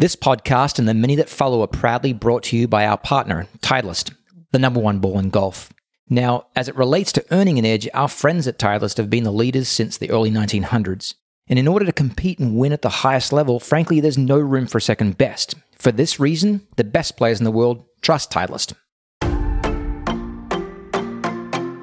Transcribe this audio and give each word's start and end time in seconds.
This 0.00 0.14
podcast 0.14 0.78
and 0.78 0.88
the 0.88 0.94
many 0.94 1.16
that 1.16 1.28
follow 1.28 1.60
are 1.60 1.66
proudly 1.66 2.12
brought 2.12 2.44
to 2.44 2.56
you 2.56 2.68
by 2.68 2.86
our 2.86 2.96
partner, 2.96 3.48
Titleist, 3.58 4.14
the 4.52 4.58
number 4.60 4.78
one 4.78 5.00
ball 5.00 5.18
in 5.18 5.28
golf. 5.28 5.72
Now, 6.08 6.46
as 6.54 6.68
it 6.68 6.76
relates 6.76 7.10
to 7.14 7.24
earning 7.32 7.58
an 7.58 7.66
edge, 7.66 7.88
our 7.92 8.06
friends 8.06 8.46
at 8.46 8.60
Titleist 8.60 8.98
have 8.98 9.10
been 9.10 9.24
the 9.24 9.32
leaders 9.32 9.68
since 9.68 9.98
the 9.98 10.12
early 10.12 10.30
1900s. 10.30 11.14
And 11.48 11.58
in 11.58 11.66
order 11.66 11.84
to 11.84 11.90
compete 11.90 12.38
and 12.38 12.56
win 12.56 12.72
at 12.72 12.82
the 12.82 12.88
highest 12.88 13.32
level, 13.32 13.58
frankly, 13.58 13.98
there's 13.98 14.16
no 14.16 14.38
room 14.38 14.68
for 14.68 14.78
second 14.78 15.18
best. 15.18 15.56
For 15.76 15.90
this 15.90 16.20
reason, 16.20 16.64
the 16.76 16.84
best 16.84 17.16
players 17.16 17.40
in 17.40 17.44
the 17.44 17.50
world 17.50 17.84
trust 18.00 18.30
Titleist. 18.30 18.74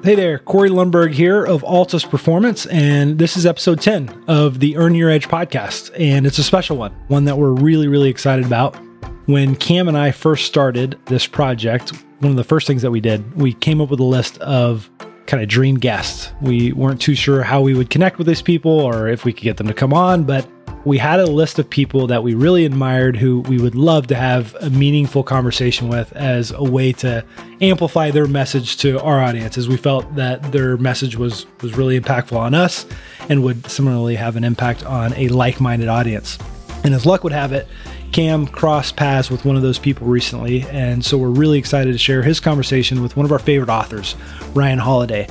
Hey 0.06 0.14
there, 0.14 0.38
Corey 0.38 0.70
Lundberg 0.70 1.14
here 1.14 1.44
of 1.44 1.62
Altus 1.62 2.08
Performance, 2.08 2.64
and 2.66 3.18
this 3.18 3.36
is 3.36 3.44
episode 3.44 3.80
10 3.80 4.26
of 4.28 4.60
the 4.60 4.76
Earn 4.76 4.94
Your 4.94 5.10
Edge 5.10 5.26
podcast. 5.26 5.90
And 5.98 6.28
it's 6.28 6.38
a 6.38 6.44
special 6.44 6.76
one, 6.76 6.92
one 7.08 7.24
that 7.24 7.38
we're 7.38 7.50
really, 7.50 7.88
really 7.88 8.08
excited 8.08 8.46
about. 8.46 8.76
When 9.26 9.56
Cam 9.56 9.88
and 9.88 9.98
I 9.98 10.12
first 10.12 10.46
started 10.46 10.96
this 11.06 11.26
project, 11.26 11.90
one 12.20 12.30
of 12.30 12.36
the 12.36 12.44
first 12.44 12.68
things 12.68 12.82
that 12.82 12.92
we 12.92 13.00
did, 13.00 13.34
we 13.34 13.52
came 13.52 13.80
up 13.80 13.90
with 13.90 13.98
a 13.98 14.04
list 14.04 14.38
of 14.38 14.88
kind 15.26 15.42
of 15.42 15.48
dream 15.48 15.74
guests. 15.74 16.30
We 16.40 16.72
weren't 16.72 17.00
too 17.00 17.16
sure 17.16 17.42
how 17.42 17.60
we 17.60 17.74
would 17.74 17.90
connect 17.90 18.16
with 18.16 18.28
these 18.28 18.42
people 18.42 18.78
or 18.78 19.08
if 19.08 19.24
we 19.24 19.32
could 19.32 19.42
get 19.42 19.56
them 19.56 19.66
to 19.66 19.74
come 19.74 19.92
on, 19.92 20.22
but 20.22 20.48
we 20.86 20.98
had 20.98 21.18
a 21.18 21.26
list 21.26 21.58
of 21.58 21.68
people 21.68 22.06
that 22.06 22.22
we 22.22 22.32
really 22.32 22.64
admired 22.64 23.16
who 23.16 23.40
we 23.40 23.58
would 23.58 23.74
love 23.74 24.06
to 24.06 24.14
have 24.14 24.54
a 24.60 24.70
meaningful 24.70 25.24
conversation 25.24 25.88
with 25.88 26.12
as 26.12 26.52
a 26.52 26.62
way 26.62 26.92
to 26.92 27.24
amplify 27.60 28.12
their 28.12 28.28
message 28.28 28.76
to 28.76 29.00
our 29.00 29.20
audiences. 29.20 29.66
we 29.68 29.76
felt 29.76 30.14
that 30.14 30.40
their 30.52 30.76
message 30.76 31.16
was 31.16 31.44
was 31.60 31.76
really 31.76 31.98
impactful 31.98 32.36
on 32.36 32.54
us 32.54 32.86
and 33.28 33.42
would 33.42 33.68
similarly 33.68 34.14
have 34.14 34.36
an 34.36 34.44
impact 34.44 34.86
on 34.86 35.12
a 35.14 35.26
like-minded 35.28 35.88
audience. 35.88 36.38
And 36.84 36.94
as 36.94 37.04
luck 37.04 37.24
would 37.24 37.32
have 37.32 37.52
it, 37.52 37.66
Cam 38.12 38.46
crossed 38.46 38.94
paths 38.94 39.28
with 39.28 39.44
one 39.44 39.56
of 39.56 39.62
those 39.62 39.80
people 39.80 40.06
recently, 40.06 40.62
and 40.70 41.04
so 41.04 41.18
we're 41.18 41.30
really 41.30 41.58
excited 41.58 41.90
to 41.90 41.98
share 41.98 42.22
his 42.22 42.38
conversation 42.38 43.02
with 43.02 43.16
one 43.16 43.26
of 43.26 43.32
our 43.32 43.40
favorite 43.40 43.70
authors, 43.70 44.14
Ryan 44.54 44.78
Holiday. 44.78 45.26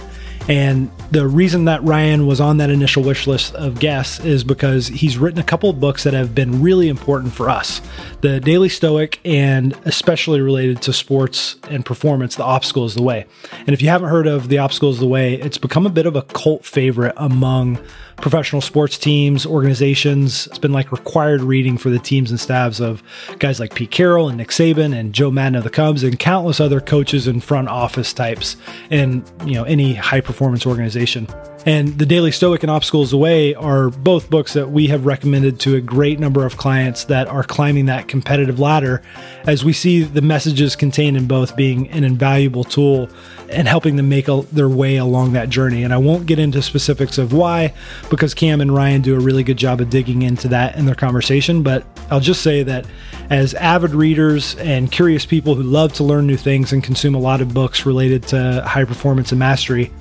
And 0.47 0.91
the 1.11 1.27
reason 1.27 1.65
that 1.65 1.83
Ryan 1.83 2.27
was 2.27 2.39
on 2.39 2.57
that 2.57 2.69
initial 2.69 3.01
wish 3.03 3.25
list 3.25 3.55
of 3.55 3.79
guests 3.79 4.19
is 4.19 4.43
because 4.43 4.87
he's 4.87 5.17
written 5.17 5.39
a 5.39 5.43
couple 5.43 5.69
of 5.69 5.79
books 5.79 6.03
that 6.03 6.13
have 6.13 6.35
been 6.35 6.61
really 6.61 6.87
important 6.87 7.33
for 7.33 7.49
us. 7.49 7.81
The 8.21 8.39
Daily 8.39 8.69
Stoic, 8.69 9.19
and 9.25 9.73
especially 9.85 10.41
related 10.41 10.81
to 10.83 10.93
sports 10.93 11.55
and 11.69 11.83
performance, 11.83 12.35
The 12.35 12.43
Obstacle 12.43 12.85
is 12.85 12.93
the 12.95 13.01
Way. 13.01 13.25
And 13.59 13.69
if 13.69 13.81
you 13.81 13.89
haven't 13.89 14.09
heard 14.09 14.27
of 14.27 14.49
The 14.49 14.59
Obstacle 14.59 14.91
is 14.91 14.99
the 14.99 15.07
Way, 15.07 15.33
it's 15.35 15.57
become 15.57 15.85
a 15.85 15.89
bit 15.89 16.05
of 16.05 16.15
a 16.15 16.21
cult 16.21 16.63
favorite 16.63 17.13
among 17.17 17.79
professional 18.17 18.61
sports 18.61 18.97
teams, 18.97 19.45
organizations. 19.45 20.47
It's 20.47 20.57
been 20.57 20.73
like 20.73 20.91
required 20.91 21.41
reading 21.41 21.77
for 21.77 21.89
the 21.89 21.99
teams 21.99 22.31
and 22.31 22.39
staffs 22.39 22.79
of 22.79 23.03
guys 23.39 23.59
like 23.59 23.75
Pete 23.75 23.91
Carroll 23.91 24.29
and 24.29 24.37
Nick 24.37 24.49
Saban 24.49 24.97
and 24.97 25.13
Joe 25.13 25.31
Maddon 25.31 25.55
of 25.55 25.63
the 25.63 25.69
Cubs 25.69 26.03
and 26.03 26.17
countless 26.17 26.59
other 26.59 26.81
coaches 26.81 27.27
and 27.27 27.43
front 27.43 27.67
office 27.67 28.13
types 28.13 28.57
in 28.89 29.23
you 29.45 29.53
know 29.53 29.63
any 29.63 29.93
high 29.93 30.21
performance 30.21 30.65
organization. 30.65 31.27
And 31.65 31.97
The 31.97 32.05
Daily 32.05 32.31
Stoic 32.31 32.61
and 32.61 32.69
Obstacles 32.69 33.11
Away 33.11 33.55
are 33.55 33.89
both 33.89 34.29
books 34.29 34.53
that 34.53 34.69
we 34.69 34.85
have 34.87 35.07
recommended 35.07 35.59
to 35.61 35.75
a 35.75 35.81
great 35.81 36.19
number 36.19 36.45
of 36.45 36.57
clients 36.57 37.05
that 37.05 37.27
are 37.27 37.43
climbing 37.43 37.87
that 37.87 38.07
competitive 38.07 38.59
ladder 38.59 39.01
as 39.47 39.65
we 39.65 39.73
see 39.73 40.03
the 40.03 40.21
messages 40.21 40.75
contained 40.75 41.17
in 41.17 41.25
both 41.25 41.55
being 41.55 41.89
an 41.89 42.03
invaluable 42.03 42.63
tool 42.63 43.09
and 43.49 43.67
helping 43.67 43.95
them 43.95 44.09
make 44.09 44.27
a, 44.27 44.41
their 44.51 44.69
way 44.69 44.97
along 44.97 45.33
that 45.33 45.49
journey. 45.49 45.83
And 45.83 45.91
I 45.91 45.97
won't 45.97 46.27
get 46.27 46.37
into 46.37 46.61
specifics 46.61 47.17
of 47.17 47.33
why 47.33 47.73
because 48.11 48.35
Cam 48.35 48.61
and 48.61 48.73
Ryan 48.73 49.01
do 49.01 49.15
a 49.15 49.19
really 49.19 49.43
good 49.43 49.57
job 49.57 49.81
of 49.81 49.89
digging 49.89 50.21
into 50.21 50.47
that 50.49 50.75
in 50.75 50.85
their 50.85 50.93
conversation. 50.93 51.63
But 51.63 51.83
I'll 52.11 52.19
just 52.19 52.43
say 52.43 52.61
that 52.61 52.85
as 53.31 53.55
avid 53.55 53.95
readers 53.95 54.55
and 54.57 54.91
curious 54.91 55.25
people 55.25 55.55
who 55.55 55.63
love 55.63 55.93
to 55.93 56.03
learn 56.03 56.27
new 56.27 56.37
things 56.37 56.73
and 56.73 56.83
consume 56.83 57.15
a 57.15 57.19
lot 57.19 57.41
of 57.41 57.55
books 57.55 57.87
related 57.87 58.21
to 58.27 58.63
high 58.67 58.85
performance 58.85 59.31
and 59.31 59.39
mastery, 59.39 59.91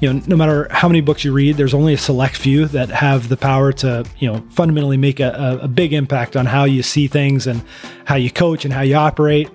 you 0.00 0.12
know, 0.12 0.22
no 0.26 0.36
matter 0.36 0.68
how 0.70 0.88
many 0.88 1.00
books 1.00 1.24
you 1.24 1.32
read, 1.32 1.56
there's 1.56 1.74
only 1.74 1.94
a 1.94 1.98
select 1.98 2.36
few 2.36 2.66
that 2.66 2.90
have 2.90 3.28
the 3.28 3.36
power 3.36 3.72
to, 3.72 4.04
you 4.18 4.30
know, 4.30 4.44
fundamentally 4.50 4.96
make 4.96 5.20
a, 5.20 5.58
a 5.62 5.68
big 5.68 5.92
impact 5.92 6.36
on 6.36 6.46
how 6.46 6.64
you 6.64 6.82
see 6.82 7.06
things 7.06 7.46
and 7.46 7.62
how 8.04 8.16
you 8.16 8.30
coach 8.30 8.64
and 8.64 8.74
how 8.74 8.82
you 8.82 8.94
operate. 8.94 9.48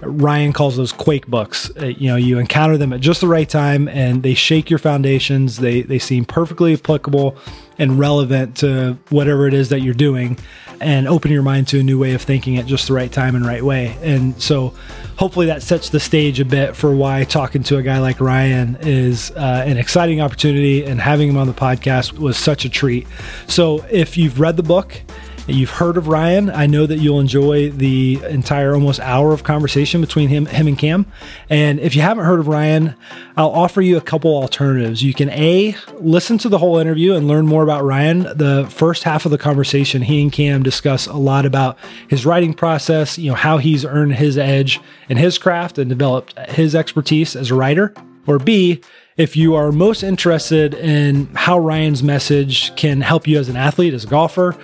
Ryan 0.00 0.52
calls 0.52 0.76
those 0.76 0.92
quake 0.92 1.26
books. 1.26 1.70
Uh, 1.80 1.86
you 1.86 2.08
know, 2.08 2.16
you 2.16 2.38
encounter 2.38 2.76
them 2.76 2.92
at 2.92 3.00
just 3.00 3.20
the 3.20 3.28
right 3.28 3.48
time 3.48 3.88
and 3.88 4.22
they 4.22 4.34
shake 4.34 4.70
your 4.70 4.78
foundations. 4.78 5.58
They 5.58 5.82
they 5.82 5.98
seem 5.98 6.24
perfectly 6.24 6.74
applicable 6.74 7.36
and 7.78 7.98
relevant 7.98 8.56
to 8.58 8.98
whatever 9.08 9.46
it 9.46 9.54
is 9.54 9.68
that 9.68 9.80
you're 9.80 9.94
doing 9.94 10.38
and 10.80 11.08
open 11.08 11.30
your 11.30 11.42
mind 11.42 11.68
to 11.68 11.80
a 11.80 11.82
new 11.82 11.98
way 11.98 12.12
of 12.12 12.22
thinking 12.22 12.56
at 12.56 12.66
just 12.66 12.86
the 12.88 12.92
right 12.92 13.10
time 13.10 13.34
and 13.34 13.44
right 13.44 13.62
way. 13.62 13.96
And 14.02 14.40
so 14.40 14.74
hopefully 15.16 15.46
that 15.46 15.62
sets 15.62 15.90
the 15.90 16.00
stage 16.00 16.40
a 16.40 16.44
bit 16.44 16.76
for 16.76 16.94
why 16.94 17.24
talking 17.24 17.62
to 17.64 17.78
a 17.78 17.82
guy 17.82 17.98
like 17.98 18.20
Ryan 18.20 18.76
is 18.80 19.30
uh, 19.32 19.64
an 19.66 19.76
exciting 19.76 20.20
opportunity 20.20 20.84
and 20.84 21.00
having 21.00 21.28
him 21.28 21.36
on 21.36 21.46
the 21.46 21.52
podcast 21.52 22.18
was 22.18 22.36
such 22.36 22.64
a 22.64 22.68
treat. 22.68 23.06
So 23.46 23.84
if 23.90 24.16
you've 24.16 24.38
read 24.38 24.56
the 24.56 24.62
book, 24.62 25.00
You've 25.48 25.70
heard 25.70 25.96
of 25.96 26.08
Ryan. 26.08 26.50
I 26.50 26.66
know 26.66 26.84
that 26.84 26.98
you'll 26.98 27.20
enjoy 27.20 27.70
the 27.70 28.20
entire 28.28 28.74
almost 28.74 29.00
hour 29.00 29.32
of 29.32 29.44
conversation 29.44 30.02
between 30.02 30.28
him, 30.28 30.44
him 30.44 30.66
and 30.66 30.78
Cam. 30.78 31.06
And 31.48 31.80
if 31.80 31.96
you 31.96 32.02
haven't 32.02 32.26
heard 32.26 32.38
of 32.38 32.48
Ryan, 32.48 32.94
I'll 33.34 33.50
offer 33.50 33.80
you 33.80 33.96
a 33.96 34.02
couple 34.02 34.36
alternatives. 34.36 35.02
You 35.02 35.14
can 35.14 35.30
A, 35.30 35.74
listen 35.94 36.36
to 36.38 36.50
the 36.50 36.58
whole 36.58 36.76
interview 36.76 37.14
and 37.14 37.26
learn 37.26 37.46
more 37.46 37.62
about 37.62 37.82
Ryan. 37.82 38.24
The 38.24 38.68
first 38.70 39.04
half 39.04 39.24
of 39.24 39.30
the 39.30 39.38
conversation, 39.38 40.02
he 40.02 40.20
and 40.20 40.30
Cam 40.30 40.62
discuss 40.62 41.06
a 41.06 41.16
lot 41.16 41.46
about 41.46 41.78
his 42.08 42.26
writing 42.26 42.52
process, 42.52 43.18
you 43.18 43.30
know, 43.30 43.36
how 43.36 43.56
he's 43.56 43.86
earned 43.86 44.16
his 44.16 44.36
edge 44.36 44.80
in 45.08 45.16
his 45.16 45.38
craft 45.38 45.78
and 45.78 45.88
developed 45.88 46.38
his 46.50 46.74
expertise 46.74 47.34
as 47.34 47.50
a 47.50 47.54
writer. 47.54 47.94
Or 48.26 48.38
B, 48.38 48.82
if 49.16 49.34
you 49.36 49.54
are 49.54 49.72
most 49.72 50.02
interested 50.02 50.74
in 50.74 51.26
how 51.34 51.58
Ryan's 51.58 52.02
message 52.02 52.76
can 52.76 53.00
help 53.00 53.26
you 53.26 53.38
as 53.38 53.48
an 53.48 53.56
athlete, 53.56 53.94
as 53.94 54.04
a 54.04 54.06
golfer, 54.06 54.54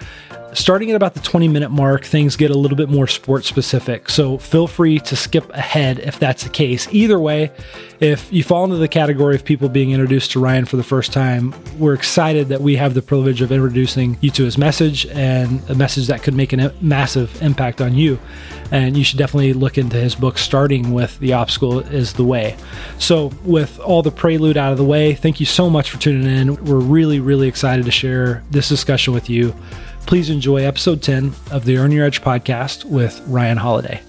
Starting 0.55 0.89
at 0.89 0.95
about 0.97 1.15
the 1.15 1.21
20 1.21 1.49
minute 1.49 1.71
mark, 1.71 2.05
things 2.05 2.37
get 2.37 2.51
a 2.51 2.57
little 2.57 2.77
bit 2.77 2.89
more 2.89 3.09
sport 3.09 3.45
specific. 3.45 4.09
So 4.09 4.39
feel 4.39 4.69
free 4.69 5.01
to 5.01 5.17
skip 5.17 5.51
ahead 5.51 5.99
if 5.99 6.21
that's 6.21 6.45
the 6.45 6.49
case. 6.49 6.87
Either 6.93 7.19
way, 7.19 7.51
if 7.99 8.33
you 8.33 8.45
fall 8.45 8.65
into 8.65 8.77
the 8.77 8.87
category 8.87 9.35
of 9.35 9.45
people 9.45 9.69
being 9.69 9.91
introduced 9.91 10.31
to 10.33 10.41
Ryan 10.41 10.65
for 10.65 10.77
the 10.77 10.85
first 10.85 11.13
time, 11.13 11.53
we're 11.77 11.95
excited 11.95 12.49
that 12.49 12.61
we 12.61 12.77
have 12.77 12.95
the 12.95 13.03
privilege 13.03 13.43
of 13.43 13.51
introducing 13.51 14.17
you 14.21 14.31
to 14.31 14.45
his 14.45 14.57
message 14.57 15.07
and 15.07 15.69
a 15.69 15.75
message 15.75 16.07
that 16.07 16.23
could 16.23 16.35
make 16.35 16.53
a 16.53 16.73
massive 16.81 17.43
impact 17.43 17.81
on 17.81 17.95
you. 17.95 18.19
And 18.71 18.97
you 18.97 19.03
should 19.03 19.19
definitely 19.19 19.55
look 19.55 19.77
into 19.77 19.97
his 19.97 20.15
book, 20.15 20.39
starting 20.39 20.93
with 20.93 21.19
The 21.19 21.33
Obstacle 21.33 21.81
is 21.81 22.13
the 22.13 22.25
Way. 22.25 22.57
So, 22.99 23.33
with 23.45 23.79
all 23.81 24.03
the 24.03 24.11
prelude 24.11 24.57
out 24.57 24.73
of 24.73 24.79
the 24.79 24.85
way, 24.85 25.15
thank 25.15 25.41
you 25.41 25.47
so 25.47 25.69
much 25.69 25.91
for 25.91 25.99
tuning 25.99 26.27
in. 26.27 26.65
We're 26.65 26.79
really, 26.79 27.21
really 27.21 27.49
excited 27.49 27.85
to 27.85 27.91
share 27.91 28.43
this 28.51 28.69
discussion 28.69 29.13
with 29.13 29.29
you. 29.29 29.55
Please 30.07 30.29
enjoy 30.29 30.59
episode 30.59 31.03
10 31.03 31.33
of 31.51 31.65
the 31.65 31.79
Earn 31.79 31.91
Your 31.91 32.05
Edge 32.05 32.21
podcast 32.21 32.85
with 32.85 33.23
Ryan 33.27 33.57
Holiday. 33.57 34.03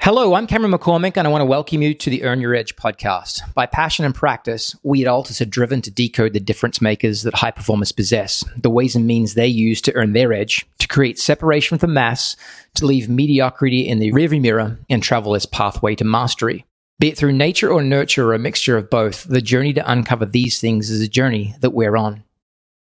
Hello, 0.00 0.34
I'm 0.34 0.46
Cameron 0.46 0.72
McCormick, 0.72 1.16
and 1.16 1.26
I 1.26 1.30
want 1.30 1.42
to 1.42 1.46
welcome 1.46 1.82
you 1.82 1.92
to 1.92 2.08
the 2.08 2.22
Earn 2.22 2.40
Your 2.40 2.54
Edge 2.54 2.76
podcast. 2.76 3.42
By 3.52 3.66
passion 3.66 4.04
and 4.04 4.14
practice, 4.14 4.74
we 4.84 5.04
at 5.04 5.10
Altus 5.10 5.40
are 5.40 5.44
driven 5.44 5.82
to 5.82 5.90
decode 5.90 6.32
the 6.32 6.40
difference 6.40 6.80
makers 6.80 7.24
that 7.24 7.34
high 7.34 7.50
performers 7.50 7.92
possess, 7.92 8.44
the 8.56 8.70
ways 8.70 8.94
and 8.94 9.06
means 9.06 9.34
they 9.34 9.48
use 9.48 9.82
to 9.82 9.94
earn 9.96 10.12
their 10.12 10.32
edge, 10.32 10.66
to 10.78 10.88
create 10.88 11.18
separation 11.18 11.76
from 11.76 11.88
the 11.88 11.92
mass, 11.92 12.36
to 12.76 12.86
leave 12.86 13.10
mediocrity 13.10 13.86
in 13.86 13.98
the 13.98 14.12
rearview 14.12 14.40
mirror, 14.40 14.78
and 14.88 15.02
travel 15.02 15.34
its 15.34 15.44
pathway 15.44 15.94
to 15.96 16.04
mastery. 16.04 16.64
Be 17.00 17.10
it 17.10 17.16
through 17.16 17.32
nature 17.32 17.70
or 17.70 17.82
nurture 17.82 18.28
or 18.28 18.34
a 18.34 18.38
mixture 18.40 18.76
of 18.76 18.90
both, 18.90 19.24
the 19.24 19.40
journey 19.40 19.72
to 19.74 19.90
uncover 19.90 20.26
these 20.26 20.60
things 20.60 20.90
is 20.90 21.00
a 21.00 21.08
journey 21.08 21.54
that 21.60 21.70
we're 21.70 21.96
on. 21.96 22.24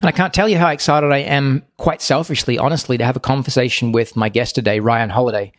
And 0.00 0.08
I 0.08 0.12
can't 0.12 0.34
tell 0.34 0.48
you 0.48 0.58
how 0.58 0.68
excited 0.68 1.10
I 1.10 1.18
am, 1.18 1.64
quite 1.78 2.00
selfishly, 2.00 2.58
honestly, 2.58 2.96
to 2.98 3.04
have 3.04 3.16
a 3.16 3.20
conversation 3.20 3.90
with 3.90 4.16
my 4.16 4.28
guest 4.28 4.54
today, 4.54 4.78
Ryan 4.78 5.10
Holiday. 5.10 5.52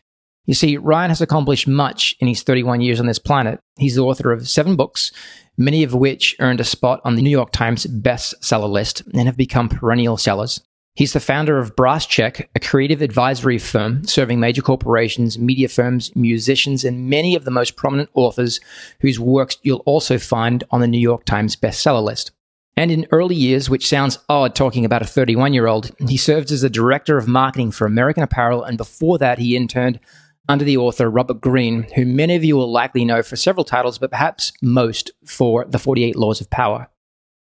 You 0.46 0.54
see, 0.54 0.78
Ryan 0.78 1.10
has 1.10 1.22
accomplished 1.22 1.68
much 1.68 2.16
in 2.20 2.28
his 2.28 2.44
31 2.44 2.82
years 2.82 3.00
on 3.00 3.08
this 3.08 3.20
planet. 3.20 3.60
He's 3.78 3.96
the 3.96 4.04
author 4.04 4.32
of 4.32 4.48
seven 4.48 4.76
books, 4.76 5.12
many 5.58 5.84
of 5.84 5.94
which 5.94 6.36
earned 6.40 6.60
a 6.60 6.64
spot 6.64 7.02
on 7.04 7.16
the 7.16 7.22
New 7.22 7.30
York 7.32 7.52
Times 7.52 7.86
bestseller 7.88 8.70
list 8.70 9.02
and 9.14 9.26
have 9.26 9.36
become 9.36 9.68
perennial 9.68 10.18
sellers. 10.18 10.62
He's 10.96 11.12
the 11.12 11.20
founder 11.20 11.60
of 11.60 11.76
Brass 11.76 12.06
Check, 12.06 12.50
a 12.56 12.60
creative 12.62 13.02
advisory 13.02 13.58
firm 13.58 14.06
serving 14.06 14.40
major 14.40 14.62
corporations, 14.62 15.38
media 15.38 15.68
firms, 15.68 16.16
musicians, 16.16 16.86
and 16.86 17.10
many 17.10 17.36
of 17.36 17.44
the 17.44 17.52
most 17.52 17.76
prominent 17.76 18.10
authors 18.14 18.62
whose 19.02 19.20
works 19.20 19.58
you'll 19.62 19.84
also 19.86 20.18
find 20.18 20.64
on 20.72 20.80
the 20.80 20.88
New 20.88 21.00
York 21.00 21.26
Times 21.26 21.58
bestseller 21.58 22.02
list. 22.02 22.32
And 22.78 22.92
in 22.92 23.08
early 23.12 23.36
years, 23.36 23.70
which 23.70 23.90
sounds 23.90 24.20
odd 24.30 24.56
talking 24.56 24.86
about 24.86 25.02
a 25.02 25.06
31 25.06 25.54
year 25.54 25.68
old, 25.68 25.92
he 26.08 26.16
served 26.16 26.50
as 26.50 26.62
the 26.62 26.70
director 26.70 27.18
of 27.18 27.28
marketing 27.28 27.72
for 27.72 27.86
American 27.86 28.24
Apparel, 28.24 28.64
and 28.64 28.78
before 28.78 29.18
that, 29.18 29.38
he 29.38 29.58
interned 29.58 30.00
under 30.48 30.64
the 30.64 30.78
author 30.78 31.10
Robert 31.10 31.42
Greene, 31.42 31.84
who 31.96 32.06
many 32.06 32.36
of 32.36 32.44
you 32.46 32.56
will 32.56 32.72
likely 32.72 33.04
know 33.04 33.22
for 33.22 33.36
several 33.36 33.66
titles, 33.66 33.98
but 33.98 34.12
perhaps 34.12 34.54
most 34.62 35.12
for 35.26 35.66
The 35.66 35.80
48 35.80 36.16
Laws 36.16 36.40
of 36.40 36.50
Power. 36.50 36.88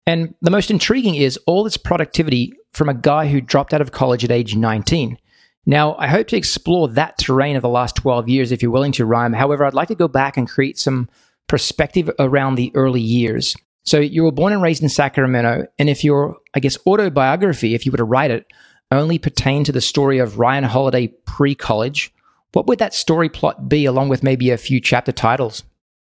And 0.08 0.34
the 0.42 0.52
most 0.52 0.72
intriguing 0.72 1.16
is 1.16 1.38
all 1.46 1.66
this 1.66 1.76
productivity 1.76 2.54
from 2.72 2.88
a 2.88 2.94
guy 2.94 3.28
who 3.28 3.42
dropped 3.42 3.74
out 3.74 3.82
of 3.82 3.92
college 3.92 4.24
at 4.24 4.32
age 4.32 4.56
19. 4.56 5.18
Now, 5.66 5.96
I 5.98 6.08
hope 6.08 6.28
to 6.30 6.38
explore 6.38 6.88
that 6.88 7.18
terrain 7.18 7.58
of 7.58 7.62
the 7.62 7.68
last 7.68 7.98
12 7.98 8.30
years 8.30 8.54
if 8.54 8.62
you're 8.62 8.72
willing 8.72 8.94
to 8.94 9.06
rhyme. 9.06 9.34
However, 9.34 9.66
I'd 9.66 9.74
like 9.74 9.90
to 9.90 9.96
go 9.96 10.08
back 10.08 10.38
and 10.38 10.50
create 10.50 10.80
some 10.80 11.10
perspective 11.48 12.10
around 12.20 12.56
the 12.56 12.72
early 12.74 13.02
years. 13.02 13.54
So 13.84 14.00
you 14.00 14.24
were 14.24 14.32
born 14.32 14.54
and 14.54 14.62
raised 14.62 14.82
in 14.82 14.88
Sacramento, 14.88 15.68
and 15.78 15.90
if 15.90 16.06
your, 16.06 16.38
I 16.54 16.62
guess, 16.62 16.78
autobiography, 16.88 17.76
if 17.76 17.86
you 17.86 17.92
were 17.92 17.98
to 17.98 18.06
write 18.06 18.32
it, 18.32 18.46
only 18.92 19.20
pertained 19.20 19.66
to 19.66 19.74
the 19.74 19.82
story 19.82 20.20
of 20.20 20.40
Ryan 20.40 20.64
Holiday 20.64 21.08
pre-college, 21.26 22.14
what 22.54 22.68
would 22.68 22.80
that 22.80 22.94
story 22.94 23.28
plot 23.28 23.68
be, 23.68 23.84
along 23.86 24.08
with 24.08 24.24
maybe 24.24 24.52
a 24.52 24.58
few 24.58 24.80
chapter 24.80 25.12
titles? 25.12 25.64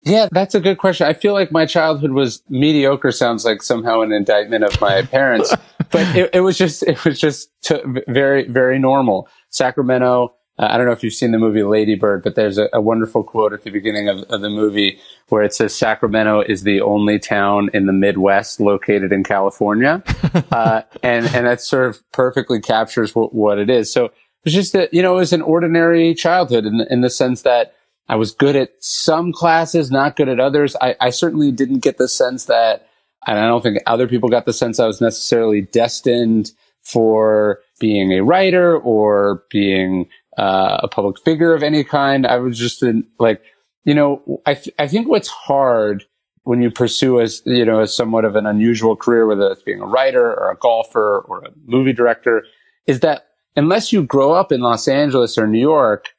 Yeah, 0.06 0.28
that's 0.32 0.54
a 0.54 0.60
good 0.60 0.78
question. 0.78 1.08
I 1.08 1.14
feel 1.14 1.34
like 1.34 1.52
my 1.52 1.66
childhood 1.66 2.12
was 2.12 2.44
mediocre. 2.48 3.12
Sounds 3.12 3.44
like 3.44 3.64
somehow 3.64 4.02
an 4.02 4.12
indictment 4.12 4.64
of 4.64 4.80
my 4.80 5.02
parents, 5.02 5.54
but 5.92 6.16
it, 6.16 6.30
it, 6.32 6.42
was 6.42 6.60
just 6.60 6.84
it 6.84 7.04
was 7.04 7.20
just 7.20 7.50
t- 7.64 7.82
very 8.08 8.48
very 8.48 8.78
normal. 8.78 9.28
Sacramento. 9.50 10.36
Uh, 10.58 10.68
I 10.70 10.78
don't 10.78 10.86
know 10.86 10.94
if 10.94 11.04
you've 11.04 11.14
seen 11.14 11.32
the 11.32 11.40
movie 11.40 11.64
Lady 11.64 11.96
Bird, 11.96 12.24
but 12.24 12.36
there's 12.36 12.60
a, 12.60 12.70
a 12.72 12.80
wonderful 12.80 13.24
quote 13.24 13.52
at 13.52 13.64
the 13.64 13.72
beginning 13.72 14.08
of, 14.08 14.20
of, 14.30 14.40
the 14.40 14.50
movie 14.50 15.00
where 15.28 15.44
it 15.44 15.54
says 15.54 15.76
Sacramento 15.76 16.42
is 16.42 16.64
the 16.64 16.80
only 16.80 17.20
town 17.20 17.70
in 17.74 17.88
the 17.88 17.92
Midwest 17.92 18.62
located 18.62 19.12
in 19.12 19.24
California, 19.24 20.04
uh, 20.52 20.84
and 21.02 21.26
and 21.28 21.48
that 21.48 21.62
sort 21.62 21.88
of 21.88 22.04
perfectly 22.12 22.62
captures 22.62 23.16
what, 23.16 23.34
what 23.34 23.58
it 23.58 23.72
is. 23.72 23.92
So 23.92 24.12
it's 24.44 24.54
just 24.54 24.72
that 24.74 24.94
you 24.94 25.02
know 25.02 25.16
it 25.16 25.18
was 25.18 25.34
an 25.34 25.42
ordinary 25.42 26.14
childhood 26.14 26.66
in 26.66 26.82
in 26.92 27.02
the 27.02 27.10
sense 27.10 27.42
that 27.42 27.74
I 28.08 28.16
was 28.16 28.32
good 28.32 28.56
at 28.56 28.72
some 28.80 29.32
classes, 29.34 29.90
not 29.90 30.16
good 30.16 30.30
at 30.30 30.40
others. 30.40 30.76
I, 30.80 30.96
I 31.02 31.10
certainly 31.10 31.52
didn't 31.52 31.80
get 31.80 31.98
the 31.98 32.08
sense 32.08 32.46
that, 32.46 32.88
and 33.26 33.40
I 33.40 33.48
don't 33.48 33.62
think 33.62 33.80
other 33.88 34.08
people 34.08 34.30
got 34.30 34.46
the 34.46 34.54
sense 34.54 34.80
I 34.80 34.88
was 34.88 35.02
necessarily 35.02 35.62
destined 35.62 36.52
for 36.82 37.60
being 37.80 38.12
a 38.12 38.24
writer 38.24 38.78
or 38.78 39.44
being 39.50 40.08
uh, 40.38 40.78
a 40.84 40.88
public 40.88 41.20
figure 41.20 41.56
of 41.56 41.64
any 41.64 41.84
kind. 41.84 42.28
I 42.28 42.38
was 42.38 42.60
just 42.60 42.84
in, 42.84 43.08
like, 43.20 43.42
you 43.86 43.96
know, 43.96 44.42
I, 44.46 44.54
th- 44.54 44.76
I 44.78 44.88
think 44.88 45.08
what's 45.08 45.30
hard 45.30 46.06
when 46.44 46.62
you 46.62 46.70
pursue 46.70 47.20
as, 47.20 47.42
you 47.46 47.66
know, 47.66 47.80
as 47.80 47.96
somewhat 47.96 48.24
of 48.24 48.36
an 48.36 48.46
unusual 48.46 48.96
career, 48.96 49.26
whether 49.26 49.52
it's 49.52 49.64
being 49.64 49.82
a 49.82 49.88
writer 49.88 50.32
or 50.32 50.52
a 50.52 50.58
golfer 50.58 51.22
or 51.22 51.44
a 51.44 51.50
movie 51.66 51.94
director, 51.94 52.44
is 52.86 53.00
that 53.00 53.30
unless 53.56 53.92
you 53.92 54.04
grow 54.04 54.34
up 54.34 54.52
in 54.52 54.62
Los 54.62 54.88
Angeles 54.88 55.40
or 55.40 55.48
New 55.48 55.60
York, 55.60 56.10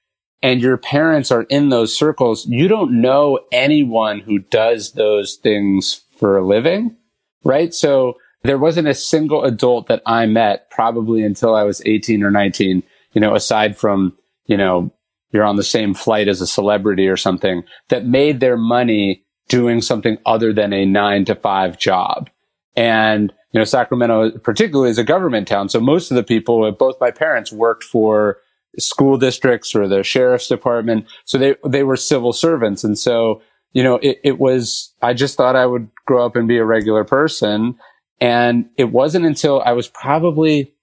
and 0.42 0.60
your 0.60 0.76
parents 0.76 1.30
are 1.30 1.42
in 1.44 1.70
those 1.70 1.96
circles, 1.96 2.46
you 2.46 2.68
don't 2.68 3.00
know 3.00 3.40
anyone 3.52 4.20
who 4.20 4.38
does 4.38 4.92
those 4.92 5.36
things 5.36 6.04
for 6.18 6.36
a 6.36 6.46
living, 6.46 6.96
right? 7.44 7.72
So 7.72 8.14
there 8.42 8.58
wasn't 8.58 8.88
a 8.88 8.94
single 8.94 9.44
adult 9.44 9.88
that 9.88 10.02
I 10.06 10.26
met 10.26 10.70
probably 10.70 11.22
until 11.22 11.54
I 11.54 11.64
was 11.64 11.82
18 11.84 12.22
or 12.22 12.30
19, 12.30 12.82
you 13.12 13.20
know, 13.20 13.34
aside 13.34 13.76
from, 13.76 14.16
you 14.46 14.56
know, 14.56 14.92
you're 15.32 15.44
on 15.44 15.56
the 15.56 15.64
same 15.64 15.94
flight 15.94 16.28
as 16.28 16.40
a 16.40 16.46
celebrity 16.46 17.08
or 17.08 17.16
something 17.16 17.64
that 17.88 18.06
made 18.06 18.40
their 18.40 18.56
money 18.56 19.24
doing 19.48 19.80
something 19.80 20.18
other 20.26 20.52
than 20.52 20.72
a 20.72 20.84
nine 20.84 21.24
to 21.24 21.34
five 21.34 21.78
job. 21.78 22.30
And, 22.76 23.32
you 23.52 23.58
know, 23.58 23.64
Sacramento 23.64 24.38
particularly 24.38 24.90
is 24.90 24.98
a 24.98 25.04
government 25.04 25.48
town. 25.48 25.68
So 25.68 25.80
most 25.80 26.10
of 26.10 26.14
the 26.16 26.22
people, 26.22 26.70
both 26.72 27.00
my 27.00 27.10
parents 27.10 27.52
worked 27.52 27.84
for 27.84 28.38
school 28.78 29.16
districts 29.16 29.74
or 29.74 29.88
the 29.88 30.02
sheriff's 30.02 30.48
department. 30.48 31.06
So 31.24 31.38
they, 31.38 31.56
they 31.66 31.82
were 31.82 31.96
civil 31.96 32.32
servants. 32.32 32.84
And 32.84 32.98
so, 32.98 33.42
you 33.72 33.82
know, 33.82 33.96
it, 33.96 34.20
it 34.24 34.38
was, 34.38 34.94
I 35.02 35.14
just 35.14 35.36
thought 35.36 35.56
I 35.56 35.66
would 35.66 35.88
grow 36.06 36.24
up 36.24 36.36
and 36.36 36.48
be 36.48 36.58
a 36.58 36.64
regular 36.64 37.04
person. 37.04 37.76
And 38.20 38.70
it 38.76 38.90
wasn't 38.92 39.26
until 39.26 39.62
I 39.62 39.72
was 39.72 39.88
probably, 39.88 40.74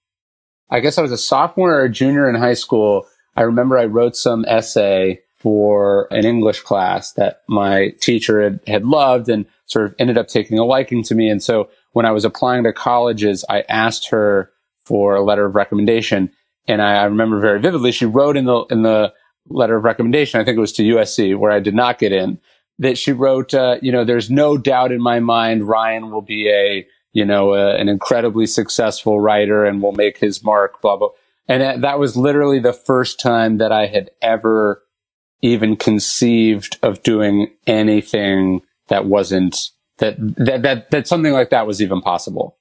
I 0.70 0.80
guess 0.80 0.98
I 0.98 1.02
was 1.02 1.12
a 1.12 1.18
sophomore 1.18 1.74
or 1.74 1.84
a 1.84 1.90
junior 1.90 2.28
in 2.28 2.34
high 2.34 2.54
school. 2.54 3.06
I 3.36 3.42
remember 3.42 3.78
I 3.78 3.86
wrote 3.86 4.16
some 4.16 4.44
essay 4.46 5.20
for 5.44 6.08
an 6.10 6.24
English 6.24 6.60
class 6.60 7.12
that 7.12 7.42
my 7.48 7.92
teacher 8.00 8.42
had, 8.42 8.60
had 8.66 8.84
loved 8.84 9.28
and 9.28 9.44
sort 9.66 9.86
of 9.86 9.94
ended 9.98 10.16
up 10.16 10.28
taking 10.28 10.58
a 10.58 10.64
liking 10.64 11.02
to 11.02 11.14
me. 11.14 11.28
And 11.28 11.42
so 11.42 11.68
when 11.92 12.06
I 12.06 12.12
was 12.12 12.24
applying 12.24 12.64
to 12.64 12.72
colleges, 12.72 13.44
I 13.48 13.62
asked 13.68 14.08
her 14.08 14.50
for 14.84 15.14
a 15.14 15.22
letter 15.22 15.44
of 15.44 15.54
recommendation 15.54 16.30
and 16.66 16.82
I, 16.82 17.02
I 17.02 17.04
remember 17.04 17.40
very 17.40 17.60
vividly, 17.60 17.92
she 17.92 18.06
wrote 18.06 18.36
in 18.36 18.44
the, 18.46 18.64
in 18.70 18.82
the 18.82 19.12
letter 19.48 19.76
of 19.76 19.84
recommendation, 19.84 20.40
I 20.40 20.44
think 20.44 20.56
it 20.56 20.60
was 20.60 20.72
to 20.74 20.82
USC 20.82 21.36
where 21.36 21.52
I 21.52 21.60
did 21.60 21.74
not 21.74 21.98
get 21.98 22.12
in, 22.12 22.38
that 22.78 22.98
she 22.98 23.12
wrote, 23.12 23.54
uh, 23.54 23.76
you 23.82 23.92
know, 23.92 24.04
there's 24.04 24.30
no 24.30 24.56
doubt 24.56 24.92
in 24.92 25.02
my 25.02 25.20
mind 25.20 25.68
Ryan 25.68 26.10
will 26.10 26.22
be 26.22 26.48
a, 26.48 26.86
you 27.12 27.24
know, 27.24 27.54
a, 27.54 27.76
an 27.76 27.88
incredibly 27.88 28.46
successful 28.46 29.20
writer 29.20 29.64
and 29.64 29.82
will 29.82 29.92
make 29.92 30.18
his 30.18 30.42
mark, 30.42 30.80
blah, 30.80 30.96
blah. 30.96 31.10
And 31.46 31.84
that 31.84 31.98
was 31.98 32.16
literally 32.16 32.58
the 32.58 32.72
first 32.72 33.20
time 33.20 33.58
that 33.58 33.70
I 33.70 33.86
had 33.86 34.10
ever 34.22 34.82
even 35.42 35.76
conceived 35.76 36.78
of 36.82 37.02
doing 37.02 37.48
anything 37.66 38.62
that 38.88 39.04
wasn't 39.04 39.70
that, 39.98 40.16
that, 40.18 40.62
that, 40.62 40.90
that 40.90 41.06
something 41.06 41.32
like 41.32 41.50
that 41.50 41.66
was 41.66 41.82
even 41.82 42.00
possible. 42.00 42.56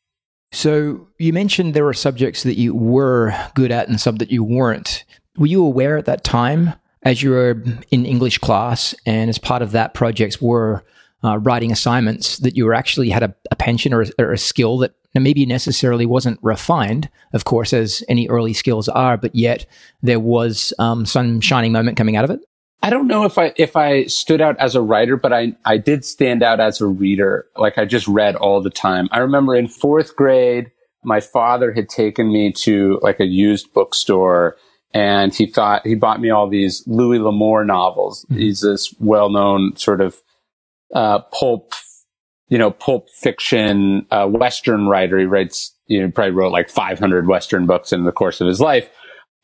So 0.54 1.08
you 1.18 1.34
mentioned 1.34 1.74
there 1.74 1.84
were 1.84 1.96
subjects 1.96 2.44
that 2.44 2.60
you 2.60 2.76
were 2.76 3.34
good 3.56 3.72
at 3.72 3.90
and 3.90 4.00
some 4.00 4.18
that 4.18 4.32
you 4.32 4.44
weren't. 4.44 5.04
Were 5.36 5.48
you 5.48 5.66
aware 5.66 5.98
at 5.98 6.06
that 6.06 6.24
time, 6.24 6.74
as 7.02 7.24
you 7.24 7.32
were 7.32 7.62
in 7.90 8.06
English 8.06 8.38
class, 8.38 8.94
and 9.06 9.32
as 9.32 9.40
part 9.40 9.64
of 9.64 9.72
that 9.72 9.96
projects 9.96 10.40
were 10.40 10.84
uh, 11.24 11.40
writing 11.40 11.72
assignments, 11.72 12.38
that 12.38 12.56
you 12.56 12.66
were 12.66 12.76
actually 12.76 13.10
had 13.10 13.24
a, 13.24 13.36
a 13.50 13.56
pension 13.56 13.94
or 13.94 14.04
a, 14.04 14.08
or 14.20 14.32
a 14.32 14.38
skill 14.38 14.78
that 14.78 14.94
maybe 15.16 15.46
necessarily 15.46 16.06
wasn't 16.06 16.40
refined, 16.44 17.10
of 17.34 17.46
course, 17.46 17.74
as 17.74 18.04
any 18.08 18.28
early 18.30 18.54
skills 18.54 18.88
are, 18.90 19.18
but 19.18 19.34
yet 19.36 19.66
there 20.04 20.20
was 20.20 20.72
um, 20.78 21.06
some 21.06 21.42
shining 21.42 21.72
moment 21.72 21.98
coming 21.98 22.16
out 22.16 22.26
of 22.26 22.30
it? 22.30 22.42
I 22.84 22.90
don't 22.90 23.08
know 23.08 23.24
if 23.24 23.38
I 23.38 23.54
if 23.56 23.78
I 23.78 24.04
stood 24.06 24.42
out 24.42 24.60
as 24.60 24.76
a 24.76 24.82
writer, 24.82 25.16
but 25.16 25.32
I 25.32 25.56
I 25.64 25.78
did 25.78 26.04
stand 26.04 26.44
out 26.44 26.60
as 26.60 26.82
a 26.82 26.86
reader. 26.86 27.48
Like 27.56 27.78
I 27.78 27.86
just 27.86 28.10
read 28.10 28.36
all 28.36 28.62
the 28.62 28.70
time. 28.70 29.08
I 29.12 29.20
remember 29.20 29.56
in 29.56 29.70
fourth 29.70 30.18
grade, 30.18 30.70
my 31.02 31.22
father 31.22 31.72
had 31.72 31.88
taken 31.88 32.32
me 32.32 32.52
to 32.52 33.00
like 33.02 33.22
a 33.22 33.26
used 33.26 33.74
bookstore 33.74 34.58
and 34.94 35.34
he 35.34 35.46
thought 35.46 35.88
he 35.88 35.96
bought 35.96 36.20
me 36.20 36.30
all 36.30 36.50
these 36.50 36.84
Louis 36.86 37.20
L'Amour 37.20 37.64
novels. 37.64 38.26
Mm-hmm. 38.26 38.42
He's 38.42 38.60
this 38.60 38.94
well-known 39.00 39.78
sort 39.78 40.02
of 40.02 40.22
uh, 40.94 41.20
pulp, 41.20 41.72
you 42.50 42.58
know, 42.58 42.70
pulp 42.70 43.10
fiction 43.10 44.06
uh, 44.12 44.28
Western 44.28 44.88
writer. 44.88 45.18
He 45.18 45.26
writes, 45.26 45.74
you 45.88 46.02
know, 46.02 46.12
probably 46.12 46.32
wrote 46.32 46.52
like 46.52 46.70
500 46.70 47.28
Western 47.28 47.66
books 47.66 47.94
in 47.94 48.04
the 48.04 48.12
course 48.12 48.42
of 48.42 48.48
his 48.48 48.62
life. 48.62 48.90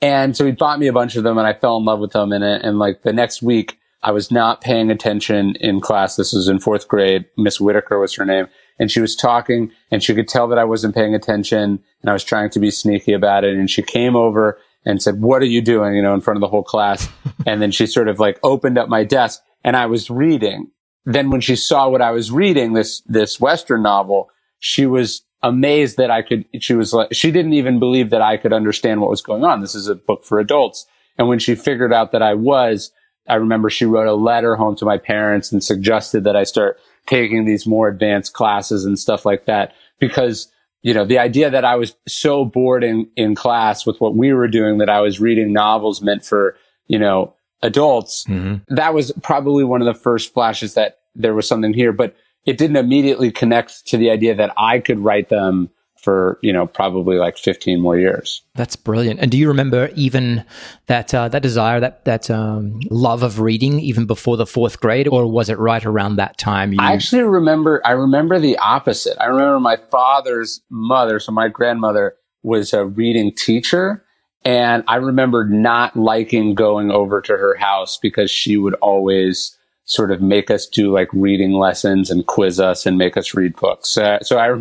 And 0.01 0.35
so 0.35 0.45
he 0.45 0.51
bought 0.51 0.79
me 0.79 0.87
a 0.87 0.93
bunch 0.93 1.15
of 1.15 1.23
them 1.23 1.37
and 1.37 1.47
I 1.47 1.53
fell 1.53 1.77
in 1.77 1.85
love 1.85 1.99
with 1.99 2.11
them. 2.11 2.31
And, 2.31 2.43
and 2.43 2.79
like 2.79 3.03
the 3.03 3.13
next 3.13 3.41
week, 3.41 3.77
I 4.01 4.11
was 4.11 4.31
not 4.31 4.61
paying 4.61 4.89
attention 4.91 5.55
in 5.59 5.81
class. 5.81 6.15
This 6.15 6.31
was 6.31 6.47
in 6.47 6.59
fourth 6.59 6.87
grade. 6.87 7.25
Miss 7.37 7.59
Whitaker 7.59 7.99
was 7.99 8.15
her 8.15 8.25
name. 8.25 8.47
And 8.79 8.89
she 8.89 9.01
was 9.01 9.15
talking 9.15 9.71
and 9.91 10.01
she 10.01 10.15
could 10.15 10.29
tell 10.29 10.47
that 10.47 10.57
I 10.57 10.63
wasn't 10.63 10.95
paying 10.95 11.13
attention 11.13 11.83
and 12.01 12.09
I 12.09 12.13
was 12.13 12.23
trying 12.23 12.49
to 12.51 12.59
be 12.59 12.71
sneaky 12.71 13.11
about 13.11 13.43
it. 13.43 13.55
And 13.55 13.69
she 13.69 13.81
came 13.81 14.15
over 14.15 14.57
and 14.85 15.01
said, 15.01 15.21
what 15.21 15.41
are 15.41 15.45
you 15.45 15.61
doing? 15.61 15.95
You 15.95 16.01
know, 16.01 16.13
in 16.13 16.21
front 16.21 16.37
of 16.37 16.41
the 16.41 16.47
whole 16.47 16.63
class. 16.63 17.09
and 17.45 17.61
then 17.61 17.71
she 17.71 17.85
sort 17.85 18.07
of 18.07 18.19
like 18.19 18.39
opened 18.41 18.77
up 18.77 18.87
my 18.87 19.03
desk 19.03 19.41
and 19.65 19.75
I 19.75 19.87
was 19.87 20.09
reading. 20.09 20.71
Then 21.03 21.29
when 21.29 21.41
she 21.41 21.57
saw 21.57 21.89
what 21.89 22.01
I 22.01 22.11
was 22.11 22.31
reading, 22.31 22.73
this, 22.73 23.01
this 23.05 23.39
Western 23.39 23.83
novel, 23.83 24.29
she 24.59 24.85
was 24.85 25.23
amazed 25.41 25.97
that 25.97 26.11
I 26.11 26.21
could, 26.21 26.45
she 26.59 26.73
was 26.73 26.93
like, 26.93 27.13
she 27.13 27.31
didn't 27.31 27.53
even 27.53 27.79
believe 27.79 28.09
that 28.09 28.21
I 28.21 28.37
could 28.37 28.53
understand 28.53 29.01
what 29.01 29.09
was 29.09 29.21
going 29.21 29.43
on. 29.43 29.61
This 29.61 29.75
is 29.75 29.87
a 29.87 29.95
book 29.95 30.25
for 30.25 30.39
adults. 30.39 30.85
And 31.17 31.27
when 31.27 31.39
she 31.39 31.55
figured 31.55 31.93
out 31.93 32.11
that 32.11 32.21
I 32.21 32.33
was, 32.33 32.91
I 33.27 33.35
remember 33.35 33.69
she 33.69 33.85
wrote 33.85 34.07
a 34.07 34.13
letter 34.13 34.55
home 34.55 34.75
to 34.77 34.85
my 34.85 34.97
parents 34.97 35.51
and 35.51 35.63
suggested 35.63 36.23
that 36.23 36.35
I 36.35 36.43
start 36.43 36.79
taking 37.05 37.45
these 37.45 37.65
more 37.65 37.87
advanced 37.87 38.33
classes 38.33 38.85
and 38.85 38.97
stuff 38.97 39.25
like 39.25 39.45
that 39.45 39.73
because, 39.99 40.51
you 40.81 40.93
know, 40.93 41.05
the 41.05 41.19
idea 41.19 41.49
that 41.49 41.65
I 41.65 41.75
was 41.75 41.95
so 42.07 42.45
bored 42.45 42.83
in, 42.83 43.09
in 43.15 43.35
class 43.35 43.85
with 43.85 43.99
what 44.01 44.15
we 44.15 44.33
were 44.33 44.47
doing 44.47 44.79
that 44.79 44.89
I 44.89 45.01
was 45.01 45.19
reading 45.19 45.53
novels 45.53 46.01
meant 46.01 46.25
for, 46.25 46.57
you 46.87 46.99
know, 46.99 47.35
adults, 47.61 48.25
mm-hmm. 48.25 48.73
that 48.75 48.93
was 48.93 49.11
probably 49.21 49.63
one 49.63 49.81
of 49.81 49.85
the 49.85 49.99
first 49.99 50.33
flashes 50.33 50.73
that 50.73 50.99
there 51.15 51.33
was 51.33 51.47
something 51.47 51.73
here. 51.73 51.91
But 51.91 52.15
it 52.45 52.57
didn't 52.57 52.77
immediately 52.77 53.31
connect 53.31 53.87
to 53.87 53.97
the 53.97 54.09
idea 54.09 54.35
that 54.35 54.53
I 54.57 54.79
could 54.79 54.99
write 54.99 55.29
them 55.29 55.69
for 55.99 56.39
you 56.41 56.53
know 56.53 56.65
probably 56.65 57.17
like 57.17 57.37
15 57.37 57.79
more 57.79 57.97
years. 57.97 58.41
That's 58.55 58.75
brilliant. 58.75 59.19
And 59.19 59.29
do 59.29 59.37
you 59.37 59.47
remember 59.47 59.89
even 59.95 60.45
that 60.87 61.13
uh, 61.13 61.27
that 61.29 61.41
desire 61.41 61.79
that 61.79 62.05
that 62.05 62.29
um, 62.29 62.79
love 62.89 63.23
of 63.23 63.39
reading 63.39 63.79
even 63.79 64.05
before 64.05 64.37
the 64.37 64.45
fourth 64.45 64.79
grade 64.79 65.07
or 65.07 65.27
was 65.27 65.49
it 65.49 65.59
right 65.59 65.85
around 65.85 66.15
that 66.15 66.37
time 66.37 66.73
you... 66.73 66.79
i 66.79 66.93
actually 66.93 67.23
remember 67.23 67.81
i 67.85 67.91
remember 67.91 68.39
the 68.39 68.57
opposite. 68.57 69.17
I 69.19 69.25
remember 69.25 69.59
my 69.59 69.77
father's 69.91 70.61
mother 70.69 71.19
so 71.19 71.31
my 71.31 71.47
grandmother 71.47 72.15
was 72.43 72.73
a 72.73 72.85
reading 72.85 73.33
teacher 73.35 74.03
and 74.45 74.83
i 74.87 74.95
remember 74.95 75.45
not 75.45 75.95
liking 75.95 76.55
going 76.55 76.91
over 76.91 77.21
to 77.21 77.33
her 77.33 77.55
house 77.55 77.97
because 77.97 78.31
she 78.31 78.57
would 78.57 78.75
always 78.75 79.57
sort 79.89 80.11
of 80.11 80.21
make 80.21 80.51
us 80.51 80.67
do 80.67 80.93
like 80.93 81.09
reading 81.13 81.51
lessons 81.51 82.11
and 82.11 82.27
quiz 82.27 82.59
us 82.59 82.85
and 82.85 82.95
make 82.95 83.17
us 83.17 83.33
read 83.33 83.55
books. 83.55 83.89
So 83.89 84.37
I 84.37 84.55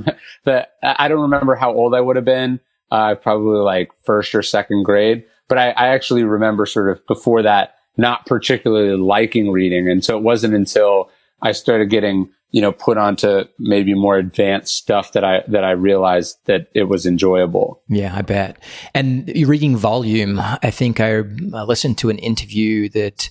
I 0.83 1.09
don't 1.09 1.21
remember 1.21 1.55
how 1.55 1.73
old 1.73 1.95
I 1.95 2.01
would 2.01 2.17
have 2.17 2.25
been. 2.25 2.61
Uh, 2.91 3.15
probably 3.15 3.59
like 3.59 3.91
first 4.05 4.35
or 4.35 4.43
second 4.43 4.83
grade, 4.83 5.23
but 5.47 5.59
I, 5.59 5.71
I 5.73 5.89
actually 5.89 6.25
remember 6.25 6.65
sort 6.65 6.89
of 6.89 7.07
before 7.07 7.43
that 7.43 7.75
not 7.99 8.25
particularly 8.25 8.97
liking 8.97 9.51
reading. 9.51 9.91
And 9.91 10.03
so 10.03 10.17
it 10.17 10.23
wasn't 10.23 10.55
until 10.55 11.11
I 11.43 11.53
started 11.53 11.91
getting 11.91 12.31
you 12.51 12.63
know, 12.63 12.73
put 12.73 12.97
onto 12.97 13.45
maybe 13.59 13.95
more 13.95 14.17
advanced 14.17 14.75
stuff 14.75 15.13
that 15.13 15.23
I 15.23 15.43
that 15.49 15.65
I 15.65 15.73
realized 15.73 16.39
that 16.47 16.69
it 16.75 16.85
was 16.85 17.05
enjoyable. 17.05 17.83
Yeah, 17.89 18.15
I 18.15 18.23
bet. 18.23 18.63
And 18.95 19.31
reading 19.47 19.77
volume, 19.77 20.41
I 20.41 20.71
think 20.71 20.99
I 20.99 21.21
listened 21.21 21.99
to 21.99 22.11
an 22.11 22.19
interview 22.19 22.89
that 22.91 23.29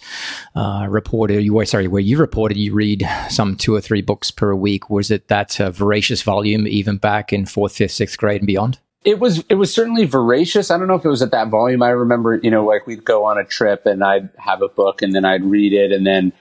uh, 0.55 0.85
reported 0.87 1.43
you 1.43 1.53
were 1.53 1.65
sorry, 1.65 1.87
where 1.87 2.01
you 2.01 2.17
reported 2.17 2.57
you 2.57 2.73
read 2.73 3.07
some 3.29 3.55
two 3.55 3.73
or 3.73 3.81
three 3.81 4.01
books 4.01 4.29
per 4.29 4.53
week. 4.53 4.89
Was 4.89 5.09
it 5.09 5.29
that 5.29 5.59
uh, 5.59 5.71
voracious 5.71 6.21
volume 6.21 6.67
even 6.67 6.97
back 6.97 7.33
in 7.33 7.45
fourth, 7.47 7.75
fifth, 7.75 7.91
sixth 7.91 8.17
grade 8.17 8.41
and 8.41 8.47
beyond? 8.47 8.77
It 9.03 9.19
was 9.19 9.43
it 9.49 9.55
was 9.55 9.73
certainly 9.73 10.05
voracious. 10.05 10.69
I 10.69 10.77
don't 10.77 10.87
know 10.87 10.95
if 10.95 11.05
it 11.05 11.09
was 11.09 11.21
at 11.23 11.31
that 11.31 11.49
volume. 11.49 11.81
I 11.81 11.89
remember, 11.89 12.35
you 12.35 12.51
know, 12.51 12.65
like 12.65 12.85
we'd 12.85 13.05
go 13.05 13.25
on 13.25 13.39
a 13.39 13.45
trip 13.45 13.87
and 13.87 14.03
I'd 14.03 14.29
have 14.37 14.61
a 14.61 14.67
book 14.67 15.01
and 15.01 15.15
then 15.15 15.25
I'd 15.25 15.43
read 15.43 15.73
it 15.73 15.91
and 15.91 16.05
then 16.05 16.33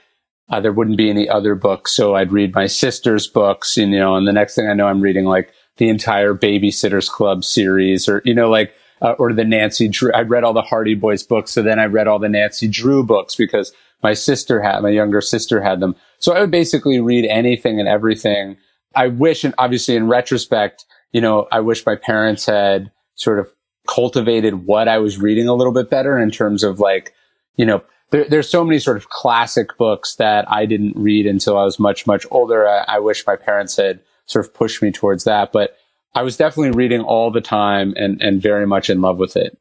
uh, 0.49 0.59
there 0.61 0.73
wouldn't 0.73 0.97
be 0.97 1.09
any 1.09 1.27
other 1.27 1.55
books. 1.55 1.93
So 1.93 2.15
I'd 2.15 2.31
read 2.31 2.55
my 2.55 2.67
sister's 2.67 3.27
books, 3.27 3.77
and, 3.77 3.91
you 3.91 3.99
know, 3.99 4.15
and 4.15 4.27
the 4.27 4.33
next 4.33 4.55
thing 4.55 4.67
I 4.69 4.73
know, 4.73 4.87
I'm 4.87 5.01
reading 5.01 5.25
like 5.25 5.51
the 5.77 5.89
entire 5.89 6.33
Babysitters 6.33 7.09
Club 7.09 7.43
series 7.43 8.07
or, 8.07 8.21
you 8.25 8.33
know, 8.33 8.49
like, 8.49 8.73
uh, 9.01 9.11
or 9.19 9.31
the 9.33 9.43
Nancy 9.43 9.87
Drew. 9.87 10.11
I 10.13 10.21
read 10.21 10.43
all 10.43 10.53
the 10.53 10.61
Hardy 10.61 10.95
Boys 10.95 11.21
books. 11.21 11.51
So 11.51 11.61
then 11.61 11.79
I 11.79 11.85
read 11.85 12.07
all 12.07 12.17
the 12.17 12.29
Nancy 12.29 12.67
Drew 12.67 13.03
books 13.03 13.35
because 13.35 13.71
my 14.01 14.13
sister 14.13 14.61
had, 14.61 14.81
my 14.81 14.89
younger 14.89 15.21
sister 15.21 15.61
had 15.61 15.79
them. 15.79 15.95
So 16.19 16.33
I 16.33 16.41
would 16.41 16.51
basically 16.51 16.99
read 16.99 17.25
anything 17.25 17.79
and 17.79 17.87
everything. 17.87 18.57
I 18.95 19.07
wish, 19.07 19.43
and 19.43 19.53
obviously 19.57 19.95
in 19.95 20.07
retrospect, 20.07 20.85
you 21.11 21.21
know, 21.21 21.47
I 21.51 21.59
wish 21.59 21.85
my 21.85 21.95
parents 21.95 22.45
had 22.45 22.91
sort 23.15 23.39
of 23.39 23.47
cultivated 23.87 24.65
what 24.65 24.87
I 24.87 24.97
was 24.97 25.17
reading 25.17 25.47
a 25.47 25.53
little 25.53 25.73
bit 25.73 25.89
better 25.89 26.19
in 26.19 26.31
terms 26.31 26.63
of 26.63 26.79
like, 26.79 27.13
you 27.55 27.65
know, 27.65 27.83
there, 28.11 28.25
there's 28.29 28.49
so 28.49 28.63
many 28.63 28.79
sort 28.79 28.97
of 28.97 29.09
classic 29.09 29.77
books 29.77 30.15
that 30.15 30.49
I 30.51 30.65
didn't 30.65 30.95
read 30.95 31.25
until 31.25 31.57
I 31.57 31.63
was 31.63 31.79
much, 31.79 32.07
much 32.07 32.25
older. 32.31 32.67
I, 32.67 32.85
I 32.87 32.99
wish 32.99 33.25
my 33.27 33.35
parents 33.35 33.75
had 33.75 33.99
sort 34.25 34.45
of 34.45 34.53
pushed 34.53 34.81
me 34.81 34.91
towards 34.91 35.25
that, 35.25 35.51
but 35.51 35.77
I 36.15 36.23
was 36.23 36.37
definitely 36.37 36.71
reading 36.71 37.01
all 37.01 37.31
the 37.31 37.41
time 37.41 37.93
and, 37.97 38.21
and 38.21 38.41
very 38.41 38.65
much 38.65 38.89
in 38.89 39.01
love 39.01 39.17
with 39.17 39.35
it. 39.35 39.57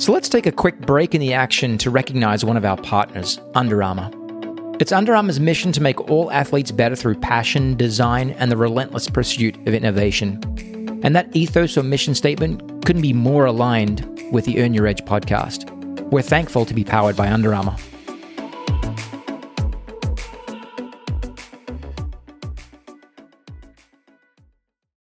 So 0.00 0.12
let's 0.12 0.28
take 0.28 0.46
a 0.46 0.52
quick 0.52 0.80
break 0.80 1.14
in 1.14 1.20
the 1.20 1.32
action 1.32 1.78
to 1.78 1.90
recognize 1.90 2.44
one 2.44 2.56
of 2.56 2.64
our 2.64 2.76
partners, 2.76 3.40
Under 3.54 3.82
Armour. 3.82 4.10
It's 4.80 4.92
Under 4.92 5.14
Armour's 5.14 5.38
mission 5.38 5.70
to 5.72 5.80
make 5.80 6.10
all 6.10 6.30
athletes 6.32 6.72
better 6.72 6.96
through 6.96 7.20
passion, 7.20 7.76
design, 7.76 8.30
and 8.32 8.50
the 8.50 8.56
relentless 8.56 9.08
pursuit 9.08 9.56
of 9.66 9.74
innovation. 9.74 10.40
And 11.04 11.14
that 11.14 11.34
ethos 11.36 11.76
or 11.76 11.82
mission 11.82 12.14
statement 12.14 12.84
couldn't 12.84 13.02
be 13.02 13.12
more 13.12 13.46
aligned 13.46 14.08
with 14.32 14.44
the 14.44 14.62
Earn 14.62 14.74
Your 14.74 14.86
Edge 14.86 15.04
podcast. 15.04 15.81
We're 16.12 16.20
thankful 16.20 16.66
to 16.66 16.74
be 16.74 16.84
powered 16.84 17.16
by 17.16 17.32
Under 17.32 17.54
Armour. 17.54 17.74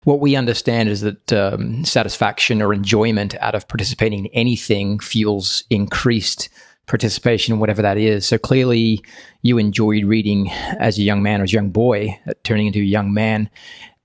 What 0.03 0.19
we 0.19 0.35
understand 0.35 0.89
is 0.89 1.01
that 1.01 1.33
um, 1.33 1.83
satisfaction 1.83 2.61
or 2.61 2.75
enjoyment 2.75 3.33
out 3.39 3.55
of 3.55 3.67
participating 3.67 4.25
in 4.25 4.31
anything 4.33 4.99
fuels 4.99 5.63
increased 5.71 6.49
participation, 6.85 7.57
whatever 7.57 7.81
that 7.81 7.97
is. 7.97 8.27
So 8.27 8.37
clearly, 8.37 9.03
you 9.41 9.57
enjoyed 9.57 10.05
reading 10.05 10.51
as 10.77 10.99
a 10.99 11.01
young 11.01 11.23
man 11.23 11.41
or 11.41 11.45
as 11.45 11.53
a 11.53 11.55
young 11.55 11.71
boy, 11.71 12.19
turning 12.43 12.67
into 12.67 12.81
a 12.81 12.83
young 12.83 13.15
man. 13.15 13.49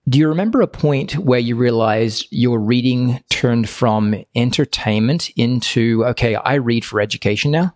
Do 0.08 0.18
you 0.18 0.28
remember 0.28 0.60
a 0.60 0.68
point 0.68 1.18
where 1.18 1.40
you 1.40 1.56
realized 1.56 2.26
your 2.30 2.58
reading 2.60 3.22
turned 3.30 3.68
from 3.68 4.14
entertainment 4.34 5.30
into, 5.36 6.04
okay, 6.06 6.36
I 6.36 6.54
read 6.54 6.84
for 6.84 7.00
education 7.00 7.50
now? 7.50 7.74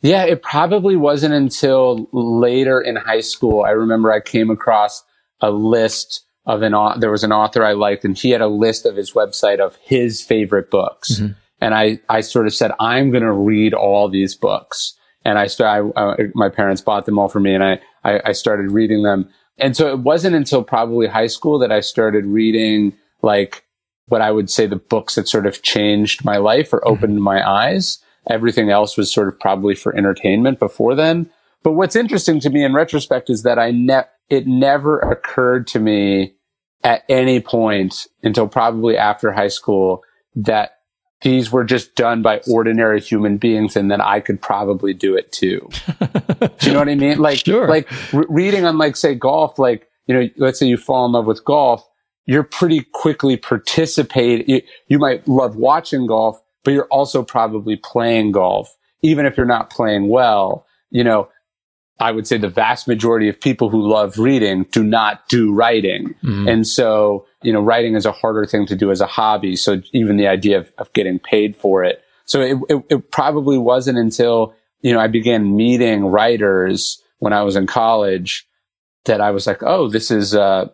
Yeah, 0.00 0.24
it 0.24 0.42
probably 0.42 0.96
wasn't 0.96 1.34
until 1.34 2.08
later 2.12 2.80
in 2.80 2.96
high 2.96 3.20
school. 3.20 3.64
I 3.64 3.70
remember 3.70 4.12
I 4.12 4.20
came 4.20 4.50
across 4.50 5.02
a 5.40 5.50
list 5.50 6.24
of 6.46 6.62
an, 6.62 6.74
author. 6.74 7.00
there 7.00 7.10
was 7.10 7.24
an 7.24 7.32
author 7.32 7.64
I 7.64 7.72
liked 7.72 8.04
and 8.04 8.16
he 8.16 8.30
had 8.30 8.40
a 8.40 8.46
list 8.46 8.86
of 8.86 8.96
his 8.96 9.12
website 9.12 9.60
of 9.60 9.76
his 9.82 10.22
favorite 10.22 10.70
books. 10.70 11.14
Mm-hmm. 11.14 11.32
And 11.60 11.74
I, 11.74 12.00
I 12.08 12.20
sort 12.20 12.46
of 12.46 12.54
said, 12.54 12.72
I'm 12.78 13.10
going 13.10 13.22
to 13.22 13.32
read 13.32 13.72
all 13.72 14.08
these 14.08 14.34
books. 14.34 14.94
And 15.24 15.38
I 15.38 15.46
started, 15.46 15.92
I, 15.96 16.00
uh, 16.00 16.16
my 16.34 16.50
parents 16.50 16.82
bought 16.82 17.06
them 17.06 17.18
all 17.18 17.28
for 17.28 17.40
me 17.40 17.54
and 17.54 17.64
I, 17.64 17.80
I, 18.04 18.20
I 18.26 18.32
started 18.32 18.70
reading 18.70 19.02
them. 19.02 19.30
And 19.58 19.76
so 19.76 19.88
it 19.88 20.00
wasn't 20.00 20.36
until 20.36 20.64
probably 20.64 21.06
high 21.06 21.28
school 21.28 21.58
that 21.60 21.72
I 21.72 21.80
started 21.80 22.26
reading 22.26 22.92
like 23.22 23.64
what 24.06 24.20
I 24.20 24.30
would 24.30 24.50
say 24.50 24.66
the 24.66 24.76
books 24.76 25.14
that 25.14 25.28
sort 25.28 25.46
of 25.46 25.62
changed 25.62 26.24
my 26.24 26.36
life 26.36 26.72
or 26.72 26.86
opened 26.86 27.14
mm-hmm. 27.14 27.24
my 27.24 27.48
eyes. 27.48 27.98
Everything 28.28 28.70
else 28.70 28.96
was 28.96 29.12
sort 29.12 29.28
of 29.28 29.38
probably 29.38 29.74
for 29.74 29.96
entertainment 29.96 30.58
before 30.58 30.94
then. 30.94 31.30
But 31.62 31.72
what's 31.72 31.96
interesting 31.96 32.40
to 32.40 32.50
me 32.50 32.64
in 32.64 32.74
retrospect 32.74 33.30
is 33.30 33.42
that 33.42 33.58
I 33.58 33.70
ne- 33.70 34.04
it 34.28 34.46
never 34.46 34.98
occurred 34.98 35.66
to 35.68 35.80
me 35.80 36.34
at 36.82 37.02
any 37.08 37.40
point 37.40 38.06
until 38.22 38.48
probably 38.48 38.96
after 38.96 39.32
high 39.32 39.48
school 39.48 40.02
that 40.34 40.73
these 41.24 41.50
were 41.50 41.64
just 41.64 41.94
done 41.94 42.20
by 42.20 42.42
ordinary 42.50 43.00
human 43.00 43.38
beings 43.38 43.76
and 43.76 43.90
that 43.90 44.00
I 44.00 44.20
could 44.20 44.42
probably 44.42 44.92
do 44.92 45.16
it 45.16 45.32
too. 45.32 45.70
do 45.98 46.66
you 46.66 46.72
know 46.72 46.80
what 46.80 46.88
I 46.90 46.94
mean? 46.94 47.18
Like, 47.18 47.38
sure. 47.38 47.66
like 47.66 47.90
re- 48.12 48.26
reading 48.28 48.66
on 48.66 48.76
like, 48.76 48.94
say 48.94 49.14
golf, 49.14 49.58
like, 49.58 49.88
you 50.06 50.14
know, 50.14 50.28
let's 50.36 50.58
say 50.58 50.66
you 50.66 50.76
fall 50.76 51.06
in 51.06 51.12
love 51.12 51.24
with 51.24 51.42
golf, 51.42 51.88
you're 52.26 52.42
pretty 52.42 52.82
quickly 52.92 53.38
participate. 53.38 54.46
You, 54.46 54.60
you 54.88 54.98
might 54.98 55.26
love 55.26 55.56
watching 55.56 56.06
golf, 56.06 56.38
but 56.62 56.72
you're 56.72 56.88
also 56.88 57.22
probably 57.22 57.76
playing 57.76 58.32
golf, 58.32 58.76
even 59.00 59.24
if 59.24 59.38
you're 59.38 59.46
not 59.46 59.70
playing 59.70 60.08
well. 60.08 60.66
You 60.90 61.04
know, 61.04 61.30
I 62.00 62.10
would 62.10 62.26
say 62.26 62.38
the 62.38 62.48
vast 62.48 62.88
majority 62.88 63.28
of 63.28 63.40
people 63.40 63.70
who 63.70 63.80
love 63.80 64.18
reading 64.18 64.66
do 64.72 64.82
not 64.82 65.28
do 65.28 65.54
writing. 65.54 66.14
Mm. 66.24 66.50
And 66.50 66.66
so, 66.66 67.26
you 67.42 67.52
know, 67.52 67.60
writing 67.60 67.94
is 67.94 68.04
a 68.04 68.12
harder 68.12 68.46
thing 68.46 68.66
to 68.66 68.76
do 68.76 68.90
as 68.90 69.00
a 69.00 69.06
hobby. 69.06 69.54
So 69.54 69.80
even 69.92 70.16
the 70.16 70.26
idea 70.26 70.58
of, 70.58 70.72
of 70.78 70.92
getting 70.92 71.20
paid 71.20 71.56
for 71.56 71.84
it. 71.84 72.02
So 72.24 72.40
it, 72.40 72.58
it, 72.68 72.84
it 72.90 73.10
probably 73.12 73.58
wasn't 73.58 73.98
until, 73.98 74.54
you 74.80 74.92
know, 74.92 74.98
I 74.98 75.06
began 75.06 75.56
meeting 75.56 76.06
writers 76.06 77.00
when 77.18 77.32
I 77.32 77.42
was 77.42 77.54
in 77.54 77.66
college 77.66 78.46
that 79.04 79.20
I 79.20 79.30
was 79.30 79.46
like, 79.46 79.62
oh, 79.62 79.88
this 79.88 80.10
is, 80.10 80.34
uh, 80.34 80.66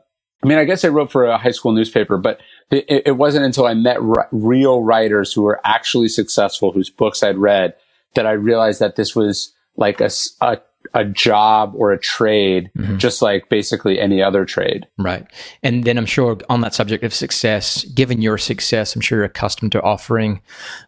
I 0.43 0.47
mean, 0.47 0.59
I 0.59 0.65
guess 0.65 0.85
I 0.85 0.89
wrote 0.89 1.13
for 1.13 1.27
a 1.27 1.37
high 1.37 1.51
school 1.51 1.73
newspaper, 1.73 2.17
but 2.17 2.41
it, 2.71 3.03
it 3.07 3.17
wasn't 3.17 3.45
until 3.45 3.67
I 3.67 3.75
met 3.75 3.99
r- 3.99 4.29
real 4.33 4.83
writers 4.83 5.33
who 5.33 5.43
were 5.43 5.61
actually 5.65 6.09
successful, 6.09 6.73
whose 6.73 6.89
books 6.89 7.23
I'd 7.23 7.37
read, 7.37 7.75
that 8.15 8.27
I 8.27 8.33
realized 8.33 8.81
that 8.81 8.97
this 8.97 9.15
was 9.15 9.53
like 9.77 10.01
a, 10.01 10.11
a 10.41 10.59
a 10.95 11.05
job 11.05 11.73
or 11.77 11.93
a 11.93 11.99
trade, 11.99 12.71
mm-hmm. 12.77 12.97
just 12.97 13.23
like 13.23 13.49
basically 13.49 14.01
any 14.01 14.23
other 14.23 14.45
trade. 14.45 14.87
Right. 14.99 15.27
And 15.63 15.85
then 15.85 15.97
I'm 15.97 16.07
sure 16.07 16.39
on 16.49 16.63
that 16.63 16.75
subject 16.75 17.05
of 17.05 17.15
success, 17.15 17.85
given 17.85 18.23
your 18.23 18.39
success, 18.39 18.95
I'm 18.95 19.01
sure 19.01 19.19
you're 19.19 19.25
accustomed 19.25 19.73
to 19.73 19.83
offering 19.83 20.41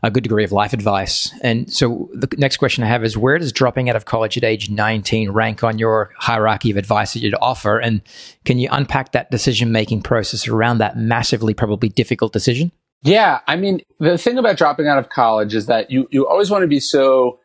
a 0.03 0.11
good 0.11 0.23
degree 0.23 0.45
of 0.45 0.53
life 0.53 0.73
advice. 0.73 1.33
And 1.43 1.73
so 1.73 2.11
the 2.15 2.29
next 2.39 2.57
question 2.57 2.83
I 2.83 2.89
have 2.89 3.05
is 3.05 3.17
where 3.17 3.39
does 3.39 3.53
dropping 3.53 3.89
out 3.89 3.97
of 3.97 4.05
college 4.05 4.37
at 4.37 4.45
age 4.45 4.71
19 4.71 5.31
rank 5.31 5.63
on 5.63 5.79
your 5.79 6.11
hierarchy 6.17 6.71
of 6.71 6.77
advice 6.77 7.13
that 7.13 7.21
you'd 7.21 7.35
offer? 7.41 7.79
And 7.79 8.03
can 8.45 8.59
you 8.59 8.69
unpack 8.73 9.13
that 9.13 9.31
decision 9.31 9.73
making 9.73 10.03
process 10.03 10.49
around 10.49 10.79
that 10.79 10.97
massively, 10.97 11.55
probably 11.55 11.89
difficult 11.89 12.33
decision? 12.33 12.73
Yeah. 13.03 13.41
I 13.47 13.57
mean, 13.57 13.83
the 13.99 14.17
thing 14.17 14.39
about 14.39 14.57
dropping 14.57 14.87
out 14.89 14.99
of 14.99 15.11
college 15.11 15.55
is 15.55 15.67
that 15.67 15.91
you, 15.91 16.09
you 16.11 16.27
always 16.27 16.51
want 16.51 16.63
to 16.63 16.69
be 16.69 16.81
so 16.81 17.39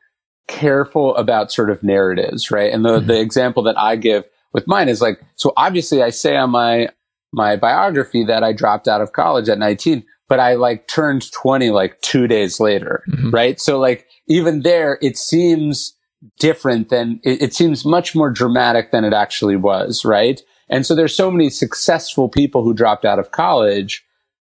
careful 0.47 1.15
about 1.15 1.51
sort 1.51 1.69
of 1.69 1.83
narratives, 1.83 2.51
right? 2.51 2.73
And 2.73 2.83
the, 2.83 2.99
mm-hmm. 2.99 3.07
the 3.07 3.19
example 3.19 3.63
that 3.63 3.77
I 3.77 3.95
give 3.95 4.23
with 4.53 4.67
mine 4.67 4.89
is 4.89 5.01
like, 5.01 5.21
so 5.35 5.53
obviously 5.57 6.01
I 6.01 6.09
say 6.09 6.35
on 6.35 6.51
my, 6.51 6.89
my 7.33 7.55
biography 7.55 8.23
that 8.25 8.43
I 8.43 8.53
dropped 8.53 8.87
out 8.87 9.01
of 9.01 9.13
college 9.13 9.49
at 9.49 9.59
19, 9.59 10.03
but 10.29 10.39
I 10.39 10.55
like 10.55 10.87
turned 10.87 11.31
20 11.31 11.69
like 11.71 11.99
two 12.01 12.27
days 12.27 12.59
later, 12.59 13.03
mm-hmm. 13.09 13.29
right? 13.31 13.59
So 13.59 13.77
like 13.79 14.07
even 14.27 14.61
there, 14.61 14.97
it 15.01 15.17
seems 15.17 15.93
different 16.39 16.89
than, 16.89 17.19
it, 17.23 17.41
it 17.41 17.53
seems 17.53 17.85
much 17.85 18.15
more 18.15 18.29
dramatic 18.29 18.91
than 18.91 19.03
it 19.03 19.13
actually 19.13 19.55
was, 19.55 20.03
right? 20.03 20.41
And 20.69 20.85
so 20.85 20.95
there's 20.95 21.15
so 21.15 21.31
many 21.31 21.49
successful 21.49 22.29
people 22.29 22.63
who 22.63 22.73
dropped 22.73 23.05
out 23.05 23.19
of 23.19 23.31
college, 23.31 24.05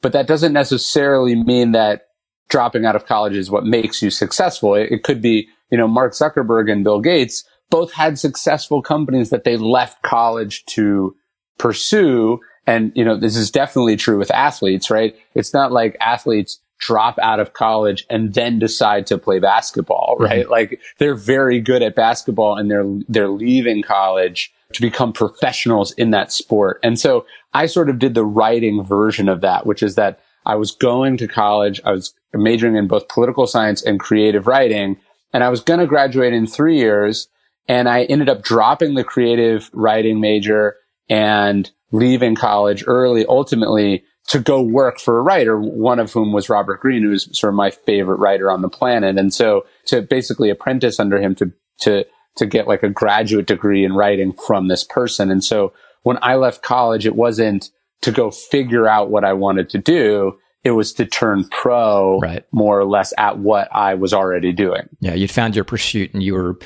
but 0.00 0.12
that 0.12 0.26
doesn't 0.26 0.52
necessarily 0.52 1.34
mean 1.34 1.72
that 1.72 2.08
dropping 2.48 2.84
out 2.84 2.96
of 2.96 3.06
college 3.06 3.34
is 3.34 3.50
what 3.50 3.64
makes 3.64 4.02
you 4.02 4.10
successful. 4.10 4.74
It, 4.74 4.92
it 4.92 5.02
could 5.04 5.22
be 5.22 5.48
you 5.72 5.78
know, 5.78 5.88
Mark 5.88 6.12
Zuckerberg 6.12 6.70
and 6.70 6.84
Bill 6.84 7.00
Gates 7.00 7.44
both 7.70 7.92
had 7.92 8.18
successful 8.18 8.82
companies 8.82 9.30
that 9.30 9.44
they 9.44 9.56
left 9.56 10.02
college 10.02 10.64
to 10.66 11.16
pursue. 11.58 12.38
And, 12.66 12.92
you 12.94 13.04
know, 13.04 13.16
this 13.16 13.34
is 13.34 13.50
definitely 13.50 13.96
true 13.96 14.18
with 14.18 14.30
athletes, 14.30 14.90
right? 14.90 15.16
It's 15.34 15.54
not 15.54 15.72
like 15.72 15.96
athletes 15.98 16.60
drop 16.78 17.18
out 17.20 17.40
of 17.40 17.54
college 17.54 18.04
and 18.10 18.34
then 18.34 18.58
decide 18.58 19.06
to 19.06 19.16
play 19.16 19.38
basketball, 19.38 20.16
right? 20.18 20.42
Mm-hmm. 20.42 20.50
Like 20.50 20.80
they're 20.98 21.14
very 21.14 21.60
good 21.60 21.80
at 21.80 21.94
basketball 21.94 22.58
and 22.58 22.70
they're, 22.70 22.84
they're 23.08 23.30
leaving 23.30 23.82
college 23.82 24.52
to 24.74 24.82
become 24.82 25.12
professionals 25.12 25.92
in 25.92 26.10
that 26.10 26.32
sport. 26.32 26.80
And 26.82 27.00
so 27.00 27.24
I 27.54 27.66
sort 27.66 27.88
of 27.88 27.98
did 27.98 28.14
the 28.14 28.24
writing 28.24 28.84
version 28.84 29.28
of 29.28 29.40
that, 29.40 29.64
which 29.64 29.82
is 29.82 29.94
that 29.94 30.20
I 30.44 30.56
was 30.56 30.72
going 30.72 31.16
to 31.18 31.28
college. 31.28 31.80
I 31.84 31.92
was 31.92 32.12
majoring 32.34 32.76
in 32.76 32.88
both 32.88 33.08
political 33.08 33.46
science 33.46 33.82
and 33.82 33.98
creative 33.98 34.46
writing. 34.46 34.98
And 35.32 35.42
I 35.42 35.48
was 35.48 35.60
going 35.60 35.80
to 35.80 35.86
graduate 35.86 36.32
in 36.32 36.46
three 36.46 36.78
years. 36.78 37.28
And 37.68 37.88
I 37.88 38.04
ended 38.04 38.28
up 38.28 38.42
dropping 38.42 38.94
the 38.94 39.04
creative 39.04 39.70
writing 39.72 40.20
major 40.20 40.76
and 41.08 41.70
leaving 41.92 42.34
college 42.34 42.84
early, 42.86 43.24
ultimately 43.26 44.04
to 44.28 44.38
go 44.38 44.62
work 44.62 44.98
for 44.98 45.18
a 45.18 45.22
writer, 45.22 45.60
one 45.60 45.98
of 45.98 46.12
whom 46.12 46.32
was 46.32 46.48
Robert 46.48 46.80
Greene, 46.80 47.02
who's 47.02 47.36
sort 47.38 47.52
of 47.52 47.56
my 47.56 47.70
favorite 47.70 48.18
writer 48.18 48.50
on 48.50 48.62
the 48.62 48.68
planet. 48.68 49.18
And 49.18 49.32
so 49.34 49.66
to 49.86 50.02
basically 50.02 50.48
apprentice 50.50 51.00
under 51.00 51.20
him 51.20 51.34
to, 51.36 51.52
to, 51.80 52.06
to 52.36 52.46
get 52.46 52.68
like 52.68 52.82
a 52.82 52.88
graduate 52.88 53.46
degree 53.46 53.84
in 53.84 53.94
writing 53.94 54.32
from 54.32 54.68
this 54.68 54.84
person. 54.84 55.30
And 55.30 55.44
so 55.44 55.72
when 56.02 56.18
I 56.22 56.36
left 56.36 56.62
college, 56.62 57.04
it 57.04 57.16
wasn't 57.16 57.70
to 58.02 58.12
go 58.12 58.30
figure 58.30 58.88
out 58.88 59.10
what 59.10 59.24
I 59.24 59.32
wanted 59.32 59.70
to 59.70 59.78
do 59.78 60.38
it 60.64 60.72
was 60.72 60.92
to 60.94 61.04
turn 61.04 61.44
pro 61.48 62.18
right. 62.20 62.44
more 62.52 62.78
or 62.78 62.84
less 62.84 63.12
at 63.18 63.38
what 63.38 63.68
I 63.74 63.94
was 63.94 64.14
already 64.14 64.52
doing. 64.52 64.88
Yeah, 65.00 65.14
you'd 65.14 65.30
found 65.30 65.56
your 65.56 65.64
pursuit 65.64 66.14
and 66.14 66.22
you 66.22 66.34
were 66.34 66.58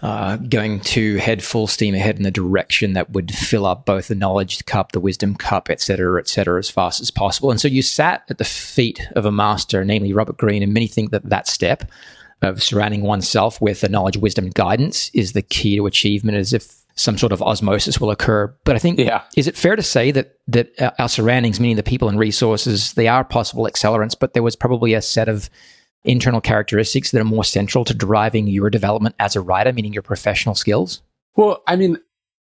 uh, 0.00 0.36
going 0.36 0.80
to 0.80 1.16
head 1.16 1.42
full 1.42 1.66
steam 1.66 1.94
ahead 1.94 2.16
in 2.16 2.22
the 2.22 2.30
direction 2.30 2.92
that 2.92 3.10
would 3.10 3.34
fill 3.34 3.66
up 3.66 3.84
both 3.84 4.08
the 4.08 4.14
knowledge 4.14 4.64
cup, 4.66 4.92
the 4.92 5.00
wisdom 5.00 5.34
cup, 5.34 5.70
et 5.70 5.80
cetera, 5.80 6.20
et 6.20 6.28
cetera, 6.28 6.58
as 6.58 6.70
fast 6.70 7.00
as 7.00 7.10
possible. 7.10 7.50
And 7.50 7.60
so 7.60 7.66
you 7.66 7.82
sat 7.82 8.22
at 8.28 8.38
the 8.38 8.44
feet 8.44 9.08
of 9.16 9.26
a 9.26 9.32
master, 9.32 9.84
namely 9.84 10.12
Robert 10.12 10.36
Greene, 10.36 10.62
and 10.62 10.72
many 10.72 10.86
think 10.86 11.10
that 11.10 11.28
that 11.28 11.48
step 11.48 11.90
of 12.42 12.62
surrounding 12.62 13.02
oneself 13.02 13.60
with 13.60 13.80
the 13.80 13.88
knowledge, 13.88 14.16
wisdom, 14.16 14.50
guidance 14.50 15.10
is 15.14 15.32
the 15.32 15.42
key 15.42 15.76
to 15.76 15.86
achievement, 15.86 16.36
as 16.36 16.52
if 16.52 16.81
some 16.94 17.18
sort 17.18 17.32
of 17.32 17.42
osmosis 17.42 18.00
will 18.00 18.10
occur. 18.10 18.54
But 18.64 18.76
I 18.76 18.78
think, 18.78 18.98
yeah. 18.98 19.22
is 19.36 19.46
it 19.46 19.56
fair 19.56 19.76
to 19.76 19.82
say 19.82 20.10
that 20.10 20.36
that 20.48 20.80
uh, 20.80 20.90
our 20.98 21.08
surroundings, 21.08 21.60
meaning 21.60 21.76
the 21.76 21.82
people 21.82 22.08
and 22.08 22.18
resources, 22.18 22.92
they 22.94 23.08
are 23.08 23.24
possible 23.24 23.64
accelerants, 23.64 24.16
but 24.18 24.34
there 24.34 24.42
was 24.42 24.56
probably 24.56 24.94
a 24.94 25.02
set 25.02 25.28
of 25.28 25.48
internal 26.04 26.40
characteristics 26.40 27.10
that 27.10 27.20
are 27.20 27.24
more 27.24 27.44
central 27.44 27.84
to 27.84 27.94
driving 27.94 28.46
your 28.46 28.70
development 28.70 29.14
as 29.18 29.36
a 29.36 29.40
writer, 29.40 29.72
meaning 29.72 29.92
your 29.92 30.02
professional 30.02 30.54
skills? 30.54 31.02
Well, 31.36 31.62
I 31.66 31.76
mean, 31.76 31.98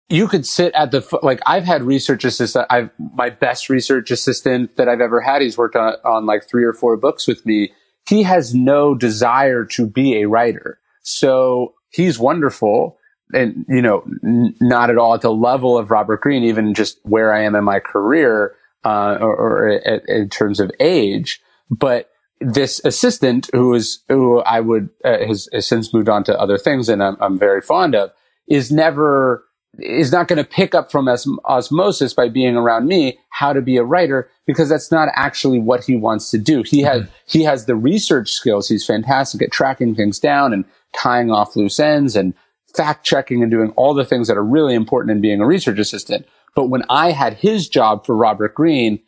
you 0.08 0.28
could 0.28 0.46
sit 0.46 0.74
at 0.74 0.92
the 0.92 1.20
like 1.22 1.40
I've 1.46 1.66
had 1.66 1.84
research 1.84 2.26
assistant. 2.26 2.66
I've 2.70 2.90
my 3.14 3.30
best 3.30 3.70
research 3.70 4.10
assistant 4.12 4.76
that 4.78 4.90
I've 4.90 5.02
ever 5.02 5.22
had. 5.22 5.42
He's 5.42 5.58
worked 5.58 5.76
on 5.76 5.94
on 6.04 6.26
like 6.26 6.48
three 6.48 6.64
or 6.64 6.74
four 6.74 6.98
books 6.98 7.28
with 7.28 7.46
me. 7.46 7.72
He 8.08 8.24
has 8.24 8.56
no 8.56 8.96
desire 8.96 9.66
to 9.66 9.86
be 9.86 10.22
a 10.22 10.28
writer, 10.28 10.80
so 11.04 11.76
he's 11.92 12.18
wonderful 12.18 12.98
and 13.34 13.66
you 13.68 13.82
know, 13.82 14.04
n- 14.24 14.56
not 14.60 14.90
at 14.90 14.98
all 14.98 15.14
at 15.14 15.22
the 15.22 15.32
level 15.32 15.78
of 15.78 15.92
Robert 15.92 16.22
Greene, 16.22 16.44
even 16.44 16.74
just 16.74 17.00
where 17.04 17.34
I 17.34 17.44
am 17.44 17.56
in 17.56 17.64
my 17.64 17.80
career, 17.80 18.56
uh, 18.84 19.18
or, 19.20 19.36
or 19.36 19.70
in 19.70 20.30
terms 20.30 20.60
of 20.60 20.72
age. 20.80 21.42
But 21.70 22.10
this 22.42 22.82
assistant, 22.86 23.50
who 23.54 23.74
is 23.74 24.04
who 24.08 24.40
I 24.40 24.60
would 24.60 24.90
uh, 25.04 25.26
has, 25.28 25.50
has, 25.54 25.68
since 25.68 25.94
moved 25.94 26.10
on 26.10 26.24
to 26.26 26.40
other 26.40 26.58
things, 26.58 26.90
and 26.90 27.04
I'm, 27.04 27.18
I'm 27.20 27.38
very 27.38 27.62
fond 27.62 27.96
of, 27.96 28.12
is 28.48 28.72
never 28.72 29.44
is 29.78 30.12
not 30.12 30.28
going 30.28 30.38
to 30.38 30.44
pick 30.44 30.74
up 30.74 30.92
from 30.92 31.08
os- 31.08 31.28
osmosis 31.46 32.14
by 32.14 32.28
being 32.28 32.56
around 32.56 32.88
me 32.88 33.20
how 33.30 33.54
to 33.54 33.62
be 33.62 33.78
a 33.78 33.84
writer 33.84 34.30
because 34.48 34.68
that's 34.68 34.92
not 34.92 35.10
actually 35.14 35.60
what 35.60 35.84
he 35.84 35.96
wants 35.96 36.32
to 36.32 36.38
do. 36.38 36.64
He 36.64 36.82
mm-hmm. 36.82 37.02
has 37.02 37.10
he 37.26 37.44
has 37.44 37.66
the 37.66 37.76
research 37.76 38.32
skills. 38.32 38.68
He's 38.68 38.86
fantastic 38.86 39.42
at 39.42 39.52
tracking 39.52 39.96
things 39.96 40.20
down 40.20 40.54
and 40.54 40.66
tying 40.94 41.32
off 41.32 41.56
loose 41.56 41.80
ends 41.80 42.16
and 42.16 42.34
fact 42.76 43.06
checking 43.06 43.42
and 43.42 43.52
doing 43.52 43.72
all 43.72 43.94
the 43.94 44.06
things 44.06 44.28
that 44.28 44.38
are 44.38 44.44
really 44.44 44.76
important 44.76 45.12
in 45.12 45.22
being 45.22 45.42
a 45.42 45.48
research 45.48 45.80
assistant. 45.80 46.26
But 46.56 46.66
when 46.66 46.84
I 46.90 47.12
had 47.12 47.36
his 47.36 47.70
job 47.70 48.06
for 48.06 48.16
Robert 48.16 48.56
Greene, 48.56 49.00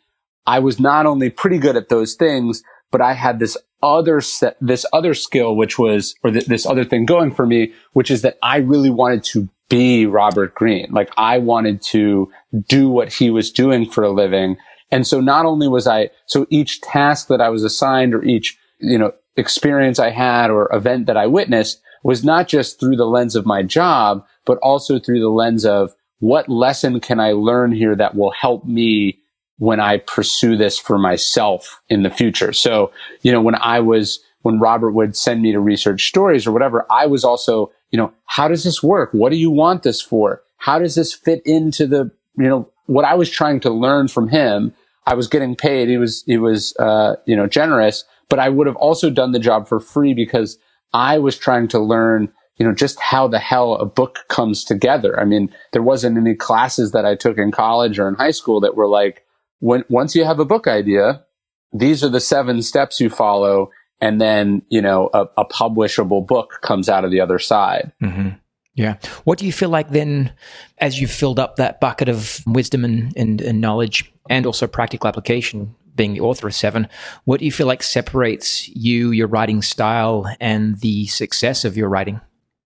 I 0.46 0.58
was 0.58 0.80
not 0.80 1.06
only 1.06 1.30
pretty 1.30 1.58
good 1.58 1.76
at 1.76 1.88
those 1.88 2.14
things, 2.14 2.62
but 2.90 3.00
I 3.00 3.14
had 3.14 3.38
this 3.38 3.56
other 3.82 4.20
set, 4.20 4.56
this 4.60 4.86
other 4.92 5.14
skill, 5.14 5.56
which 5.56 5.78
was, 5.78 6.14
or 6.22 6.30
th- 6.30 6.46
this 6.46 6.66
other 6.66 6.84
thing 6.84 7.04
going 7.04 7.32
for 7.32 7.46
me, 7.46 7.72
which 7.92 8.10
is 8.10 8.22
that 8.22 8.38
I 8.42 8.58
really 8.58 8.90
wanted 8.90 9.24
to 9.24 9.48
be 9.68 10.06
Robert 10.06 10.54
Greene. 10.54 10.88
Like 10.90 11.10
I 11.16 11.38
wanted 11.38 11.82
to 11.82 12.30
do 12.68 12.88
what 12.88 13.12
he 13.12 13.30
was 13.30 13.50
doing 13.50 13.88
for 13.88 14.04
a 14.04 14.10
living. 14.10 14.56
And 14.90 15.06
so 15.06 15.20
not 15.20 15.46
only 15.46 15.68
was 15.68 15.86
I, 15.86 16.10
so 16.26 16.46
each 16.50 16.80
task 16.82 17.28
that 17.28 17.40
I 17.40 17.48
was 17.48 17.64
assigned 17.64 18.14
or 18.14 18.22
each, 18.22 18.58
you 18.78 18.98
know, 18.98 19.12
experience 19.36 19.98
I 19.98 20.10
had 20.10 20.50
or 20.50 20.68
event 20.74 21.06
that 21.06 21.16
I 21.16 21.26
witnessed 21.26 21.80
was 22.02 22.24
not 22.24 22.48
just 22.48 22.80
through 22.80 22.96
the 22.96 23.06
lens 23.06 23.36
of 23.36 23.46
my 23.46 23.62
job, 23.62 24.24
but 24.44 24.58
also 24.58 24.98
through 24.98 25.20
the 25.20 25.28
lens 25.30 25.64
of 25.64 25.94
what 26.18 26.48
lesson 26.48 27.00
can 27.00 27.20
I 27.20 27.32
learn 27.32 27.72
here 27.72 27.96
that 27.96 28.14
will 28.14 28.30
help 28.30 28.64
me 28.64 29.18
when 29.58 29.80
I 29.80 29.98
pursue 29.98 30.56
this 30.56 30.78
for 30.78 30.98
myself 30.98 31.80
in 31.88 32.02
the 32.02 32.10
future. 32.10 32.52
So, 32.52 32.92
you 33.22 33.30
know, 33.32 33.40
when 33.40 33.54
I 33.54 33.80
was, 33.80 34.20
when 34.42 34.58
Robert 34.58 34.92
would 34.92 35.16
send 35.16 35.42
me 35.42 35.52
to 35.52 35.60
research 35.60 36.08
stories 36.08 36.46
or 36.46 36.52
whatever, 36.52 36.86
I 36.90 37.06
was 37.06 37.24
also, 37.24 37.70
you 37.90 37.96
know, 37.96 38.12
how 38.24 38.48
does 38.48 38.64
this 38.64 38.82
work? 38.82 39.10
What 39.12 39.30
do 39.30 39.36
you 39.36 39.50
want 39.50 39.82
this 39.82 40.00
for? 40.00 40.42
How 40.56 40.78
does 40.78 40.94
this 40.94 41.12
fit 41.12 41.42
into 41.44 41.86
the, 41.86 42.10
you 42.36 42.48
know, 42.48 42.68
what 42.86 43.04
I 43.04 43.14
was 43.14 43.30
trying 43.30 43.60
to 43.60 43.70
learn 43.70 44.08
from 44.08 44.28
him? 44.28 44.74
I 45.06 45.14
was 45.14 45.28
getting 45.28 45.56
paid. 45.56 45.88
He 45.88 45.96
was, 45.96 46.22
he 46.26 46.38
was, 46.38 46.76
uh, 46.76 47.16
you 47.26 47.36
know, 47.36 47.46
generous, 47.46 48.04
but 48.28 48.38
I 48.38 48.48
would 48.48 48.66
have 48.66 48.76
also 48.76 49.10
done 49.10 49.32
the 49.32 49.38
job 49.38 49.68
for 49.68 49.80
free 49.80 50.14
because 50.14 50.58
I 50.92 51.18
was 51.18 51.36
trying 51.38 51.68
to 51.68 51.78
learn, 51.78 52.32
you 52.56 52.66
know, 52.66 52.74
just 52.74 53.00
how 53.00 53.28
the 53.28 53.38
hell 53.38 53.74
a 53.74 53.86
book 53.86 54.20
comes 54.28 54.64
together. 54.64 55.18
I 55.18 55.24
mean, 55.24 55.54
there 55.72 55.82
wasn't 55.82 56.18
any 56.18 56.34
classes 56.34 56.92
that 56.92 57.06
I 57.06 57.14
took 57.14 57.38
in 57.38 57.50
college 57.50 57.98
or 57.98 58.08
in 58.08 58.14
high 58.14 58.30
school 58.30 58.60
that 58.60 58.76
were 58.76 58.88
like, 58.88 59.24
when, 59.60 59.84
once 59.88 60.14
you 60.14 60.24
have 60.24 60.38
a 60.38 60.44
book 60.44 60.66
idea, 60.66 61.24
these 61.72 62.04
are 62.04 62.08
the 62.08 62.20
seven 62.20 62.62
steps 62.62 63.00
you 63.00 63.08
follow. 63.08 63.70
And 64.00 64.20
then, 64.20 64.62
you 64.68 64.82
know, 64.82 65.10
a, 65.14 65.26
a 65.38 65.44
publishable 65.44 66.26
book 66.26 66.58
comes 66.60 66.88
out 66.88 67.04
of 67.04 67.10
the 67.10 67.20
other 67.20 67.38
side. 67.38 67.92
Mm-hmm. 68.02 68.30
Yeah. 68.74 68.96
What 69.24 69.38
do 69.38 69.46
you 69.46 69.52
feel 69.52 69.68
like 69.68 69.90
then, 69.90 70.32
as 70.78 71.00
you've 71.00 71.10
filled 71.10 71.38
up 71.38 71.56
that 71.56 71.80
bucket 71.80 72.08
of 72.08 72.40
wisdom 72.46 72.84
and, 72.84 73.12
and, 73.16 73.40
and 73.40 73.60
knowledge 73.60 74.12
and 74.28 74.46
also 74.46 74.66
practical 74.66 75.08
application? 75.08 75.74
Being 75.94 76.14
the 76.14 76.20
author 76.20 76.46
of 76.46 76.54
Seven, 76.54 76.88
what 77.24 77.40
do 77.40 77.46
you 77.46 77.52
feel 77.52 77.66
like 77.66 77.82
separates 77.82 78.68
you, 78.68 79.10
your 79.10 79.26
writing 79.26 79.62
style, 79.62 80.26
and 80.40 80.78
the 80.80 81.06
success 81.06 81.64
of 81.64 81.76
your 81.76 81.88
writing? 81.88 82.20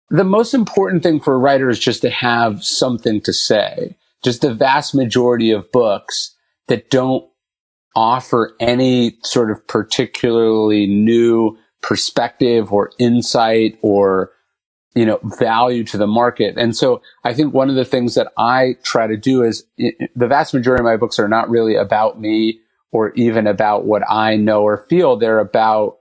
The 0.10 0.24
most 0.24 0.54
important 0.54 1.04
thing 1.04 1.20
for 1.20 1.34
a 1.34 1.40
writer 1.40 1.70
is 1.70 1.80
just 1.80 2.02
to 2.02 2.10
have 2.10 2.64
something 2.64 3.22
to 3.22 3.34
say. 3.34 3.98
Just 4.24 4.42
the 4.42 4.54
vast 4.54 4.94
majority 4.94 5.52
of 5.52 5.72
books 5.72 6.36
that 6.68 6.90
don't 6.90 7.28
offer 7.96 8.56
any 8.60 9.18
sort 9.24 9.52
of 9.52 9.66
particularly 9.68 10.88
new 10.88 11.58
perspective 11.82 12.72
or 12.72 12.92
insight 12.98 13.78
or 13.82 14.32
you 14.96 15.06
know 15.06 15.20
value 15.24 15.84
to 15.84 15.98
the 15.98 16.08
market 16.08 16.58
and 16.58 16.76
so 16.76 17.02
i 17.24 17.34
think 17.34 17.54
one 17.54 17.70
of 17.70 17.76
the 17.76 17.86
things 17.86 18.16
that 18.16 18.32
i 18.38 18.76
try 18.84 19.06
to 19.06 19.18
do 19.18 19.44
is 19.44 19.66
the 19.78 20.28
vast 20.28 20.54
majority 20.54 20.82
of 20.82 20.86
my 20.86 20.96
books 20.96 21.20
are 21.20 21.28
not 21.28 21.50
really 21.50 21.76
about 21.76 22.20
me 22.20 22.60
or 22.94 23.12
even 23.16 23.48
about 23.48 23.86
what 23.86 24.04
I 24.10 24.38
know 24.38 24.62
or 24.62 24.86
feel. 24.88 25.18
They're 25.18 25.40
about 25.40 25.98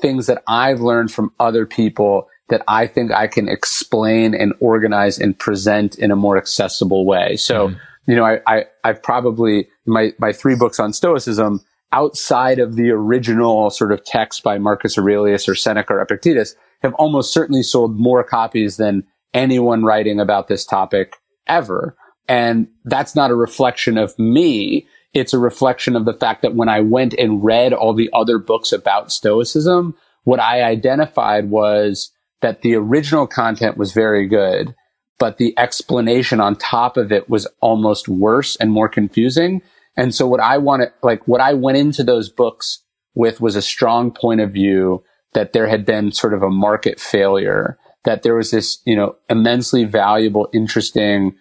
things 0.00 0.26
that 0.26 0.42
I've 0.46 0.80
learned 0.80 1.10
from 1.10 1.32
other 1.40 1.66
people 1.66 2.28
that 2.50 2.62
I 2.68 2.86
think 2.86 3.10
I 3.10 3.26
can 3.26 3.48
explain 3.48 4.34
and 4.34 4.54
organize 4.60 5.18
and 5.18 5.36
present 5.36 5.98
in 5.98 6.10
a 6.10 6.16
more 6.16 6.36
accessible 6.36 7.04
way. 7.04 7.36
So, 7.36 7.68
mm. 7.68 7.80
you 8.06 8.14
know, 8.14 8.24
I, 8.24 8.40
I, 8.46 8.64
I've 8.84 9.02
probably, 9.02 9.68
my, 9.86 10.12
my 10.18 10.32
three 10.32 10.54
books 10.54 10.78
on 10.78 10.92
Stoicism, 10.92 11.60
outside 11.92 12.58
of 12.58 12.76
the 12.76 12.90
original 12.90 13.70
sort 13.70 13.92
of 13.92 14.04
text 14.04 14.42
by 14.42 14.58
Marcus 14.58 14.98
Aurelius 14.98 15.48
or 15.48 15.54
Seneca 15.54 15.94
or 15.94 16.00
Epictetus, 16.00 16.54
have 16.82 16.94
almost 16.94 17.32
certainly 17.32 17.62
sold 17.62 17.98
more 17.98 18.22
copies 18.22 18.76
than 18.76 19.04
anyone 19.34 19.82
writing 19.82 20.20
about 20.20 20.48
this 20.48 20.64
topic 20.64 21.16
ever. 21.46 21.96
And 22.28 22.68
that's 22.84 23.16
not 23.16 23.30
a 23.30 23.34
reflection 23.34 23.96
of 23.96 24.16
me 24.18 24.86
it's 25.14 25.32
a 25.32 25.38
reflection 25.38 25.96
of 25.96 26.04
the 26.04 26.14
fact 26.14 26.42
that 26.42 26.54
when 26.54 26.68
I 26.68 26.80
went 26.80 27.14
and 27.14 27.42
read 27.42 27.72
all 27.72 27.94
the 27.94 28.10
other 28.12 28.38
books 28.38 28.72
about 28.72 29.12
Stoicism, 29.12 29.94
what 30.24 30.40
I 30.40 30.62
identified 30.62 31.50
was 31.50 32.12
that 32.40 32.62
the 32.62 32.74
original 32.74 33.26
content 33.26 33.76
was 33.76 33.92
very 33.92 34.26
good, 34.26 34.74
but 35.18 35.38
the 35.38 35.58
explanation 35.58 36.40
on 36.40 36.56
top 36.56 36.96
of 36.96 37.10
it 37.10 37.28
was 37.28 37.46
almost 37.60 38.08
worse 38.08 38.56
and 38.56 38.70
more 38.70 38.88
confusing. 38.88 39.62
And 39.96 40.14
so 40.14 40.26
what 40.28 40.40
I 40.40 40.58
wanted, 40.58 40.92
like 41.02 41.26
what 41.26 41.40
I 41.40 41.54
went 41.54 41.78
into 41.78 42.04
those 42.04 42.28
books 42.28 42.82
with 43.14 43.40
was 43.40 43.56
a 43.56 43.62
strong 43.62 44.12
point 44.12 44.40
of 44.40 44.52
view 44.52 45.02
that 45.32 45.52
there 45.52 45.66
had 45.66 45.84
been 45.84 46.12
sort 46.12 46.34
of 46.34 46.42
a 46.42 46.50
market 46.50 47.00
failure, 47.00 47.78
that 48.04 48.22
there 48.22 48.36
was 48.36 48.50
this, 48.50 48.80
you 48.84 48.94
know, 48.94 49.16
immensely 49.28 49.84
valuable, 49.84 50.48
interesting, 50.52 51.34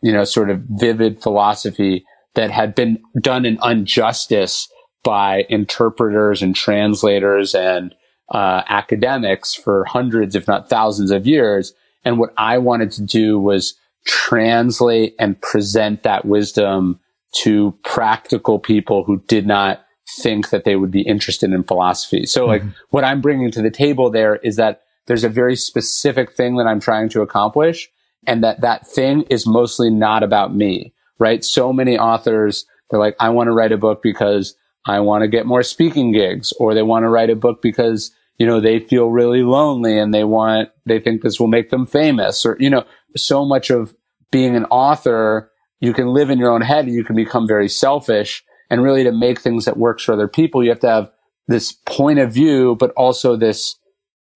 you 0.00 0.12
know, 0.12 0.24
sort 0.24 0.48
of 0.48 0.62
vivid 0.70 1.22
philosophy 1.22 2.04
that 2.34 2.50
had 2.50 2.74
been 2.74 2.98
done 3.20 3.44
an 3.44 3.58
injustice 3.62 4.68
by 5.04 5.44
interpreters 5.48 6.42
and 6.42 6.54
translators 6.54 7.54
and 7.54 7.94
uh, 8.30 8.62
academics 8.68 9.54
for 9.54 9.84
hundreds, 9.84 10.34
if 10.34 10.46
not 10.46 10.68
thousands 10.68 11.10
of 11.10 11.26
years. 11.26 11.72
And 12.04 12.18
what 12.18 12.32
I 12.36 12.58
wanted 12.58 12.90
to 12.92 13.02
do 13.02 13.38
was 13.38 13.74
translate 14.06 15.14
and 15.18 15.40
present 15.40 16.02
that 16.02 16.24
wisdom 16.24 17.00
to 17.42 17.76
practical 17.84 18.58
people 18.58 19.04
who 19.04 19.22
did 19.26 19.46
not 19.46 19.84
think 20.16 20.50
that 20.50 20.64
they 20.64 20.76
would 20.76 20.90
be 20.90 21.02
interested 21.02 21.52
in 21.52 21.62
philosophy. 21.62 22.24
So 22.24 22.46
like 22.46 22.62
mm-hmm. 22.62 22.70
what 22.90 23.04
I'm 23.04 23.20
bringing 23.20 23.50
to 23.50 23.62
the 23.62 23.70
table 23.70 24.10
there 24.10 24.36
is 24.36 24.56
that 24.56 24.82
there's 25.06 25.24
a 25.24 25.28
very 25.28 25.56
specific 25.56 26.32
thing 26.32 26.56
that 26.56 26.66
I'm 26.66 26.80
trying 26.80 27.08
to 27.10 27.22
accomplish 27.22 27.90
and 28.26 28.42
that 28.42 28.60
that 28.62 28.86
thing 28.86 29.22
is 29.30 29.46
mostly 29.46 29.90
not 29.90 30.22
about 30.22 30.54
me, 30.54 30.92
right? 31.18 31.44
So 31.44 31.72
many 31.72 31.98
authors, 31.98 32.66
they're 32.90 33.00
like, 33.00 33.16
I 33.20 33.30
want 33.30 33.48
to 33.48 33.52
write 33.52 33.72
a 33.72 33.78
book 33.78 34.02
because 34.02 34.54
I 34.86 35.00
want 35.00 35.22
to 35.22 35.28
get 35.28 35.46
more 35.46 35.62
speaking 35.62 36.12
gigs 36.12 36.52
or 36.58 36.74
they 36.74 36.82
want 36.82 37.04
to 37.04 37.08
write 37.08 37.30
a 37.30 37.36
book 37.36 37.60
because, 37.60 38.10
you 38.38 38.46
know, 38.46 38.60
they 38.60 38.80
feel 38.80 39.08
really 39.08 39.42
lonely 39.42 39.98
and 39.98 40.14
they 40.14 40.24
want, 40.24 40.70
they 40.86 40.98
think 40.98 41.22
this 41.22 41.38
will 41.38 41.48
make 41.48 41.70
them 41.70 41.86
famous 41.86 42.46
or, 42.46 42.56
you 42.58 42.70
know, 42.70 42.84
so 43.16 43.44
much 43.44 43.70
of 43.70 43.94
being 44.30 44.56
an 44.56 44.64
author, 44.66 45.50
you 45.80 45.92
can 45.92 46.08
live 46.08 46.30
in 46.30 46.38
your 46.38 46.50
own 46.50 46.60
head 46.60 46.86
and 46.86 46.94
you 46.94 47.04
can 47.04 47.16
become 47.16 47.46
very 47.46 47.68
selfish 47.68 48.44
and 48.70 48.82
really 48.82 49.04
to 49.04 49.12
make 49.12 49.40
things 49.40 49.64
that 49.64 49.76
works 49.76 50.04
for 50.04 50.12
other 50.12 50.28
people, 50.28 50.62
you 50.62 50.70
have 50.70 50.80
to 50.80 50.88
have 50.88 51.10
this 51.46 51.72
point 51.86 52.18
of 52.18 52.32
view, 52.32 52.76
but 52.78 52.90
also 52.90 53.36
this 53.36 53.76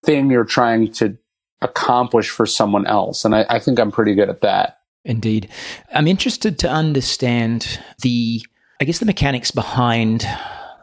thing 0.04 0.30
you're 0.30 0.44
trying 0.44 0.90
to 0.90 1.16
accomplish 1.60 2.30
for 2.30 2.46
someone 2.46 2.86
else. 2.86 3.24
And 3.24 3.34
I, 3.34 3.44
I 3.48 3.58
think 3.58 3.78
I'm 3.78 3.92
pretty 3.92 4.14
good 4.14 4.30
at 4.30 4.40
that. 4.40 4.78
Indeed. 5.04 5.48
I'm 5.92 6.06
interested 6.06 6.58
to 6.60 6.70
understand 6.70 7.80
the, 8.02 8.44
I 8.80 8.84
guess, 8.84 8.98
the 8.98 9.06
mechanics 9.06 9.50
behind 9.50 10.26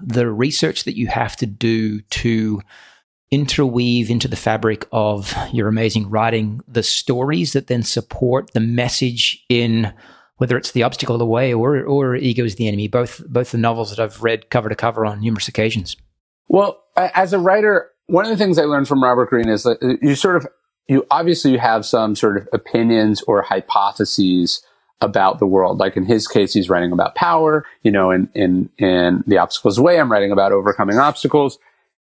the 0.02 0.30
research 0.30 0.84
that 0.84 0.98
you 0.98 1.08
have 1.08 1.36
to 1.38 1.46
do 1.46 2.02
to 2.02 2.62
interweave 3.32 4.10
into 4.10 4.28
the 4.28 4.36
fabric 4.36 4.88
of 4.92 5.36
your 5.52 5.68
amazing 5.68 6.10
writing 6.10 6.62
the 6.68 6.84
stories 6.84 7.54
that 7.54 7.68
then 7.68 7.84
support 7.84 8.52
the 8.54 8.60
message 8.60 9.44
in 9.50 9.94
whether 10.38 10.58
it's 10.58 10.72
the 10.72 10.82
obstacle 10.82 11.14
of 11.14 11.20
the 11.20 11.26
way 11.26 11.54
or 11.54 11.84
or 11.84 12.16
ego 12.16 12.44
is 12.44 12.56
the 12.56 12.68
enemy 12.68 12.88
both 12.88 13.22
both 13.28 13.52
the 13.52 13.58
novels 13.58 13.92
that 13.92 14.00
i've 14.00 14.24
read 14.24 14.50
cover 14.50 14.68
to 14.68 14.76
cover 14.76 15.06
on 15.06 15.22
numerous 15.22 15.48
occasions 15.48 15.96
well 16.48 16.84
as 16.96 17.32
a 17.32 17.38
writer 17.38 17.92
one 18.08 18.26
of 18.26 18.32
the 18.32 18.38
things 18.38 18.58
i 18.58 18.64
learned 18.64 18.88
from 18.88 19.04
robert 19.04 19.30
greene 19.30 19.50
is 19.50 19.62
that 19.62 19.78
you 20.02 20.16
sort 20.16 20.36
of 20.36 20.48
you 20.90 21.06
obviously 21.12 21.52
you 21.52 21.60
have 21.60 21.86
some 21.86 22.16
sort 22.16 22.36
of 22.36 22.50
opinions 22.52 23.22
or 23.22 23.44
hypotheses 23.44 24.62
about 25.02 25.40
the 25.40 25.46
world. 25.46 25.78
Like 25.78 25.96
in 25.96 26.04
his 26.04 26.28
case, 26.28 26.52
he's 26.52 26.70
writing 26.70 26.92
about 26.92 27.16
power, 27.16 27.66
you 27.84 27.92
know, 27.92 28.12
in, 28.12 28.28
in, 28.34 28.70
in 28.80 29.24
the 29.28 29.38
obstacles 29.38 29.80
way, 29.80 30.00
I'm 30.00 30.12
writing 30.12 30.32
about 30.32 30.52
overcoming 30.52 30.98
obstacles. 30.98 31.60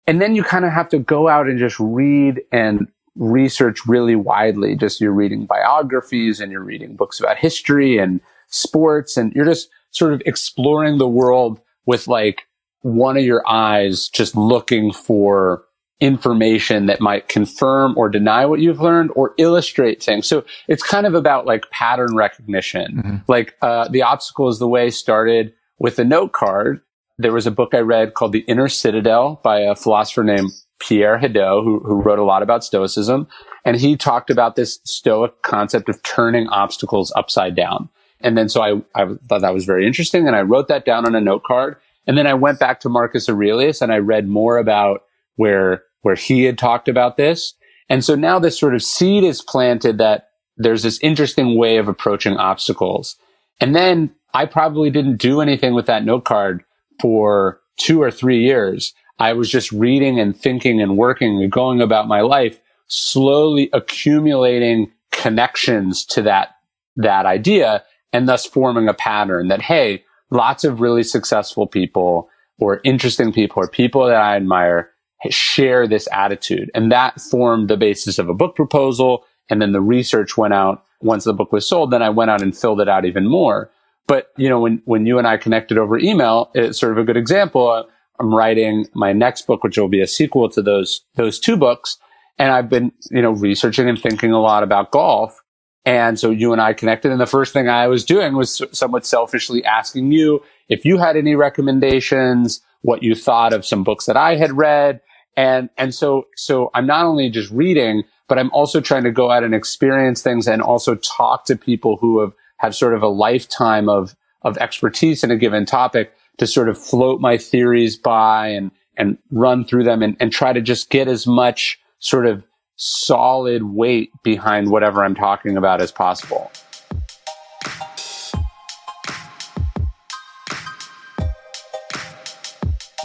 And 0.07 0.21
then 0.21 0.35
you 0.35 0.43
kind 0.43 0.65
of 0.65 0.71
have 0.71 0.87
to 0.89 0.99
go 0.99 1.27
out 1.27 1.47
and 1.47 1.57
just 1.57 1.79
read 1.79 2.41
and 2.51 2.87
research 3.15 3.85
really 3.87 4.15
widely. 4.15 4.75
Just 4.75 5.01
you're 5.01 5.11
reading 5.11 5.47
biographies 5.47 6.39
and 6.39 6.51
you're 6.51 6.63
reading 6.63 6.95
books 6.95 7.19
about 7.19 7.37
history 7.37 7.97
and 7.97 8.21
sports 8.49 9.17
and 9.17 9.33
you're 9.33 9.45
just 9.45 9.67
sort 9.89 10.13
of 10.13 10.21
exploring 10.27 10.99
the 10.99 11.07
world 11.07 11.59
with 11.87 12.07
like 12.07 12.47
one 12.81 13.17
of 13.17 13.23
your 13.23 13.43
eyes, 13.49 14.07
just 14.09 14.35
looking 14.35 14.93
for 14.93 15.63
information 16.01 16.87
that 16.87 16.99
might 16.99 17.29
confirm 17.29 17.97
or 17.97 18.09
deny 18.09 18.45
what 18.45 18.59
you've 18.59 18.81
learned 18.81 19.11
or 19.15 19.33
illustrate 19.37 20.03
things. 20.03 20.27
So 20.27 20.43
it's 20.67 20.83
kind 20.83 21.07
of 21.07 21.15
about 21.15 21.45
like 21.45 21.69
pattern 21.71 22.15
recognition. 22.15 22.97
Mm-hmm. 22.97 23.15
Like, 23.27 23.55
uh, 23.61 23.87
the 23.87 24.01
obstacle 24.01 24.49
is 24.49 24.59
the 24.59 24.67
way 24.67 24.89
started 24.89 25.53
with 25.79 25.97
a 25.97 26.03
note 26.03 26.33
card. 26.33 26.81
There 27.17 27.31
was 27.31 27.47
a 27.47 27.51
book 27.51 27.73
I 27.73 27.79
read 27.79 28.13
called 28.13 28.33
The 28.33 28.39
Inner 28.39 28.67
Citadel 28.67 29.39
by 29.41 29.59
a 29.59 29.75
philosopher 29.75 30.23
named 30.23 30.51
Pierre 30.79 31.17
Hadot, 31.17 31.63
who, 31.63 31.79
who 31.79 32.01
wrote 32.01 32.19
a 32.19 32.25
lot 32.25 32.43
about 32.43 32.65
stoicism. 32.65 33.27
And 33.63 33.77
he 33.77 33.95
talked 33.95 34.29
about 34.29 34.57
this 34.57 34.79
stoic 34.83 35.41
concept 35.41 35.87
of 35.87 36.03
turning 36.03 36.47
obstacles 36.49 37.13
upside 37.15 37.55
down. 37.55 37.89
And 38.19 38.37
then 38.37 38.49
so 38.49 38.61
I, 38.61 39.01
I 39.01 39.13
thought 39.27 39.41
that 39.41 39.53
was 39.53 39.65
very 39.65 39.87
interesting. 39.87 40.27
And 40.27 40.35
I 40.35 40.41
wrote 40.41 40.67
that 40.67 40.85
down 40.85 41.05
on 41.05 41.15
a 41.15 41.21
note 41.21 41.43
card. 41.43 41.77
And 42.05 42.17
then 42.17 42.27
I 42.27 42.33
went 42.33 42.59
back 42.59 42.81
to 42.81 42.89
Marcus 42.89 43.29
Aurelius 43.29 43.81
and 43.81 43.93
I 43.93 43.97
read 43.97 44.27
more 44.27 44.57
about 44.57 45.03
where, 45.37 45.83
where 46.05 46.13
he 46.13 46.43
had 46.43 46.55
talked 46.55 46.87
about 46.87 47.17
this. 47.17 47.55
And 47.89 48.05
so 48.05 48.13
now 48.13 48.37
this 48.37 48.59
sort 48.59 48.75
of 48.75 48.83
seed 48.83 49.23
is 49.23 49.41
planted 49.41 49.97
that 49.97 50.27
there's 50.55 50.83
this 50.83 50.99
interesting 51.01 51.57
way 51.57 51.77
of 51.77 51.87
approaching 51.87 52.37
obstacles. 52.37 53.15
And 53.59 53.75
then 53.75 54.13
I 54.31 54.45
probably 54.45 54.91
didn't 54.91 55.17
do 55.17 55.41
anything 55.41 55.73
with 55.73 55.87
that 55.87 56.05
note 56.05 56.23
card 56.23 56.63
for 57.01 57.59
two 57.79 58.03
or 58.03 58.11
three 58.11 58.43
years. 58.43 58.93
I 59.17 59.33
was 59.33 59.49
just 59.49 59.71
reading 59.71 60.19
and 60.19 60.37
thinking 60.37 60.79
and 60.79 60.95
working 60.95 61.41
and 61.41 61.51
going 61.51 61.81
about 61.81 62.07
my 62.07 62.21
life, 62.21 62.61
slowly 62.85 63.71
accumulating 63.73 64.91
connections 65.11 66.05
to 66.05 66.21
that, 66.21 66.49
that 66.97 67.25
idea 67.25 67.83
and 68.13 68.29
thus 68.29 68.45
forming 68.45 68.87
a 68.87 68.93
pattern 68.93 69.47
that, 69.47 69.63
hey, 69.63 70.03
lots 70.29 70.63
of 70.63 70.81
really 70.81 71.01
successful 71.01 71.65
people 71.65 72.29
or 72.59 72.79
interesting 72.83 73.33
people 73.33 73.63
or 73.63 73.67
people 73.67 74.05
that 74.05 74.21
I 74.21 74.35
admire 74.35 74.91
share 75.29 75.87
this 75.87 76.07
attitude. 76.11 76.71
And 76.73 76.91
that 76.91 77.19
formed 77.21 77.69
the 77.69 77.77
basis 77.77 78.19
of 78.19 78.29
a 78.29 78.33
book 78.33 78.55
proposal. 78.55 79.25
And 79.49 79.61
then 79.61 79.71
the 79.71 79.81
research 79.81 80.37
went 80.37 80.53
out 80.53 80.83
once 81.01 81.23
the 81.23 81.33
book 81.33 81.51
was 81.51 81.67
sold. 81.67 81.91
Then 81.91 82.01
I 82.01 82.09
went 82.09 82.31
out 82.31 82.41
and 82.41 82.57
filled 82.57 82.81
it 82.81 82.89
out 82.89 83.05
even 83.05 83.27
more. 83.27 83.71
But, 84.07 84.31
you 84.37 84.49
know, 84.49 84.59
when, 84.59 84.81
when 84.85 85.05
you 85.05 85.17
and 85.17 85.27
I 85.27 85.37
connected 85.37 85.77
over 85.77 85.97
email, 85.97 86.51
it's 86.53 86.79
sort 86.79 86.91
of 86.91 86.97
a 86.97 87.03
good 87.03 87.17
example. 87.17 87.87
I'm 88.19 88.33
writing 88.33 88.87
my 88.93 89.13
next 89.13 89.47
book, 89.47 89.63
which 89.63 89.77
will 89.77 89.87
be 89.87 90.01
a 90.01 90.07
sequel 90.07 90.49
to 90.49 90.61
those, 90.61 91.01
those 91.15 91.39
two 91.39 91.57
books. 91.57 91.97
And 92.37 92.51
I've 92.51 92.69
been, 92.69 92.91
you 93.09 93.21
know, 93.21 93.31
researching 93.31 93.89
and 93.89 93.99
thinking 93.99 94.31
a 94.31 94.41
lot 94.41 94.63
about 94.63 94.91
golf. 94.91 95.41
And 95.85 96.19
so 96.19 96.31
you 96.31 96.51
and 96.51 96.61
I 96.61 96.73
connected. 96.73 97.11
And 97.11 97.21
the 97.21 97.25
first 97.25 97.53
thing 97.53 97.69
I 97.69 97.87
was 97.87 98.03
doing 98.03 98.35
was 98.35 98.61
somewhat 98.71 99.05
selfishly 99.05 99.63
asking 99.63 100.11
you 100.11 100.41
if 100.67 100.83
you 100.83 100.97
had 100.97 101.15
any 101.15 101.35
recommendations, 101.35 102.61
what 102.81 103.03
you 103.03 103.15
thought 103.15 103.53
of 103.53 103.65
some 103.65 103.83
books 103.83 104.05
that 104.05 104.17
I 104.17 104.35
had 104.35 104.57
read. 104.57 105.01
And, 105.37 105.69
and 105.77 105.93
so, 105.93 106.27
so 106.35 106.71
I'm 106.73 106.87
not 106.87 107.05
only 107.05 107.29
just 107.29 107.51
reading, 107.51 108.03
but 108.27 108.39
I'm 108.39 108.51
also 108.51 108.81
trying 108.81 109.03
to 109.03 109.11
go 109.11 109.31
out 109.31 109.43
and 109.43 109.53
experience 109.53 110.21
things 110.21 110.47
and 110.47 110.61
also 110.61 110.95
talk 110.95 111.45
to 111.45 111.55
people 111.55 111.97
who 111.97 112.21
have, 112.21 112.33
have 112.57 112.75
sort 112.75 112.93
of 112.93 113.03
a 113.03 113.07
lifetime 113.07 113.89
of, 113.89 114.15
of 114.43 114.57
expertise 114.57 115.23
in 115.23 115.31
a 115.31 115.37
given 115.37 115.65
topic 115.65 116.13
to 116.37 116.47
sort 116.47 116.69
of 116.69 116.77
float 116.77 117.21
my 117.21 117.37
theories 117.37 117.97
by 117.97 118.47
and, 118.47 118.71
and 118.97 119.17
run 119.31 119.65
through 119.65 119.83
them 119.83 120.01
and, 120.01 120.15
and 120.19 120.31
try 120.31 120.53
to 120.53 120.61
just 120.61 120.89
get 120.89 121.07
as 121.07 121.27
much 121.27 121.79
sort 121.99 122.25
of 122.25 122.45
solid 122.77 123.63
weight 123.63 124.11
behind 124.23 124.69
whatever 124.69 125.03
I'm 125.03 125.15
talking 125.15 125.57
about 125.57 125.81
as 125.81 125.91
possible. 125.91 126.51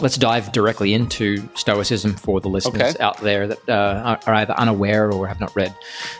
Let's 0.01 0.17
dive 0.17 0.51
directly 0.51 0.95
into 0.95 1.47
Stoicism 1.53 2.15
for 2.15 2.41
the 2.41 2.49
listeners 2.49 2.95
okay. 2.95 3.03
out 3.03 3.17
there 3.19 3.47
that 3.47 3.69
uh, 3.69 4.17
are 4.25 4.33
either 4.33 4.53
unaware 4.53 5.11
or 5.11 5.27
have 5.27 5.39
not 5.39 5.55
read, 5.55 5.75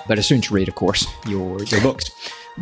but 0.07 0.19
as 0.19 0.27
soon 0.27 0.39
to 0.41 0.53
read, 0.53 0.67
of 0.67 0.75
course, 0.75 1.07
your 1.27 1.63
your 1.63 1.81
books. 1.81 2.11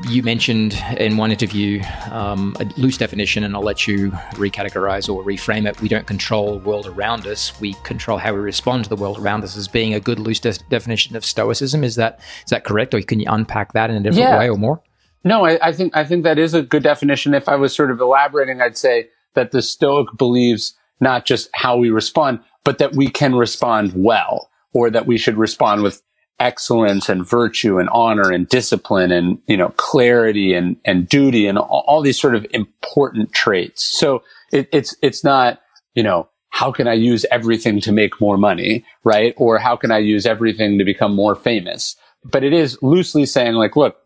You 0.08 0.23
mentioned 0.23 0.82
in 0.97 1.17
one 1.17 1.32
interview 1.32 1.84
um, 2.10 2.55
a 2.60 2.65
loose 2.79 2.97
definition, 2.97 3.43
and 3.43 3.53
I'll 3.53 3.63
let 3.63 3.86
you 3.86 4.12
recategorize 4.36 5.13
or 5.13 5.21
reframe 5.23 5.67
it. 5.67 5.82
We 5.82 5.89
don't 5.89 6.08
control 6.08 6.58
the 6.58 6.65
world 6.65 6.88
around 6.88 7.27
us; 7.27 7.60
we 7.60 7.73
control 7.84 8.17
how 8.17 8.34
we 8.34 8.39
respond 8.39 8.86
to 8.86 8.89
the 8.89 8.95
world 8.95 9.19
around 9.19 9.43
us. 9.43 9.58
As 9.58 9.67
being 9.67 9.93
a 9.93 9.99
good 9.99 10.19
loose 10.19 10.39
de- 10.39 10.53
definition 10.69 11.17
of 11.17 11.25
Stoicism, 11.25 11.84
is 11.84 11.95
that 11.95 12.21
is 12.45 12.51
that 12.51 12.63
correct, 12.63 12.93
or 12.93 13.01
can 13.01 13.19
you 13.19 13.27
unpack 13.29 13.73
that 13.73 13.89
in 13.89 13.97
a 13.97 13.99
different 13.99 14.29
yeah. 14.29 14.39
way 14.39 14.49
or 14.49 14.58
more? 14.58 14.82
No, 15.25 15.45
I, 15.45 15.60
I 15.67 15.73
think 15.73 15.97
I 15.97 16.05
think 16.05 16.23
that 16.23 16.39
is 16.39 16.53
a 16.53 16.62
good 16.62 16.84
definition. 16.84 17.34
If 17.34 17.49
I 17.49 17.58
was 17.58 17.75
sort 17.75 17.91
of 17.91 17.99
elaborating, 17.99 18.62
I'd 18.62 18.77
say 18.77 19.10
that 19.34 19.51
the 19.51 19.62
Stoic 19.62 20.08
believes 20.17 20.75
not 20.99 21.25
just 21.25 21.49
how 21.53 21.77
we 21.77 21.89
respond, 21.89 22.39
but 22.63 22.77
that 22.77 22.95
we 22.95 23.09
can 23.09 23.35
respond 23.35 23.93
well 23.95 24.49
or 24.73 24.89
that 24.89 25.07
we 25.07 25.17
should 25.17 25.38
respond 25.38 25.81
with 25.81 26.01
excellence 26.39 27.09
and 27.09 27.27
virtue 27.27 27.79
and 27.79 27.89
honor 27.89 28.31
and 28.31 28.47
discipline 28.47 29.12
and, 29.12 29.39
you 29.47 29.57
know, 29.57 29.69
clarity 29.77 30.53
and, 30.53 30.77
and 30.85 31.07
duty 31.09 31.47
and 31.47 31.57
all, 31.57 31.83
all 31.88 32.01
these 32.01 32.19
sort 32.19 32.35
of 32.35 32.45
important 32.51 33.33
traits. 33.33 33.83
So 33.83 34.23
it, 34.51 34.69
it's, 34.71 34.95
it's 35.01 35.23
not, 35.23 35.59
you 35.95 36.03
know, 36.03 36.29
how 36.51 36.71
can 36.71 36.88
I 36.88 36.93
use 36.93 37.25
everything 37.31 37.81
to 37.81 37.91
make 37.91 38.19
more 38.21 38.38
money? 38.38 38.85
Right. 39.03 39.33
Or 39.38 39.59
how 39.59 39.75
can 39.75 39.91
I 39.91 39.99
use 39.99 40.25
everything 40.25 40.77
to 40.77 40.85
become 40.85 41.13
more 41.13 41.35
famous? 41.35 41.95
But 42.23 42.43
it 42.43 42.53
is 42.53 42.81
loosely 42.81 43.25
saying 43.25 43.53
like, 43.53 43.75
look, 43.75 43.97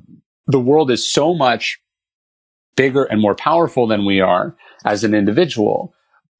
the 0.47 0.59
world 0.59 0.91
is 0.91 1.07
so 1.07 1.33
much 1.33 1.79
bigger 2.75 3.03
and 3.03 3.21
more 3.21 3.35
powerful 3.35 3.87
than 3.87 4.05
we 4.05 4.19
are 4.19 4.55
as 4.85 5.03
an 5.03 5.13
individual. 5.13 5.93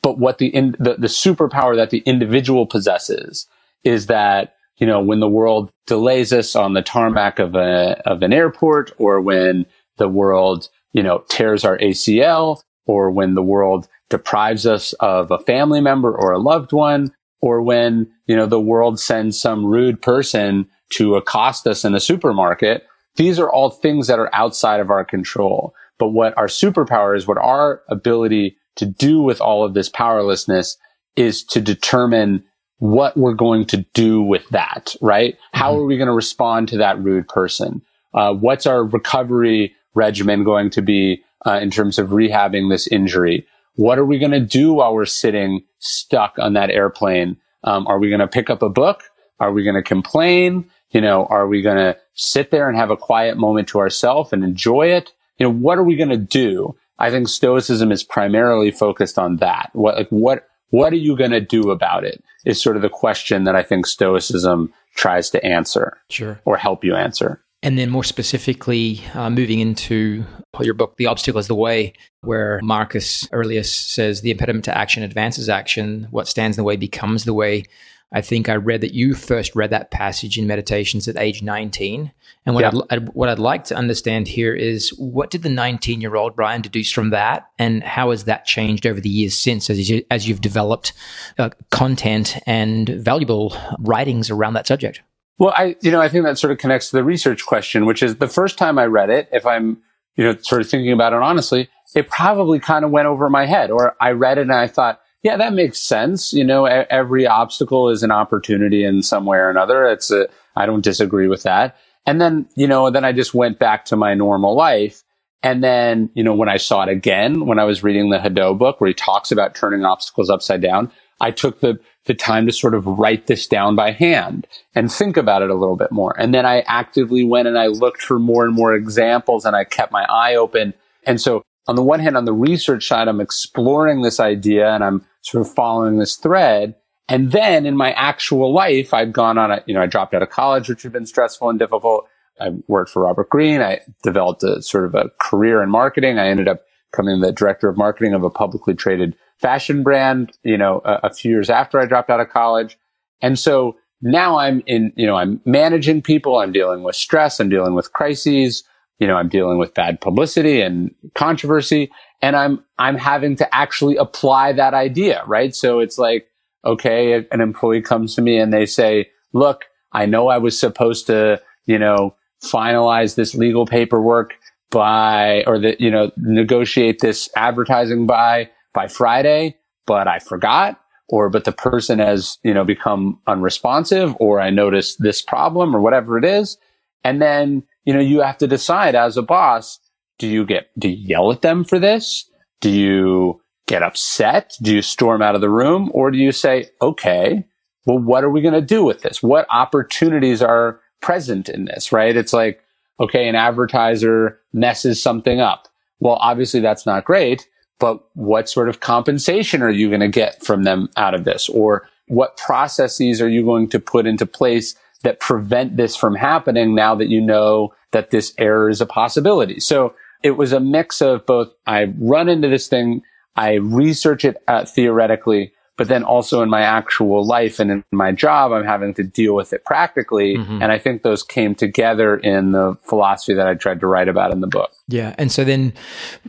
But 0.03 0.19
what 0.19 0.37
the, 0.37 0.47
in, 0.47 0.75
the, 0.77 0.95
the 0.95 1.07
superpower 1.07 1.75
that 1.75 1.89
the 1.89 2.03
individual 2.05 2.67
possesses 2.67 3.47
is 3.83 4.05
that, 4.07 4.55
you 4.77 4.85
know, 4.85 5.01
when 5.01 5.19
the 5.19 5.29
world 5.29 5.71
delays 5.87 6.31
us 6.31 6.55
on 6.55 6.73
the 6.73 6.81
tarmac 6.83 7.39
of 7.39 7.55
a, 7.55 8.01
of 8.05 8.21
an 8.21 8.33
airport 8.33 8.91
or 8.97 9.21
when 9.21 9.65
the 9.97 10.09
world, 10.09 10.69
you 10.91 11.01
know, 11.01 11.23
tears 11.29 11.65
our 11.65 11.77
ACL 11.79 12.61
or 12.85 13.09
when 13.09 13.33
the 13.33 13.41
world 13.41 13.87
deprives 14.09 14.67
us 14.67 14.93
of 14.99 15.31
a 15.31 15.39
family 15.39 15.81
member 15.81 16.13
or 16.13 16.31
a 16.31 16.39
loved 16.39 16.73
one, 16.73 17.11
or 17.41 17.61
when, 17.61 18.11
you 18.27 18.35
know, 18.35 18.45
the 18.45 18.59
world 18.59 18.99
sends 18.99 19.39
some 19.39 19.65
rude 19.65 20.01
person 20.01 20.67
to 20.91 21.15
accost 21.15 21.65
us 21.65 21.83
in 21.83 21.95
a 21.95 21.99
supermarket. 21.99 22.85
These 23.15 23.39
are 23.39 23.49
all 23.49 23.69
things 23.69 24.07
that 24.07 24.19
are 24.19 24.29
outside 24.33 24.79
of 24.79 24.89
our 24.89 25.03
control. 25.03 25.73
But 25.97 26.09
what 26.09 26.37
our 26.37 26.47
superpower 26.47 27.15
is, 27.15 27.27
what 27.27 27.37
our 27.37 27.81
ability 27.89 28.57
to 28.75 28.85
do 28.85 29.21
with 29.21 29.41
all 29.41 29.63
of 29.63 29.73
this 29.73 29.89
powerlessness 29.89 30.77
is 31.15 31.43
to 31.43 31.61
determine 31.61 32.43
what 32.77 33.15
we're 33.15 33.33
going 33.33 33.65
to 33.65 33.77
do 33.93 34.21
with 34.21 34.47
that, 34.49 34.95
right? 35.01 35.35
Mm-hmm. 35.35 35.59
How 35.59 35.77
are 35.77 35.85
we 35.85 35.97
going 35.97 36.07
to 36.07 36.13
respond 36.13 36.67
to 36.69 36.77
that 36.77 37.01
rude 37.01 37.27
person? 37.27 37.81
Uh, 38.13 38.33
what's 38.33 38.65
our 38.65 38.83
recovery 38.83 39.73
regimen 39.95 40.43
going 40.43 40.69
to 40.71 40.81
be 40.81 41.23
uh, 41.45 41.59
in 41.61 41.71
terms 41.71 41.97
of 41.97 42.09
rehabbing 42.09 42.69
this 42.69 42.87
injury? 42.87 43.47
What 43.75 43.97
are 43.97 44.05
we 44.05 44.19
going 44.19 44.31
to 44.31 44.39
do 44.39 44.73
while 44.73 44.93
we're 44.93 45.05
sitting 45.05 45.63
stuck 45.79 46.35
on 46.39 46.53
that 46.53 46.69
airplane? 46.69 47.37
Um, 47.63 47.87
are 47.87 47.99
we 47.99 48.09
going 48.09 48.19
to 48.19 48.27
pick 48.27 48.49
up 48.49 48.61
a 48.61 48.69
book? 48.69 49.03
Are 49.39 49.51
we 49.51 49.63
going 49.63 49.75
to 49.75 49.83
complain? 49.83 50.69
You 50.91 51.01
know, 51.01 51.25
are 51.25 51.47
we 51.47 51.61
going 51.61 51.77
to 51.77 51.97
sit 52.13 52.51
there 52.51 52.69
and 52.69 52.77
have 52.77 52.91
a 52.91 52.97
quiet 52.97 53.37
moment 53.37 53.67
to 53.69 53.79
ourselves 53.79 54.31
and 54.31 54.43
enjoy 54.43 54.87
it? 54.87 55.11
You 55.37 55.47
know, 55.47 55.53
what 55.53 55.79
are 55.79 55.83
we 55.83 55.95
going 55.95 56.09
to 56.09 56.17
do? 56.17 56.75
I 56.99 57.09
think 57.09 57.27
stoicism 57.27 57.91
is 57.91 58.03
primarily 58.03 58.71
focused 58.71 59.17
on 59.17 59.37
that. 59.37 59.69
What, 59.73 59.95
like, 59.95 60.09
what, 60.09 60.47
what 60.69 60.93
are 60.93 60.97
you 60.97 61.17
going 61.17 61.31
to 61.31 61.41
do 61.41 61.71
about 61.71 62.03
it 62.03 62.23
is 62.45 62.61
sort 62.61 62.75
of 62.75 62.81
the 62.81 62.89
question 62.89 63.43
that 63.43 63.55
I 63.55 63.63
think 63.63 63.85
stoicism 63.85 64.73
tries 64.95 65.29
to 65.31 65.43
answer. 65.43 65.97
Sure. 66.09 66.39
Or 66.45 66.57
help 66.57 66.83
you 66.83 66.95
answer. 66.95 67.43
And 67.63 67.79
then 67.79 67.89
more 67.89 68.03
specifically, 68.03 69.01
uh, 69.13 69.29
moving 69.29 69.59
into 69.59 70.25
your 70.59 70.73
book, 70.73 70.97
The 70.97 71.05
Obstacle 71.05 71.39
is 71.39 71.47
the 71.47 71.55
Way, 71.55 71.93
where 72.21 72.59
Marcus 72.61 73.27
Aurelius 73.31 73.71
says 73.71 74.21
the 74.21 74.31
impediment 74.31 74.65
to 74.65 74.77
action 74.77 75.01
advances 75.01 75.47
action. 75.47 76.07
What 76.11 76.27
stands 76.27 76.57
in 76.57 76.61
the 76.61 76.65
way 76.65 76.75
becomes 76.75 77.23
the 77.23 77.33
way. 77.33 77.63
I 78.13 78.21
think 78.21 78.47
I 78.47 78.55
read 78.55 78.81
that 78.81 78.93
you 78.93 79.15
first 79.15 79.55
read 79.55 79.71
that 79.71 79.89
passage 79.89 80.37
in 80.37 80.45
Meditations 80.45 81.07
at 81.07 81.17
age 81.17 81.41
19. 81.41 82.11
And 82.45 82.55
what, 82.55 82.73
yeah. 82.73 82.81
I'd, 82.91 83.09
what 83.09 83.27
I'd 83.27 83.39
like 83.39 83.63
to 83.65 83.75
understand 83.75 84.27
here 84.27 84.53
is 84.53 84.89
what 84.99 85.31
did 85.31 85.41
the 85.41 85.49
19 85.49 85.99
year 85.99 86.15
old 86.15 86.37
Ryan 86.37 86.61
deduce 86.61 86.91
from 86.91 87.09
that? 87.09 87.47
And 87.57 87.83
how 87.83 88.11
has 88.11 88.25
that 88.25 88.45
changed 88.45 88.85
over 88.85 89.01
the 89.01 89.09
years 89.09 89.33
since 89.33 89.69
as, 89.69 89.89
you, 89.89 90.05
as 90.11 90.27
you've 90.27 90.41
developed 90.41 90.93
uh, 91.39 91.49
content 91.71 92.37
and 92.45 92.87
valuable 92.87 93.57
writings 93.79 94.29
around 94.29 94.53
that 94.53 94.67
subject? 94.67 95.01
Well, 95.39 95.53
I, 95.57 95.75
you 95.81 95.89
know, 95.89 95.99
I 95.99 96.07
think 96.07 96.25
that 96.25 96.37
sort 96.37 96.51
of 96.51 96.59
connects 96.59 96.91
to 96.91 96.97
the 96.97 97.03
research 97.03 97.45
question, 97.45 97.87
which 97.87 98.03
is 98.03 98.17
the 98.17 98.27
first 98.27 98.59
time 98.59 98.77
I 98.77 98.85
read 98.85 99.09
it, 99.09 99.27
if 99.31 99.47
I'm, 99.47 99.81
you 100.15 100.23
know, 100.23 100.37
sort 100.37 100.61
of 100.61 100.69
thinking 100.69 100.91
about 100.91 101.13
it 101.13 101.19
honestly, 101.19 101.69
it 101.95 102.09
probably 102.09 102.59
kind 102.59 102.85
of 102.85 102.91
went 102.91 103.07
over 103.07 103.27
my 103.29 103.47
head 103.47 103.71
or 103.71 103.95
I 103.99 104.11
read 104.11 104.37
it 104.37 104.41
and 104.41 104.53
I 104.53 104.67
thought, 104.67 105.01
yeah, 105.23 105.37
that 105.37 105.53
makes 105.53 105.79
sense. 105.79 106.33
You 106.33 106.43
know, 106.43 106.65
every 106.65 107.25
obstacle 107.25 107.89
is 107.89 108.03
an 108.03 108.11
opportunity 108.11 108.83
in 108.83 109.01
some 109.01 109.25
way 109.25 109.37
or 109.37 109.49
another. 109.49 109.85
It's 109.87 110.11
a, 110.11 110.27
I 110.55 110.65
don't 110.65 110.83
disagree 110.83 111.27
with 111.27 111.43
that. 111.43 111.77
And 112.05 112.19
then, 112.19 112.47
you 112.55 112.67
know, 112.67 112.89
then 112.89 113.05
I 113.05 113.13
just 113.13 113.33
went 113.33 113.57
back 113.57 113.85
to 113.85 113.95
my 113.95 114.13
normal 114.13 114.55
life. 114.55 115.01
And 115.41 115.63
then, 115.63 116.09
you 116.13 116.23
know, 116.23 116.33
when 116.33 116.49
I 116.49 116.57
saw 116.57 116.83
it 116.83 116.89
again, 116.89 117.45
when 117.45 117.59
I 117.59 117.63
was 117.63 117.83
reading 117.83 118.09
the 118.09 118.17
Hadot 118.17 118.57
book 118.57 118.79
where 118.79 118.89
he 118.89 118.93
talks 118.93 119.31
about 119.31 119.55
turning 119.55 119.85
obstacles 119.85 120.29
upside 120.29 120.61
down, 120.61 120.91
I 121.21 121.31
took 121.31 121.61
the 121.61 121.79
the 122.05 122.13
time 122.13 122.45
to 122.45 122.51
sort 122.51 122.73
of 122.73 122.85
write 122.85 123.27
this 123.27 123.47
down 123.47 123.77
by 123.77 123.91
hand 123.91 124.45
and 124.75 124.91
think 124.91 125.15
about 125.15 125.41
it 125.41 125.49
a 125.49 125.55
little 125.55 125.77
bit 125.77 125.89
more. 125.89 126.13
And 126.19 126.33
then 126.33 126.45
I 126.45 126.59
actively 126.67 127.23
went 127.23 127.47
and 127.47 127.57
I 127.57 127.67
looked 127.67 128.01
for 128.01 128.19
more 128.19 128.43
and 128.43 128.53
more 128.53 128.73
examples 128.73 129.45
and 129.45 129.55
I 129.55 129.63
kept 129.63 129.93
my 129.93 130.05
eye 130.09 130.35
open. 130.35 130.73
And 131.05 131.21
so 131.21 131.43
on 131.67 131.77
the 131.77 131.83
one 131.83 132.01
hand, 132.01 132.17
on 132.17 132.25
the 132.25 132.33
research 132.33 132.87
side, 132.87 133.07
I'm 133.07 133.21
exploring 133.21 134.01
this 134.01 134.19
idea 134.19 134.73
and 134.73 134.83
I'm 134.83 135.05
sort 135.23 135.45
of 135.45 135.53
following 135.53 135.97
this 135.97 136.15
thread. 136.15 136.75
And 137.09 137.31
then 137.31 137.65
in 137.65 137.75
my 137.75 137.91
actual 137.93 138.53
life, 138.53 138.93
I'd 138.93 139.11
gone 139.11 139.37
on 139.37 139.51
a, 139.51 139.63
you 139.65 139.73
know, 139.73 139.81
I 139.81 139.87
dropped 139.87 140.13
out 140.13 140.21
of 140.21 140.29
college, 140.29 140.69
which 140.69 140.83
had 140.83 140.93
been 140.93 141.05
stressful 141.05 141.49
and 141.49 141.59
difficult. 141.59 142.07
I 142.39 142.51
worked 142.67 142.91
for 142.91 143.03
Robert 143.03 143.29
Greene. 143.29 143.61
I 143.61 143.81
developed 144.03 144.43
a 144.43 144.61
sort 144.61 144.85
of 144.85 144.95
a 144.95 145.09
career 145.19 145.61
in 145.61 145.69
marketing. 145.69 146.17
I 146.17 146.27
ended 146.27 146.47
up 146.47 146.63
becoming 146.91 147.21
the 147.21 147.31
director 147.31 147.67
of 147.67 147.77
marketing 147.77 148.13
of 148.13 148.23
a 148.23 148.29
publicly 148.29 148.73
traded 148.73 149.15
fashion 149.39 149.83
brand, 149.83 150.37
you 150.43 150.57
know, 150.57 150.81
a, 150.85 150.99
a 151.03 151.13
few 151.13 151.31
years 151.31 151.49
after 151.49 151.79
I 151.79 151.85
dropped 151.85 152.09
out 152.09 152.19
of 152.19 152.29
college. 152.29 152.77
And 153.21 153.37
so 153.37 153.77
now 154.01 154.37
I'm 154.37 154.61
in, 154.65 154.93
you 154.95 155.05
know, 155.05 155.15
I'm 155.15 155.41
managing 155.45 156.01
people. 156.01 156.37
I'm 156.37 156.51
dealing 156.51 156.83
with 156.83 156.95
stress. 156.95 157.39
I'm 157.39 157.49
dealing 157.49 157.73
with 157.73 157.93
crises. 157.93 158.63
You 159.03 159.07
know, 159.07 159.17
I'm 159.17 159.27
dealing 159.27 159.57
with 159.57 159.73
bad 159.73 159.99
publicity 159.99 160.61
and 160.61 160.95
controversy 161.13 161.91
and 162.21 162.37
I'm, 162.37 162.63
I'm 162.79 162.95
having 162.95 163.35
to 163.35 163.53
actually 163.53 163.97
apply 163.97 164.53
that 164.53 164.73
idea, 164.73 165.25
right? 165.27 165.53
So 165.53 165.81
it's 165.81 165.97
like, 165.97 166.29
okay, 166.63 167.27
an 167.29 167.41
employee 167.41 167.81
comes 167.81 168.15
to 168.15 168.21
me 168.21 168.37
and 168.37 168.53
they 168.53 168.65
say, 168.65 169.09
look, 169.33 169.65
I 169.91 170.05
know 170.05 170.29
I 170.29 170.37
was 170.37 170.57
supposed 170.57 171.07
to, 171.07 171.41
you 171.65 171.77
know, 171.77 172.15
finalize 172.41 173.15
this 173.15 173.35
legal 173.35 173.65
paperwork 173.65 174.35
by, 174.71 175.43
or 175.47 175.59
that, 175.59 175.81
you 175.81 175.91
know, 175.91 176.09
negotiate 176.15 176.99
this 177.01 177.27
advertising 177.35 178.07
by 178.07 178.51
by 178.73 178.87
Friday, 178.87 179.57
but 179.85 180.07
I 180.07 180.19
forgot 180.19 180.79
or 181.09 181.29
but 181.29 181.43
the 181.43 181.51
person 181.51 181.99
has, 181.99 182.37
you 182.41 182.53
know, 182.53 182.63
become 182.63 183.19
unresponsive 183.27 184.15
or 184.21 184.39
I 184.39 184.49
noticed 184.49 185.01
this 185.01 185.21
problem 185.21 185.75
or 185.75 185.81
whatever 185.81 186.17
it 186.17 186.23
is. 186.23 186.57
And 187.03 187.21
then, 187.21 187.63
you 187.85 187.93
know, 187.93 187.99
you 187.99 188.21
have 188.21 188.37
to 188.39 188.47
decide 188.47 188.95
as 188.95 189.17
a 189.17 189.21
boss, 189.21 189.79
do 190.19 190.27
you 190.27 190.45
get, 190.45 190.69
do 190.77 190.89
you 190.89 191.07
yell 191.07 191.31
at 191.31 191.41
them 191.41 191.63
for 191.63 191.79
this? 191.79 192.29
Do 192.61 192.69
you 192.69 193.41
get 193.67 193.83
upset? 193.83 194.53
Do 194.61 194.75
you 194.75 194.81
storm 194.81 195.21
out 195.21 195.35
of 195.35 195.41
the 195.41 195.49
room 195.49 195.91
or 195.93 196.11
do 196.11 196.17
you 196.17 196.31
say, 196.31 196.69
okay, 196.81 197.45
well, 197.85 197.99
what 197.99 198.23
are 198.23 198.29
we 198.29 198.41
going 198.41 198.53
to 198.53 198.61
do 198.61 198.83
with 198.83 199.01
this? 199.01 199.21
What 199.21 199.47
opportunities 199.49 200.41
are 200.41 200.79
present 201.01 201.49
in 201.49 201.65
this, 201.65 201.91
right? 201.91 202.15
It's 202.15 202.33
like, 202.33 202.61
okay, 202.99 203.27
an 203.27 203.35
advertiser 203.35 204.39
messes 204.53 205.01
something 205.01 205.41
up. 205.41 205.67
Well, 205.99 206.17
obviously 206.21 206.59
that's 206.59 206.85
not 206.85 207.05
great 207.05 207.47
but 207.83 208.01
what 208.13 208.47
sort 208.47 208.69
of 208.69 208.79
compensation 208.79 209.61
are 209.61 209.69
you 209.69 209.89
going 209.89 209.99
to 209.99 210.07
get 210.07 210.41
from 210.41 210.63
them 210.63 210.87
out 210.95 211.13
of 211.13 211.25
this? 211.25 211.49
Or 211.49 211.85
what 212.07 212.37
processes 212.37 213.21
are 213.21 213.27
you 213.27 213.43
going 213.43 213.67
to 213.71 213.79
put 213.79 214.07
into 214.07 214.25
place 214.25 214.73
that 215.03 215.19
prevent 215.19 215.77
this 215.77 215.95
from 215.95 216.15
happening 216.15 216.75
now 216.75 216.95
that 216.95 217.09
you 217.09 217.21
know 217.21 217.73
that 217.91 218.11
this 218.11 218.33
error 218.37 218.69
is 218.69 218.81
a 218.81 218.85
possibility? 218.85 219.59
So 219.59 219.93
it 220.23 220.31
was 220.31 220.51
a 220.51 220.59
mix 220.59 221.01
of 221.01 221.25
both 221.25 221.53
I 221.67 221.93
run 221.97 222.29
into 222.29 222.49
this 222.49 222.67
thing, 222.67 223.03
I 223.35 223.53
research 223.53 224.25
it 224.25 224.37
uh, 224.47 224.65
theoretically, 224.65 225.52
but 225.75 225.87
then 225.87 226.03
also 226.03 226.43
in 226.43 226.49
my 226.49 226.61
actual 226.61 227.25
life 227.25 227.59
and 227.59 227.71
in 227.71 227.83
my 227.91 228.11
job, 228.11 228.51
I'm 228.51 228.63
having 228.63 228.93
to 228.95 229.03
deal 229.03 229.33
with 229.33 229.53
it 229.53 229.65
practically. 229.65 230.37
Mm-hmm. 230.37 230.61
And 230.61 230.71
I 230.71 230.77
think 230.77 231.01
those 231.01 231.23
came 231.23 231.55
together 231.55 232.17
in 232.17 232.51
the 232.51 232.77
philosophy 232.83 233.33
that 233.33 233.47
I 233.47 233.55
tried 233.55 233.79
to 233.79 233.87
write 233.87 234.07
about 234.07 234.31
in 234.31 234.41
the 234.41 234.47
book. 234.47 234.71
Yeah. 234.87 235.15
And 235.17 235.31
so 235.31 235.43
then 235.43 235.73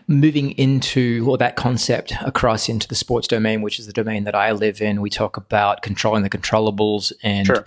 moving 0.07 0.53
into 0.53 1.27
or 1.29 1.37
that 1.39 1.57
concept 1.57 2.15
across 2.23 2.71
into 2.71 2.89
the 2.89 2.95
sports 2.95 3.29
domain, 3.29 3.61
which 3.61 3.79
is 3.79 3.87
the 3.87 3.93
domain 3.93 4.25
that 4.25 4.35
I 4.35 4.53
live 4.53 4.81
in, 4.81 5.03
we 5.03 5.11
talk 5.11 5.37
about 5.37 5.83
controlling 5.83 6.23
the 6.23 6.31
controllables 6.31 7.13
and 7.23 7.47
sure. 7.47 7.67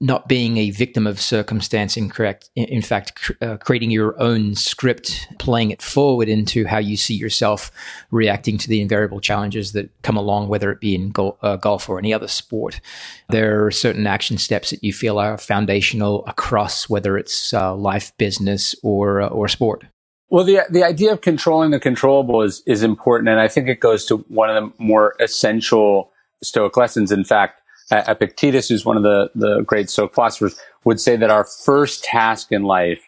not 0.00 0.26
being 0.26 0.56
a 0.56 0.70
victim 0.70 1.06
of 1.06 1.20
circumstance. 1.20 1.96
Incorrect. 1.96 2.50
In 2.56 2.82
fact, 2.82 3.14
cr- 3.14 3.32
uh, 3.40 3.56
creating 3.58 3.92
your 3.92 4.20
own 4.20 4.56
script, 4.56 5.28
playing 5.38 5.70
it 5.70 5.82
forward 5.82 6.28
into 6.28 6.66
how 6.66 6.78
you 6.78 6.96
see 6.96 7.14
yourself 7.14 7.70
reacting 8.10 8.58
to 8.58 8.68
the 8.68 8.80
invariable 8.80 9.20
challenges 9.20 9.70
that 9.72 9.90
come 10.02 10.16
along, 10.16 10.48
whether 10.48 10.72
it 10.72 10.80
be 10.80 10.96
in 10.96 11.11
go- 11.12 11.36
uh, 11.42 11.56
golf 11.56 11.88
or 11.88 11.98
any 11.98 12.12
other 12.12 12.28
sport. 12.28 12.80
There 13.28 13.64
are 13.64 13.70
certain 13.70 14.06
action 14.06 14.38
steps 14.38 14.70
that 14.70 14.82
you 14.82 14.92
feel 14.92 15.18
are 15.18 15.38
foundational 15.38 16.24
across 16.26 16.88
whether 16.88 17.16
it's 17.16 17.52
uh, 17.54 17.74
life, 17.74 18.16
business, 18.18 18.74
or 18.82 19.22
uh, 19.22 19.28
or 19.28 19.48
sport. 19.48 19.84
Well, 20.28 20.44
the 20.44 20.60
the 20.70 20.82
idea 20.82 21.12
of 21.12 21.20
controlling 21.20 21.70
the 21.70 21.80
controllable 21.80 22.42
is 22.42 22.62
is 22.66 22.82
important, 22.82 23.28
and 23.28 23.40
I 23.40 23.48
think 23.48 23.68
it 23.68 23.80
goes 23.80 24.06
to 24.06 24.18
one 24.28 24.50
of 24.50 24.56
the 24.56 24.72
more 24.82 25.14
essential 25.20 26.10
Stoic 26.42 26.76
lessons. 26.76 27.12
In 27.12 27.24
fact, 27.24 27.60
Epictetus, 27.90 28.68
who's 28.68 28.84
one 28.84 28.96
of 28.96 29.02
the 29.02 29.30
the 29.34 29.62
great 29.62 29.90
Stoic 29.90 30.14
philosophers, 30.14 30.58
would 30.84 31.00
say 31.00 31.16
that 31.16 31.30
our 31.30 31.44
first 31.44 32.04
task 32.04 32.50
in 32.50 32.62
life 32.62 33.02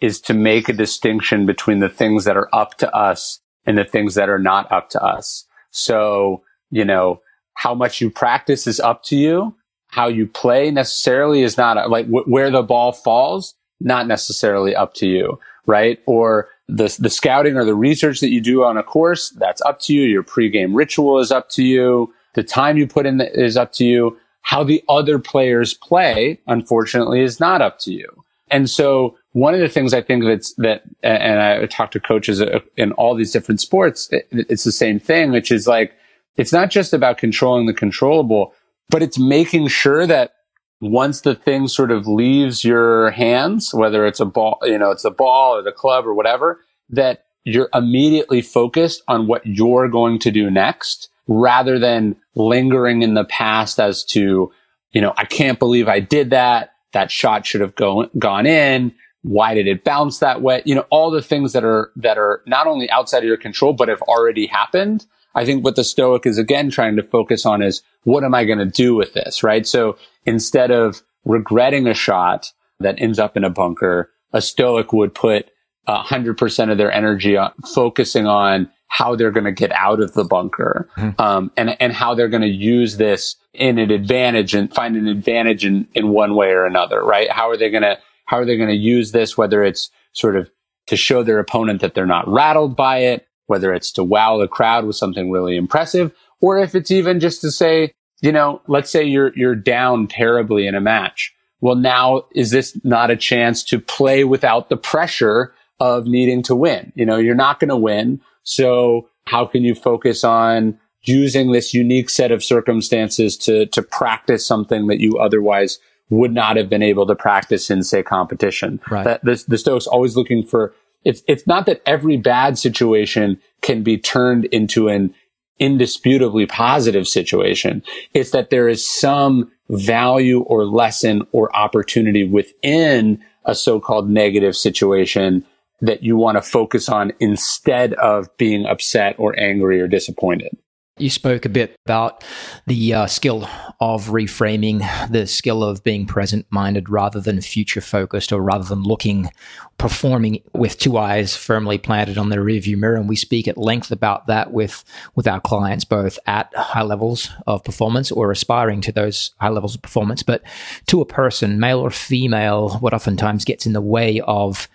is 0.00 0.20
to 0.22 0.34
make 0.34 0.68
a 0.68 0.72
distinction 0.72 1.46
between 1.46 1.80
the 1.80 1.88
things 1.88 2.24
that 2.24 2.36
are 2.36 2.48
up 2.54 2.78
to 2.78 2.90
us 2.94 3.40
and 3.66 3.76
the 3.76 3.84
things 3.84 4.14
that 4.14 4.28
are 4.28 4.38
not 4.38 4.70
up 4.72 4.88
to 4.90 5.02
us. 5.02 5.44
So, 5.70 6.42
you 6.70 6.84
know, 6.84 7.20
how 7.54 7.74
much 7.74 8.00
you 8.00 8.10
practice 8.10 8.66
is 8.66 8.80
up 8.80 9.02
to 9.04 9.16
you. 9.16 9.54
How 9.88 10.08
you 10.08 10.26
play 10.26 10.70
necessarily 10.70 11.42
is 11.42 11.56
not 11.56 11.90
like 11.90 12.06
w- 12.06 12.24
where 12.24 12.50
the 12.50 12.62
ball 12.62 12.92
falls, 12.92 13.54
not 13.80 14.06
necessarily 14.06 14.74
up 14.74 14.94
to 14.94 15.06
you, 15.06 15.38
right? 15.66 15.98
Or 16.06 16.48
the, 16.68 16.94
the 17.00 17.10
scouting 17.10 17.56
or 17.56 17.64
the 17.64 17.74
research 17.74 18.20
that 18.20 18.30
you 18.30 18.40
do 18.40 18.62
on 18.62 18.76
a 18.76 18.82
course, 18.82 19.30
that's 19.30 19.60
up 19.62 19.80
to 19.80 19.92
you. 19.92 20.02
Your 20.02 20.22
pregame 20.22 20.76
ritual 20.76 21.18
is 21.18 21.32
up 21.32 21.48
to 21.50 21.64
you. 21.64 22.14
The 22.34 22.44
time 22.44 22.76
you 22.76 22.86
put 22.86 23.06
in 23.06 23.20
is 23.20 23.56
up 23.56 23.72
to 23.74 23.84
you. 23.84 24.16
How 24.42 24.62
the 24.62 24.82
other 24.88 25.18
players 25.18 25.74
play, 25.74 26.40
unfortunately, 26.46 27.22
is 27.22 27.40
not 27.40 27.60
up 27.60 27.80
to 27.80 27.92
you. 27.92 28.06
And 28.50 28.70
so 28.70 29.16
one 29.32 29.54
of 29.54 29.60
the 29.60 29.68
things 29.68 29.92
I 29.92 30.02
think 30.02 30.24
that's 30.24 30.54
that, 30.54 30.82
and 31.02 31.40
I 31.40 31.66
talk 31.66 31.90
to 31.92 32.00
coaches 32.00 32.40
uh, 32.40 32.60
in 32.76 32.92
all 32.92 33.14
these 33.14 33.32
different 33.32 33.60
sports, 33.60 34.08
it's 34.12 34.64
the 34.64 34.72
same 34.72 34.98
thing, 34.98 35.30
which 35.30 35.50
is 35.50 35.66
like, 35.66 35.92
it's 36.36 36.52
not 36.52 36.70
just 36.70 36.92
about 36.92 37.18
controlling 37.18 37.66
the 37.66 37.74
controllable, 37.74 38.54
but 38.88 39.02
it's 39.02 39.18
making 39.18 39.68
sure 39.68 40.06
that 40.06 40.32
once 40.80 41.20
the 41.20 41.34
thing 41.34 41.68
sort 41.68 41.90
of 41.90 42.06
leaves 42.06 42.64
your 42.64 43.10
hands, 43.10 43.72
whether 43.74 44.06
it's 44.06 44.20
a 44.20 44.24
ball, 44.24 44.58
you 44.62 44.78
know, 44.78 44.90
it's 44.90 45.04
a 45.04 45.10
ball 45.10 45.56
or 45.56 45.62
the 45.62 45.72
club 45.72 46.06
or 46.06 46.14
whatever, 46.14 46.60
that 46.88 47.26
you're 47.44 47.68
immediately 47.74 48.42
focused 48.42 49.02
on 49.08 49.26
what 49.26 49.44
you're 49.46 49.88
going 49.88 50.18
to 50.18 50.30
do 50.30 50.50
next 50.50 51.08
rather 51.26 51.78
than 51.78 52.16
lingering 52.34 53.02
in 53.02 53.14
the 53.14 53.24
past 53.24 53.78
as 53.78 54.04
to, 54.04 54.50
you 54.92 55.00
know, 55.00 55.12
I 55.16 55.24
can't 55.24 55.58
believe 55.58 55.88
I 55.88 56.00
did 56.00 56.30
that. 56.30 56.72
That 56.92 57.10
shot 57.10 57.46
should 57.46 57.60
have 57.60 57.76
go, 57.76 58.08
gone 58.18 58.46
in. 58.46 58.92
Why 59.22 59.54
did 59.54 59.68
it 59.68 59.84
bounce 59.84 60.18
that 60.18 60.42
way? 60.42 60.62
You 60.64 60.74
know, 60.74 60.86
all 60.90 61.10
the 61.10 61.22
things 61.22 61.52
that 61.52 61.64
are, 61.64 61.92
that 61.96 62.18
are 62.18 62.42
not 62.46 62.66
only 62.66 62.90
outside 62.90 63.18
of 63.18 63.24
your 63.24 63.36
control, 63.36 63.74
but 63.74 63.88
have 63.88 64.02
already 64.02 64.46
happened. 64.46 65.06
I 65.34 65.44
think 65.44 65.64
what 65.64 65.76
the 65.76 65.84
Stoic 65.84 66.26
is 66.26 66.38
again 66.38 66.70
trying 66.70 66.96
to 66.96 67.02
focus 67.02 67.46
on 67.46 67.62
is 67.62 67.82
what 68.04 68.24
am 68.24 68.34
I 68.34 68.44
going 68.44 68.58
to 68.58 68.66
do 68.66 68.94
with 68.94 69.14
this? 69.14 69.42
Right. 69.42 69.66
So 69.66 69.96
instead 70.24 70.70
of 70.70 71.02
regretting 71.24 71.86
a 71.86 71.94
shot 71.94 72.52
that 72.80 73.00
ends 73.00 73.18
up 73.18 73.36
in 73.36 73.44
a 73.44 73.50
bunker, 73.50 74.10
a 74.32 74.40
Stoic 74.40 74.92
would 74.92 75.14
put 75.14 75.50
100% 75.88 76.70
of 76.70 76.78
their 76.78 76.92
energy 76.92 77.36
on 77.36 77.52
focusing 77.74 78.26
on 78.26 78.70
how 78.88 79.14
they're 79.14 79.30
going 79.30 79.44
to 79.44 79.52
get 79.52 79.70
out 79.72 80.00
of 80.00 80.14
the 80.14 80.24
bunker 80.24 80.88
mm-hmm. 80.96 81.20
um, 81.20 81.50
and, 81.56 81.76
and 81.80 81.92
how 81.92 82.14
they're 82.14 82.28
going 82.28 82.42
to 82.42 82.48
use 82.48 82.96
this 82.96 83.36
in 83.54 83.78
an 83.78 83.90
advantage 83.90 84.54
and 84.54 84.74
find 84.74 84.96
an 84.96 85.06
advantage 85.06 85.64
in, 85.64 85.86
in 85.94 86.08
one 86.08 86.34
way 86.34 86.48
or 86.50 86.66
another, 86.66 87.02
right? 87.02 87.30
How 87.30 87.48
are 87.50 87.56
they 87.56 87.70
going 87.70 87.82
to, 87.82 87.98
how 88.26 88.38
are 88.38 88.44
they 88.44 88.56
going 88.56 88.68
to 88.68 88.74
use 88.74 89.12
this, 89.12 89.36
whether 89.36 89.62
it's 89.62 89.90
sort 90.12 90.36
of 90.36 90.50
to 90.88 90.96
show 90.96 91.22
their 91.22 91.38
opponent 91.38 91.80
that 91.80 91.94
they're 91.94 92.04
not 92.04 92.28
rattled 92.28 92.76
by 92.76 92.98
it, 92.98 93.26
whether 93.50 93.74
it's 93.74 93.90
to 93.90 94.04
wow 94.04 94.38
the 94.38 94.46
crowd 94.48 94.86
with 94.86 94.94
something 94.94 95.30
really 95.30 95.56
impressive, 95.56 96.12
or 96.40 96.60
if 96.60 96.74
it's 96.74 96.90
even 96.90 97.18
just 97.18 97.40
to 97.40 97.50
say, 97.50 97.92
you 98.22 98.30
know, 98.30 98.62
let's 98.68 98.90
say 98.90 99.02
you're, 99.04 99.32
you're 99.34 99.56
down 99.56 100.06
terribly 100.06 100.66
in 100.66 100.74
a 100.76 100.80
match. 100.80 101.34
Well, 101.60 101.74
now 101.74 102.26
is 102.32 102.52
this 102.52 102.78
not 102.84 103.10
a 103.10 103.16
chance 103.16 103.64
to 103.64 103.80
play 103.80 104.24
without 104.24 104.68
the 104.68 104.76
pressure 104.76 105.52
of 105.80 106.06
needing 106.06 106.42
to 106.44 106.54
win? 106.54 106.92
You 106.94 107.04
know, 107.04 107.16
you're 107.16 107.34
not 107.34 107.58
going 107.58 107.70
to 107.70 107.76
win. 107.76 108.20
So 108.44 109.08
how 109.26 109.46
can 109.46 109.64
you 109.64 109.74
focus 109.74 110.22
on 110.22 110.78
using 111.02 111.50
this 111.50 111.74
unique 111.74 112.08
set 112.08 112.30
of 112.30 112.44
circumstances 112.44 113.36
to, 113.38 113.66
to 113.66 113.82
practice 113.82 114.46
something 114.46 114.86
that 114.86 115.00
you 115.00 115.18
otherwise 115.18 115.78
would 116.08 116.32
not 116.32 116.56
have 116.56 116.68
been 116.68 116.82
able 116.82 117.06
to 117.06 117.14
practice 117.14 117.70
in, 117.70 117.82
say, 117.82 118.02
competition? 118.02 118.80
Right. 118.90 119.04
That 119.04 119.24
the, 119.24 119.42
the 119.48 119.58
Stoics 119.58 119.86
always 119.86 120.16
looking 120.16 120.46
for, 120.46 120.72
it's, 121.04 121.22
it's 121.26 121.46
not 121.46 121.66
that 121.66 121.82
every 121.86 122.16
bad 122.16 122.58
situation 122.58 123.40
can 123.62 123.82
be 123.82 123.98
turned 123.98 124.46
into 124.46 124.88
an 124.88 125.14
indisputably 125.58 126.46
positive 126.46 127.06
situation. 127.06 127.82
It's 128.14 128.30
that 128.30 128.50
there 128.50 128.68
is 128.68 128.88
some 128.88 129.50
value 129.68 130.40
or 130.40 130.64
lesson 130.64 131.22
or 131.32 131.54
opportunity 131.54 132.24
within 132.24 133.22
a 133.44 133.54
so-called 133.54 134.08
negative 134.08 134.56
situation 134.56 135.44
that 135.80 136.02
you 136.02 136.16
want 136.16 136.36
to 136.36 136.42
focus 136.42 136.88
on 136.88 137.12
instead 137.20 137.94
of 137.94 138.34
being 138.36 138.66
upset 138.66 139.14
or 139.18 139.38
angry 139.38 139.80
or 139.80 139.88
disappointed. 139.88 140.56
You 141.00 141.08
spoke 141.08 141.46
a 141.46 141.48
bit 141.48 141.74
about 141.86 142.22
the 142.66 142.92
uh, 142.92 143.06
skill 143.06 143.48
of 143.80 144.08
reframing, 144.08 144.80
the 145.10 145.26
skill 145.26 145.64
of 145.64 145.82
being 145.82 146.04
present 146.04 146.44
minded 146.50 146.90
rather 146.90 147.20
than 147.20 147.40
future 147.40 147.80
focused 147.80 148.32
or 148.32 148.42
rather 148.42 148.64
than 148.64 148.82
looking, 148.82 149.30
performing 149.78 150.42
with 150.52 150.78
two 150.78 150.98
eyes 150.98 151.34
firmly 151.34 151.78
planted 151.78 152.18
on 152.18 152.28
the 152.28 152.36
rearview 152.36 152.76
mirror. 152.76 152.96
And 152.96 153.08
we 153.08 153.16
speak 153.16 153.48
at 153.48 153.56
length 153.56 153.90
about 153.90 154.26
that 154.26 154.52
with, 154.52 154.84
with 155.14 155.26
our 155.26 155.40
clients, 155.40 155.86
both 155.86 156.18
at 156.26 156.54
high 156.54 156.82
levels 156.82 157.30
of 157.46 157.64
performance 157.64 158.12
or 158.12 158.30
aspiring 158.30 158.82
to 158.82 158.92
those 158.92 159.30
high 159.40 159.48
levels 159.48 159.74
of 159.74 159.80
performance. 159.80 160.22
But 160.22 160.42
to 160.88 161.00
a 161.00 161.06
person, 161.06 161.58
male 161.58 161.80
or 161.80 161.90
female, 161.90 162.76
what 162.80 162.92
oftentimes 162.92 163.46
gets 163.46 163.64
in 163.64 163.72
the 163.72 163.80
way 163.80 164.20
of 164.26 164.68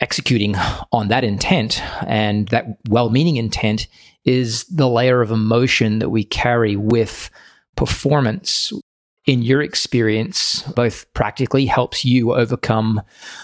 executing 0.00 0.54
on 0.92 1.08
that 1.08 1.24
intent 1.24 1.82
and 2.06 2.48
that 2.48 2.66
well 2.88 3.10
meaning 3.10 3.36
intent 3.36 3.86
is 4.24 4.64
the 4.64 4.88
layer 4.88 5.22
of 5.22 5.30
emotion 5.30 5.98
that 6.00 6.10
we 6.10 6.24
carry 6.24 6.76
with 6.76 7.30
performance. 7.76 8.72
In 9.26 9.42
your 9.42 9.60
experience, 9.60 10.62
both 10.74 11.04
practically 11.12 11.66
helps 11.66 12.02
you 12.02 12.32
overcome 12.32 13.02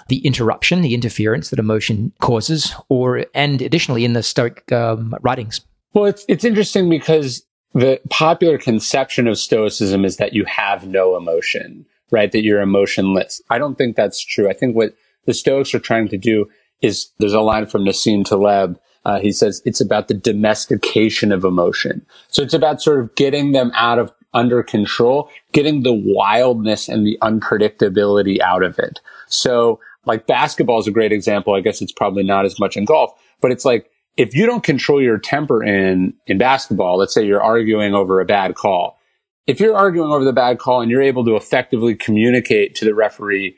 the 0.08 0.24
interruption, 0.26 0.80
the 0.80 0.94
interference 0.94 1.50
that 1.50 1.58
emotion 1.58 2.10
causes, 2.20 2.74
or 2.88 3.26
and 3.34 3.60
additionally 3.60 4.06
in 4.06 4.14
the 4.14 4.22
Stoic 4.22 4.72
um, 4.72 5.14
writings. 5.20 5.60
Well, 5.92 6.06
it's 6.06 6.24
it's 6.26 6.44
interesting 6.44 6.88
because 6.88 7.44
the 7.74 8.00
popular 8.08 8.56
conception 8.56 9.28
of 9.28 9.38
Stoicism 9.38 10.06
is 10.06 10.16
that 10.16 10.32
you 10.32 10.46
have 10.46 10.86
no 10.86 11.18
emotion, 11.18 11.84
right? 12.10 12.32
That 12.32 12.44
you're 12.44 12.62
emotionless. 12.62 13.42
I 13.50 13.58
don't 13.58 13.76
think 13.76 13.94
that's 13.94 14.24
true. 14.24 14.48
I 14.48 14.54
think 14.54 14.74
what 14.74 14.94
the 15.26 15.34
Stoics 15.34 15.74
are 15.74 15.80
trying 15.80 16.08
to 16.08 16.18
do 16.18 16.46
is 16.82 17.10
there's 17.18 17.32
a 17.32 17.40
line 17.40 17.66
from 17.66 17.84
Nassim 17.84 18.24
Taleb. 18.24 18.78
Uh, 19.04 19.20
he 19.20 19.32
says 19.32 19.62
it's 19.64 19.80
about 19.80 20.08
the 20.08 20.14
domestication 20.14 21.32
of 21.32 21.44
emotion. 21.44 22.04
So 22.28 22.42
it's 22.42 22.54
about 22.54 22.82
sort 22.82 23.00
of 23.00 23.14
getting 23.14 23.52
them 23.52 23.70
out 23.74 23.98
of 23.98 24.12
under 24.32 24.62
control, 24.62 25.30
getting 25.52 25.82
the 25.82 25.92
wildness 25.94 26.88
and 26.88 27.06
the 27.06 27.18
unpredictability 27.22 28.40
out 28.40 28.62
of 28.62 28.78
it. 28.78 29.00
So 29.28 29.78
like 30.06 30.26
basketball 30.26 30.80
is 30.80 30.86
a 30.86 30.92
great 30.92 31.12
example. 31.12 31.54
I 31.54 31.60
guess 31.60 31.80
it's 31.80 31.92
probably 31.92 32.24
not 32.24 32.44
as 32.44 32.58
much 32.58 32.76
in 32.76 32.84
golf, 32.84 33.12
but 33.40 33.52
it's 33.52 33.64
like 33.64 33.90
if 34.16 34.34
you 34.34 34.46
don't 34.46 34.64
control 34.64 35.02
your 35.02 35.18
temper 35.18 35.62
in, 35.62 36.14
in 36.26 36.38
basketball, 36.38 36.98
let's 36.98 37.14
say 37.14 37.24
you're 37.24 37.42
arguing 37.42 37.94
over 37.94 38.20
a 38.20 38.24
bad 38.24 38.54
call. 38.54 38.98
If 39.46 39.60
you're 39.60 39.76
arguing 39.76 40.10
over 40.10 40.24
the 40.24 40.32
bad 40.32 40.58
call 40.58 40.80
and 40.80 40.90
you're 40.90 41.02
able 41.02 41.24
to 41.26 41.36
effectively 41.36 41.94
communicate 41.94 42.74
to 42.76 42.84
the 42.84 42.94
referee 42.94 43.56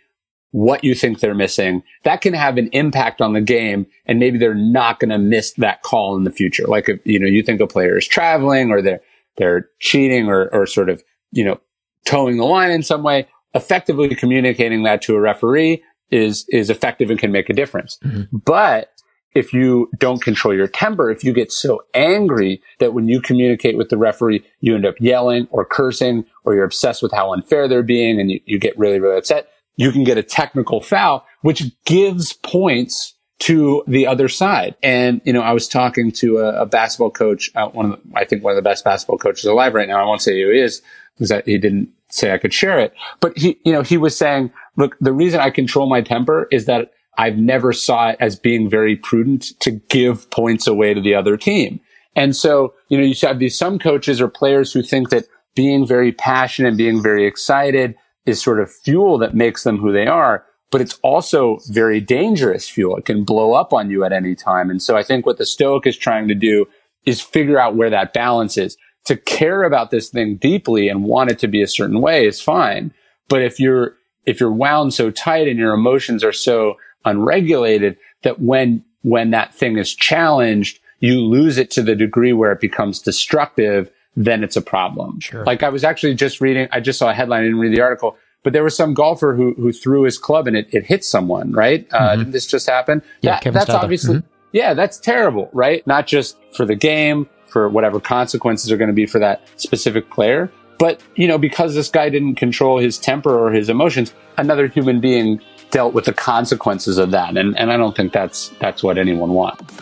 what 0.52 0.84
you 0.84 0.94
think 0.94 1.20
they're 1.20 1.34
missing, 1.34 1.82
that 2.04 2.22
can 2.22 2.32
have 2.32 2.56
an 2.56 2.68
impact 2.68 3.20
on 3.20 3.32
the 3.32 3.40
game. 3.40 3.86
And 4.06 4.18
maybe 4.18 4.38
they're 4.38 4.54
not 4.54 5.00
going 5.00 5.10
to 5.10 5.18
miss 5.18 5.52
that 5.54 5.82
call 5.82 6.16
in 6.16 6.24
the 6.24 6.30
future. 6.30 6.66
Like 6.66 6.88
if, 6.88 7.00
you 7.04 7.18
know, 7.18 7.26
you 7.26 7.42
think 7.42 7.60
a 7.60 7.66
player 7.66 7.98
is 7.98 8.06
traveling 8.06 8.70
or 8.70 8.80
they're, 8.80 9.00
they're 9.36 9.68
cheating 9.80 10.28
or, 10.28 10.48
or 10.54 10.66
sort 10.66 10.88
of, 10.88 11.02
you 11.32 11.44
know, 11.44 11.60
towing 12.06 12.38
the 12.38 12.44
line 12.44 12.70
in 12.70 12.82
some 12.82 13.02
way, 13.02 13.26
effectively 13.54 14.08
communicating 14.14 14.84
that 14.84 15.02
to 15.02 15.16
a 15.16 15.20
referee 15.20 15.82
is, 16.10 16.46
is 16.48 16.70
effective 16.70 17.10
and 17.10 17.18
can 17.18 17.32
make 17.32 17.50
a 17.50 17.54
difference. 17.54 17.98
Mm-hmm. 18.04 18.36
But 18.38 18.92
if 19.34 19.52
you 19.52 19.90
don't 19.98 20.22
control 20.22 20.54
your 20.54 20.68
temper, 20.68 21.10
if 21.10 21.22
you 21.22 21.34
get 21.34 21.52
so 21.52 21.82
angry 21.92 22.62
that 22.78 22.94
when 22.94 23.08
you 23.08 23.20
communicate 23.20 23.76
with 23.76 23.90
the 23.90 23.98
referee, 23.98 24.42
you 24.60 24.74
end 24.74 24.86
up 24.86 24.94
yelling 24.98 25.46
or 25.50 25.66
cursing 25.66 26.24
or 26.44 26.54
you're 26.54 26.64
obsessed 26.64 27.02
with 27.02 27.12
how 27.12 27.34
unfair 27.34 27.68
they're 27.68 27.82
being 27.82 28.18
and 28.18 28.30
you, 28.30 28.40
you 28.46 28.58
get 28.58 28.78
really, 28.78 28.98
really 28.98 29.18
upset, 29.18 29.48
you 29.76 29.92
can 29.92 30.04
get 30.04 30.18
a 30.18 30.22
technical 30.22 30.80
foul, 30.80 31.26
which 31.42 31.64
gives 31.84 32.32
points 32.32 33.14
to 33.38 33.84
the 33.86 34.06
other 34.06 34.28
side. 34.28 34.74
And, 34.82 35.20
you 35.24 35.32
know, 35.32 35.42
I 35.42 35.52
was 35.52 35.68
talking 35.68 36.10
to 36.12 36.38
a, 36.38 36.62
a 36.62 36.66
basketball 36.66 37.10
coach, 37.10 37.50
uh, 37.54 37.68
one 37.68 37.92
of 37.92 37.92
the, 37.92 38.18
I 38.18 38.24
think 38.24 38.42
one 38.42 38.52
of 38.52 38.56
the 38.56 38.68
best 38.68 38.84
basketball 38.84 39.18
coaches 39.18 39.44
alive 39.44 39.74
right 39.74 39.88
now. 39.88 40.00
I 40.00 40.06
won't 40.06 40.22
say 40.22 40.40
who 40.40 40.50
he 40.50 40.60
is 40.60 40.80
because 41.14 41.28
that 41.28 41.46
he 41.46 41.58
didn't 41.58 41.90
say 42.08 42.32
I 42.32 42.38
could 42.38 42.54
share 42.54 42.78
it, 42.78 42.94
but 43.20 43.36
he, 43.36 43.58
you 43.64 43.72
know, 43.72 43.82
he 43.82 43.98
was 43.98 44.16
saying, 44.16 44.52
look, 44.76 44.96
the 45.00 45.12
reason 45.12 45.40
I 45.40 45.50
control 45.50 45.88
my 45.88 46.00
temper 46.00 46.48
is 46.50 46.66
that 46.66 46.92
I've 47.18 47.36
never 47.36 47.72
saw 47.72 48.10
it 48.10 48.16
as 48.20 48.38
being 48.38 48.70
very 48.70 48.96
prudent 48.96 49.58
to 49.60 49.70
give 49.70 50.30
points 50.30 50.66
away 50.66 50.94
to 50.94 51.00
the 51.00 51.14
other 51.14 51.36
team. 51.36 51.80
And 52.14 52.34
so, 52.34 52.74
you 52.88 52.96
know, 52.96 53.04
you 53.04 53.14
have 53.22 53.38
these 53.38 53.58
some 53.58 53.78
coaches 53.78 54.20
or 54.20 54.28
players 54.28 54.72
who 54.72 54.82
think 54.82 55.10
that 55.10 55.24
being 55.54 55.86
very 55.86 56.12
passionate 56.12 56.68
and 56.68 56.78
being 56.78 57.02
very 57.02 57.26
excited 57.26 57.96
is 58.26 58.42
sort 58.42 58.60
of 58.60 58.70
fuel 58.70 59.18
that 59.18 59.34
makes 59.34 59.62
them 59.62 59.78
who 59.78 59.92
they 59.92 60.06
are, 60.06 60.44
but 60.70 60.80
it's 60.80 60.98
also 61.02 61.58
very 61.70 62.00
dangerous 62.00 62.68
fuel. 62.68 62.96
It 62.96 63.04
can 63.04 63.24
blow 63.24 63.54
up 63.54 63.72
on 63.72 63.88
you 63.88 64.04
at 64.04 64.12
any 64.12 64.34
time. 64.34 64.68
And 64.68 64.82
so 64.82 64.96
I 64.96 65.02
think 65.02 65.24
what 65.24 65.38
the 65.38 65.46
Stoic 65.46 65.86
is 65.86 65.96
trying 65.96 66.28
to 66.28 66.34
do 66.34 66.66
is 67.04 67.20
figure 67.20 67.58
out 67.58 67.76
where 67.76 67.90
that 67.90 68.12
balance 68.12 68.58
is. 68.58 68.76
To 69.04 69.16
care 69.16 69.62
about 69.62 69.92
this 69.92 70.08
thing 70.08 70.36
deeply 70.36 70.88
and 70.88 71.04
want 71.04 71.30
it 71.30 71.38
to 71.38 71.46
be 71.46 71.62
a 71.62 71.68
certain 71.68 72.00
way 72.00 72.26
is 72.26 72.40
fine. 72.40 72.92
But 73.28 73.42
if 73.42 73.60
you're, 73.60 73.96
if 74.24 74.40
you're 74.40 74.52
wound 74.52 74.92
so 74.92 75.12
tight 75.12 75.46
and 75.46 75.58
your 75.58 75.72
emotions 75.72 76.24
are 76.24 76.32
so 76.32 76.74
unregulated 77.04 77.96
that 78.24 78.40
when, 78.40 78.84
when 79.02 79.30
that 79.30 79.54
thing 79.54 79.78
is 79.78 79.94
challenged, 79.94 80.80
you 80.98 81.20
lose 81.20 81.58
it 81.58 81.70
to 81.72 81.82
the 81.82 81.94
degree 81.94 82.32
where 82.32 82.50
it 82.50 82.60
becomes 82.60 82.98
destructive 82.98 83.90
then 84.16 84.42
it's 84.42 84.56
a 84.56 84.62
problem. 84.62 85.20
Sure. 85.20 85.44
Like 85.44 85.62
I 85.62 85.68
was 85.68 85.84
actually 85.84 86.14
just 86.14 86.40
reading, 86.40 86.68
I 86.72 86.80
just 86.80 86.98
saw 86.98 87.10
a 87.10 87.14
headline, 87.14 87.42
I 87.42 87.44
didn't 87.44 87.58
read 87.58 87.76
the 87.76 87.82
article, 87.82 88.16
but 88.42 88.52
there 88.52 88.64
was 88.64 88.76
some 88.76 88.94
golfer 88.94 89.34
who, 89.34 89.54
who 89.54 89.72
threw 89.72 90.02
his 90.02 90.18
club 90.18 90.46
and 90.46 90.56
it, 90.56 90.68
it 90.72 90.86
hit 90.86 91.04
someone, 91.04 91.52
right? 91.52 91.86
Uh, 91.92 91.98
mm-hmm. 91.98 92.18
Didn't 92.18 92.32
this 92.32 92.46
just 92.46 92.68
happen? 92.68 93.02
Yeah, 93.20 93.40
that, 93.40 93.52
that's 93.52 93.70
obviously, 93.70 94.16
mm-hmm. 94.16 94.26
yeah, 94.52 94.72
that's 94.72 94.98
terrible, 94.98 95.50
right? 95.52 95.86
Not 95.86 96.06
just 96.06 96.36
for 96.54 96.64
the 96.64 96.74
game, 96.74 97.28
for 97.46 97.68
whatever 97.68 98.00
consequences 98.00 98.72
are 98.72 98.76
going 98.76 98.88
to 98.88 98.94
be 98.94 99.06
for 99.06 99.18
that 99.18 99.46
specific 99.56 100.10
player, 100.10 100.50
but, 100.78 101.00
you 101.14 101.26
know, 101.26 101.38
because 101.38 101.74
this 101.74 101.88
guy 101.88 102.08
didn't 102.08 102.34
control 102.34 102.78
his 102.78 102.98
temper 102.98 103.36
or 103.36 103.50
his 103.50 103.68
emotions, 103.68 104.14
another 104.36 104.66
human 104.66 105.00
being 105.00 105.40
dealt 105.70 105.94
with 105.94 106.04
the 106.04 106.12
consequences 106.12 106.98
of 106.98 107.10
that. 107.10 107.36
And, 107.36 107.56
and 107.58 107.72
I 107.72 107.76
don't 107.76 107.96
think 107.96 108.12
that's, 108.12 108.50
that's 108.60 108.82
what 108.82 108.98
anyone 108.98 109.30
wants. 109.30 109.74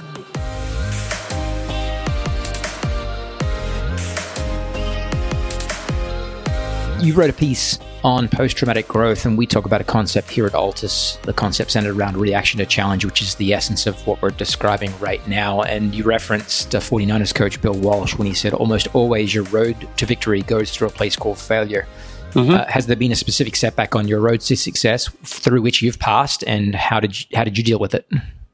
You 7.04 7.12
wrote 7.12 7.28
a 7.28 7.34
piece 7.34 7.78
on 8.02 8.28
post 8.28 8.56
traumatic 8.56 8.88
growth, 8.88 9.26
and 9.26 9.36
we 9.36 9.46
talk 9.46 9.66
about 9.66 9.82
a 9.82 9.84
concept 9.84 10.30
here 10.30 10.46
at 10.46 10.54
Altus, 10.54 11.20
the 11.20 11.34
concept 11.34 11.72
centered 11.72 11.94
around 11.94 12.16
reaction 12.16 12.56
to 12.60 12.64
challenge, 12.64 13.04
which 13.04 13.20
is 13.20 13.34
the 13.34 13.52
essence 13.52 13.86
of 13.86 14.06
what 14.06 14.22
we're 14.22 14.30
describing 14.30 14.90
right 15.00 15.26
now. 15.28 15.60
And 15.60 15.94
you 15.94 16.02
referenced 16.02 16.74
uh, 16.74 16.80
49ers 16.80 17.34
coach 17.34 17.60
Bill 17.60 17.74
Walsh 17.74 18.16
when 18.16 18.26
he 18.26 18.32
said, 18.32 18.54
almost 18.54 18.88
always 18.94 19.34
your 19.34 19.44
road 19.44 19.76
to 19.98 20.06
victory 20.06 20.40
goes 20.40 20.74
through 20.74 20.88
a 20.88 20.90
place 20.90 21.14
called 21.14 21.36
failure. 21.36 21.86
Mm-hmm. 22.30 22.54
Uh, 22.54 22.64
has 22.68 22.86
there 22.86 22.96
been 22.96 23.12
a 23.12 23.16
specific 23.16 23.54
setback 23.54 23.94
on 23.94 24.08
your 24.08 24.20
road 24.20 24.40
to 24.40 24.56
success 24.56 25.10
through 25.24 25.60
which 25.60 25.82
you've 25.82 25.98
passed, 25.98 26.42
and 26.46 26.74
how 26.74 27.00
did 27.00 27.20
you, 27.20 27.36
how 27.36 27.44
did 27.44 27.58
you 27.58 27.64
deal 27.64 27.78
with 27.78 27.94
it? 27.94 28.08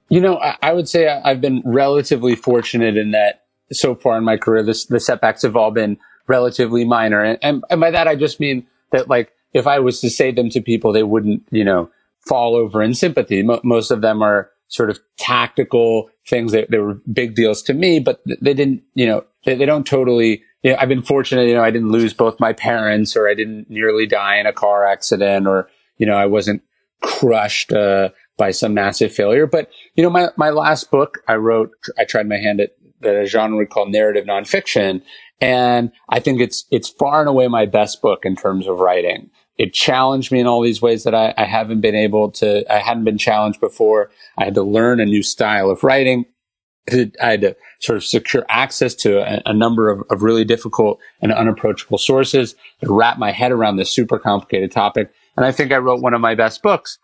You 0.09 0.21
know, 0.21 0.39
I, 0.39 0.57
I 0.61 0.73
would 0.73 0.89
say 0.89 1.07
I've 1.07 1.41
been 1.41 1.63
relatively 1.65 2.35
fortunate 2.35 2.97
in 2.97 3.13
that 3.13 3.45
so 3.71 3.95
far 3.95 4.19
in 4.19 4.25
my 4.25 4.37
career, 4.37 4.65
this, 4.65 4.87
the 4.87 4.99
setbacks 4.99 5.43
have 5.43 5.55
all 5.55 5.71
been 5.71 5.99
relatively 6.31 6.85
minor. 6.85 7.23
And, 7.23 7.39
and, 7.43 7.65
and 7.71 7.81
by 7.81 7.91
that, 7.91 8.09
I 8.09 8.15
just 8.15 8.41
mean 8.41 8.67
that 8.93 9.09
like, 9.09 9.33
if 9.53 9.67
I 9.67 9.81
was 9.81 10.01
to 10.01 10.11
say 10.11 10.33
them 10.33 10.49
to 10.51 10.61
people, 10.61 10.93
they 10.93 11.03
wouldn't, 11.03 11.43
you 11.51 11.65
know, 11.65 11.91
fall 12.29 12.55
over 12.55 12.83
in 12.83 12.95
sympathy. 12.95 13.43
Mo- 13.43 13.65
most 13.65 13.91
of 13.91 14.01
them 14.01 14.23
are 14.23 14.51
sort 14.69 14.91
of 14.91 15.01
tactical 15.17 16.09
things 16.29 16.53
that, 16.53 16.71
that 16.71 16.81
were 16.81 16.99
big 17.13 17.35
deals 17.35 17.63
to 17.63 17.75
me, 17.75 17.99
but 17.99 18.23
they 18.41 18.55
didn't, 18.55 18.83
you 18.95 19.07
know, 19.07 19.25
they, 19.45 19.57
they 19.57 19.67
don't 19.67 19.87
totally, 19.87 20.43
you 20.63 20.71
know, 20.71 20.77
I've 20.79 20.89
been 20.89 21.03
fortunate, 21.03 21.49
you 21.49 21.55
know, 21.55 21.65
I 21.65 21.73
didn't 21.73 21.91
lose 21.91 22.15
both 22.15 22.39
my 22.39 22.53
parents 22.53 23.17
or 23.17 23.29
I 23.29 23.35
didn't 23.35 23.69
nearly 23.69 24.07
die 24.07 24.37
in 24.37 24.47
a 24.47 24.53
car 24.53 24.87
accident 24.87 25.49
or, 25.49 25.69
you 25.99 26.07
know, 26.07 26.15
I 26.15 26.27
wasn't 26.27 26.63
crushed, 27.03 27.73
uh, 27.73 28.11
by 28.39 28.53
some 28.53 28.73
massive 28.75 29.13
failure. 29.13 29.47
But, 29.47 29.69
you 29.97 30.05
know, 30.05 30.11
my, 30.11 30.29
my 30.37 30.51
last 30.51 30.91
book 30.91 31.19
I 31.27 31.35
wrote, 31.35 31.73
I 31.99 32.05
tried 32.05 32.29
my 32.29 32.37
hand 32.37 32.61
at 32.61 32.71
the 33.01 33.27
genre 33.27 33.59
we 33.59 33.67
call 33.67 33.87
narrative 33.87 34.27
nonfiction. 34.27 35.03
And 35.41 35.91
I 36.09 36.21
think 36.21 36.41
it's, 36.41 36.67
it's 36.71 36.89
far 36.89 37.21
and 37.21 37.29
away 37.29 37.49
my 37.49 37.67
best 37.67 38.03
book 38.03 38.25
in 38.25 38.37
terms 38.37 38.67
of 38.67 38.79
writing. 38.79 39.31
It 39.57 39.73
challenged 39.73 40.33
me 40.33 40.41
in 40.41 40.47
all 40.47 40.63
these 40.63 40.83
ways 40.83 41.05
that 41.05 41.15
I, 41.15 41.35
I 41.37 41.45
haven't 41.45 41.81
been 41.81 41.95
able 41.95 42.31
to, 42.33 42.71
I 42.73 42.79
hadn't 42.79 43.05
been 43.05 43.19
challenged 43.19 43.61
before. 43.61 44.11
I 44.39 44.45
had 44.45 44.55
to 44.55 44.63
learn 44.63 45.01
a 45.01 45.07
new 45.07 45.23
style 45.23 45.71
of 45.71 45.83
writing. 45.83 46.27
I 46.91 47.11
had 47.21 47.41
to 47.43 47.57
sort 47.81 47.97
of 47.97 48.05
secure 48.05 48.45
access 48.49 48.95
to 48.97 49.21
a, 49.21 49.43
a 49.51 49.55
number 49.55 49.91
of, 49.91 50.03
of, 50.11 50.23
really 50.23 50.45
difficult 50.45 50.99
and 51.21 51.33
unapproachable 51.33 51.99
sources 51.99 52.55
to 52.83 52.93
wrap 52.93 53.19
my 53.19 53.33
head 53.33 53.53
around 53.53 53.77
this 53.77 53.91
super 53.91 54.19
complicated 54.19 54.73
topic. 54.73 55.13
And 55.37 55.47
I 55.47 55.53
think 55.53 55.73
I 55.73 55.77
wrote 55.77 56.03
one 56.03 56.15
of 56.15 56.21
my 56.21 56.35
best 56.35 56.63
books. 56.63 56.99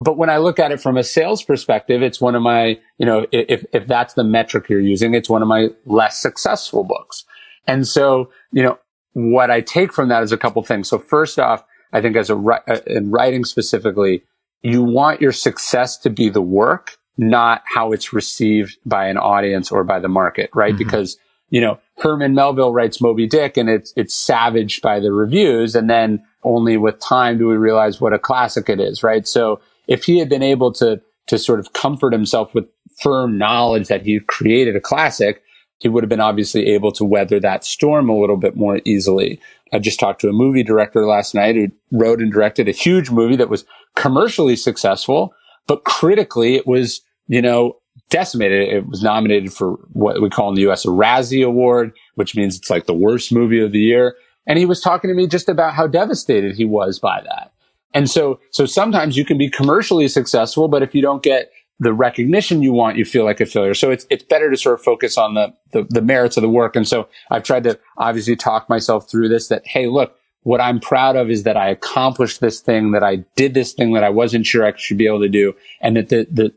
But 0.00 0.16
when 0.16 0.30
I 0.30 0.38
look 0.38 0.58
at 0.58 0.72
it 0.72 0.80
from 0.80 0.96
a 0.96 1.04
sales 1.04 1.42
perspective, 1.42 2.02
it's 2.02 2.20
one 2.20 2.34
of 2.34 2.42
my, 2.42 2.78
you 2.98 3.06
know, 3.06 3.26
if, 3.30 3.64
if 3.72 3.86
that's 3.86 4.14
the 4.14 4.24
metric 4.24 4.68
you're 4.68 4.80
using, 4.80 5.14
it's 5.14 5.30
one 5.30 5.42
of 5.42 5.48
my 5.48 5.68
less 5.86 6.20
successful 6.20 6.84
books. 6.84 7.24
And 7.66 7.86
so, 7.86 8.30
you 8.52 8.62
know, 8.62 8.78
what 9.12 9.50
I 9.50 9.60
take 9.60 9.92
from 9.92 10.08
that 10.08 10.22
is 10.22 10.32
a 10.32 10.36
couple 10.36 10.62
things. 10.62 10.88
So 10.88 10.98
first 10.98 11.38
off, 11.38 11.64
I 11.92 12.00
think 12.00 12.16
as 12.16 12.30
a 12.30 12.36
uh, 12.36 12.80
in 12.86 13.10
writing 13.10 13.44
specifically, 13.44 14.24
you 14.62 14.82
want 14.82 15.20
your 15.20 15.32
success 15.32 15.96
to 15.98 16.10
be 16.10 16.28
the 16.28 16.42
work, 16.42 16.96
not 17.16 17.62
how 17.64 17.92
it's 17.92 18.12
received 18.12 18.76
by 18.84 19.06
an 19.06 19.16
audience 19.16 19.70
or 19.70 19.84
by 19.84 20.00
the 20.00 20.08
market, 20.08 20.50
right? 20.54 20.74
Mm-hmm. 20.74 20.78
Because, 20.78 21.16
you 21.50 21.60
know, 21.60 21.78
Herman 21.98 22.34
Melville 22.34 22.72
writes 22.72 23.00
Moby 23.00 23.28
Dick 23.28 23.56
and 23.56 23.68
it's, 23.68 23.92
it's 23.96 24.14
savaged 24.14 24.82
by 24.82 24.98
the 24.98 25.12
reviews. 25.12 25.76
And 25.76 25.88
then 25.88 26.24
only 26.42 26.76
with 26.76 26.98
time 26.98 27.38
do 27.38 27.46
we 27.46 27.56
realize 27.56 28.00
what 28.00 28.12
a 28.12 28.18
classic 28.18 28.68
it 28.68 28.80
is, 28.80 29.02
right? 29.02 29.28
So 29.28 29.60
if 29.86 30.04
he 30.04 30.18
had 30.18 30.28
been 30.28 30.42
able 30.42 30.72
to, 30.72 31.00
to 31.28 31.38
sort 31.38 31.60
of 31.60 31.72
comfort 31.72 32.12
himself 32.12 32.54
with 32.54 32.66
firm 33.00 33.38
knowledge 33.38 33.88
that 33.88 34.02
he 34.02 34.18
created 34.18 34.74
a 34.74 34.80
classic, 34.80 35.42
he 35.78 35.88
would 35.88 36.02
have 36.02 36.08
been 36.08 36.20
obviously 36.20 36.66
able 36.68 36.92
to 36.92 37.04
weather 37.04 37.40
that 37.40 37.64
storm 37.64 38.08
a 38.08 38.18
little 38.18 38.36
bit 38.36 38.56
more 38.56 38.80
easily. 38.84 39.40
I 39.72 39.78
just 39.78 40.00
talked 40.00 40.20
to 40.20 40.28
a 40.28 40.32
movie 40.32 40.62
director 40.62 41.06
last 41.06 41.34
night 41.34 41.56
who 41.56 41.68
wrote 41.90 42.20
and 42.20 42.32
directed 42.32 42.68
a 42.68 42.72
huge 42.72 43.10
movie 43.10 43.36
that 43.36 43.50
was 43.50 43.64
commercially 43.96 44.56
successful, 44.56 45.34
but 45.66 45.84
critically 45.84 46.54
it 46.54 46.66
was, 46.66 47.00
you 47.26 47.42
know, 47.42 47.76
decimated. 48.10 48.68
It 48.72 48.86
was 48.86 49.02
nominated 49.02 49.52
for 49.52 49.72
what 49.92 50.22
we 50.22 50.30
call 50.30 50.48
in 50.48 50.54
the 50.54 50.70
US 50.70 50.84
a 50.84 50.88
Razzie 50.88 51.44
Award, 51.44 51.92
which 52.14 52.36
means 52.36 52.56
it's 52.56 52.70
like 52.70 52.86
the 52.86 52.94
worst 52.94 53.32
movie 53.32 53.60
of 53.60 53.72
the 53.72 53.80
year. 53.80 54.14
And 54.46 54.58
he 54.58 54.66
was 54.66 54.80
talking 54.80 55.08
to 55.08 55.14
me 55.14 55.26
just 55.26 55.48
about 55.48 55.74
how 55.74 55.86
devastated 55.86 56.54
he 56.54 56.64
was 56.64 56.98
by 56.98 57.20
that. 57.22 57.52
And 57.94 58.10
so, 58.10 58.40
so 58.50 58.66
sometimes 58.66 59.16
you 59.16 59.24
can 59.24 59.38
be 59.38 59.48
commercially 59.48 60.08
successful, 60.08 60.68
but 60.68 60.82
if 60.82 60.94
you 60.94 61.00
don't 61.00 61.22
get 61.22 61.50
the 61.80 61.92
recognition 61.92 62.62
you 62.62 62.72
want, 62.72 62.96
you 62.96 63.04
feel 63.04 63.24
like 63.24 63.40
a 63.40 63.46
failure. 63.46 63.74
So 63.74 63.90
it's, 63.90 64.06
it's 64.10 64.24
better 64.24 64.50
to 64.50 64.56
sort 64.56 64.78
of 64.78 64.84
focus 64.84 65.18
on 65.18 65.34
the, 65.34 65.54
the, 65.72 65.84
the 65.90 66.02
merits 66.02 66.36
of 66.36 66.42
the 66.42 66.48
work. 66.48 66.76
And 66.76 66.86
so 66.86 67.08
I've 67.30 67.42
tried 67.42 67.64
to 67.64 67.78
obviously 67.98 68.36
talk 68.36 68.68
myself 68.68 69.10
through 69.10 69.28
this 69.28 69.48
that, 69.48 69.66
Hey, 69.66 69.88
look, 69.88 70.14
what 70.42 70.60
I'm 70.60 70.78
proud 70.78 71.16
of 71.16 71.30
is 71.30 71.42
that 71.44 71.56
I 71.56 71.68
accomplished 71.68 72.40
this 72.40 72.60
thing, 72.60 72.92
that 72.92 73.02
I 73.02 73.24
did 73.34 73.54
this 73.54 73.72
thing 73.72 73.94
that 73.94 74.04
I 74.04 74.10
wasn't 74.10 74.46
sure 74.46 74.64
I 74.64 74.74
should 74.76 74.98
be 74.98 75.06
able 75.06 75.20
to 75.22 75.28
do. 75.28 75.54
And 75.80 75.96
that 75.96 76.10
the, 76.10 76.28
the 76.30 76.54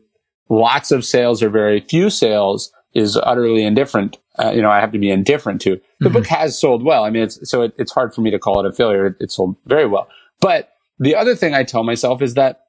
lots 0.48 0.92
of 0.92 1.04
sales 1.04 1.42
or 1.42 1.50
very 1.50 1.80
few 1.80 2.10
sales 2.10 2.70
is 2.94 3.16
utterly 3.16 3.64
indifferent. 3.64 4.18
Uh, 4.38 4.50
you 4.50 4.62
know, 4.62 4.70
I 4.70 4.80
have 4.80 4.92
to 4.92 4.98
be 4.98 5.10
indifferent 5.10 5.60
to. 5.62 5.80
The 5.98 6.06
mm-hmm. 6.06 6.12
book 6.12 6.26
has 6.26 6.58
sold 6.58 6.84
well. 6.84 7.04
I 7.04 7.10
mean, 7.10 7.24
it's, 7.24 7.50
so 7.50 7.62
it, 7.62 7.74
it's 7.76 7.92
hard 7.92 8.14
for 8.14 8.20
me 8.20 8.30
to 8.30 8.38
call 8.38 8.64
it 8.64 8.68
a 8.68 8.72
failure. 8.72 9.06
It, 9.06 9.16
it 9.20 9.32
sold 9.32 9.56
very 9.66 9.86
well. 9.86 10.06
But 10.40 10.70
the 10.98 11.16
other 11.16 11.34
thing 11.34 11.54
I 11.54 11.64
tell 11.64 11.82
myself 11.82 12.22
is 12.22 12.34
that 12.34 12.67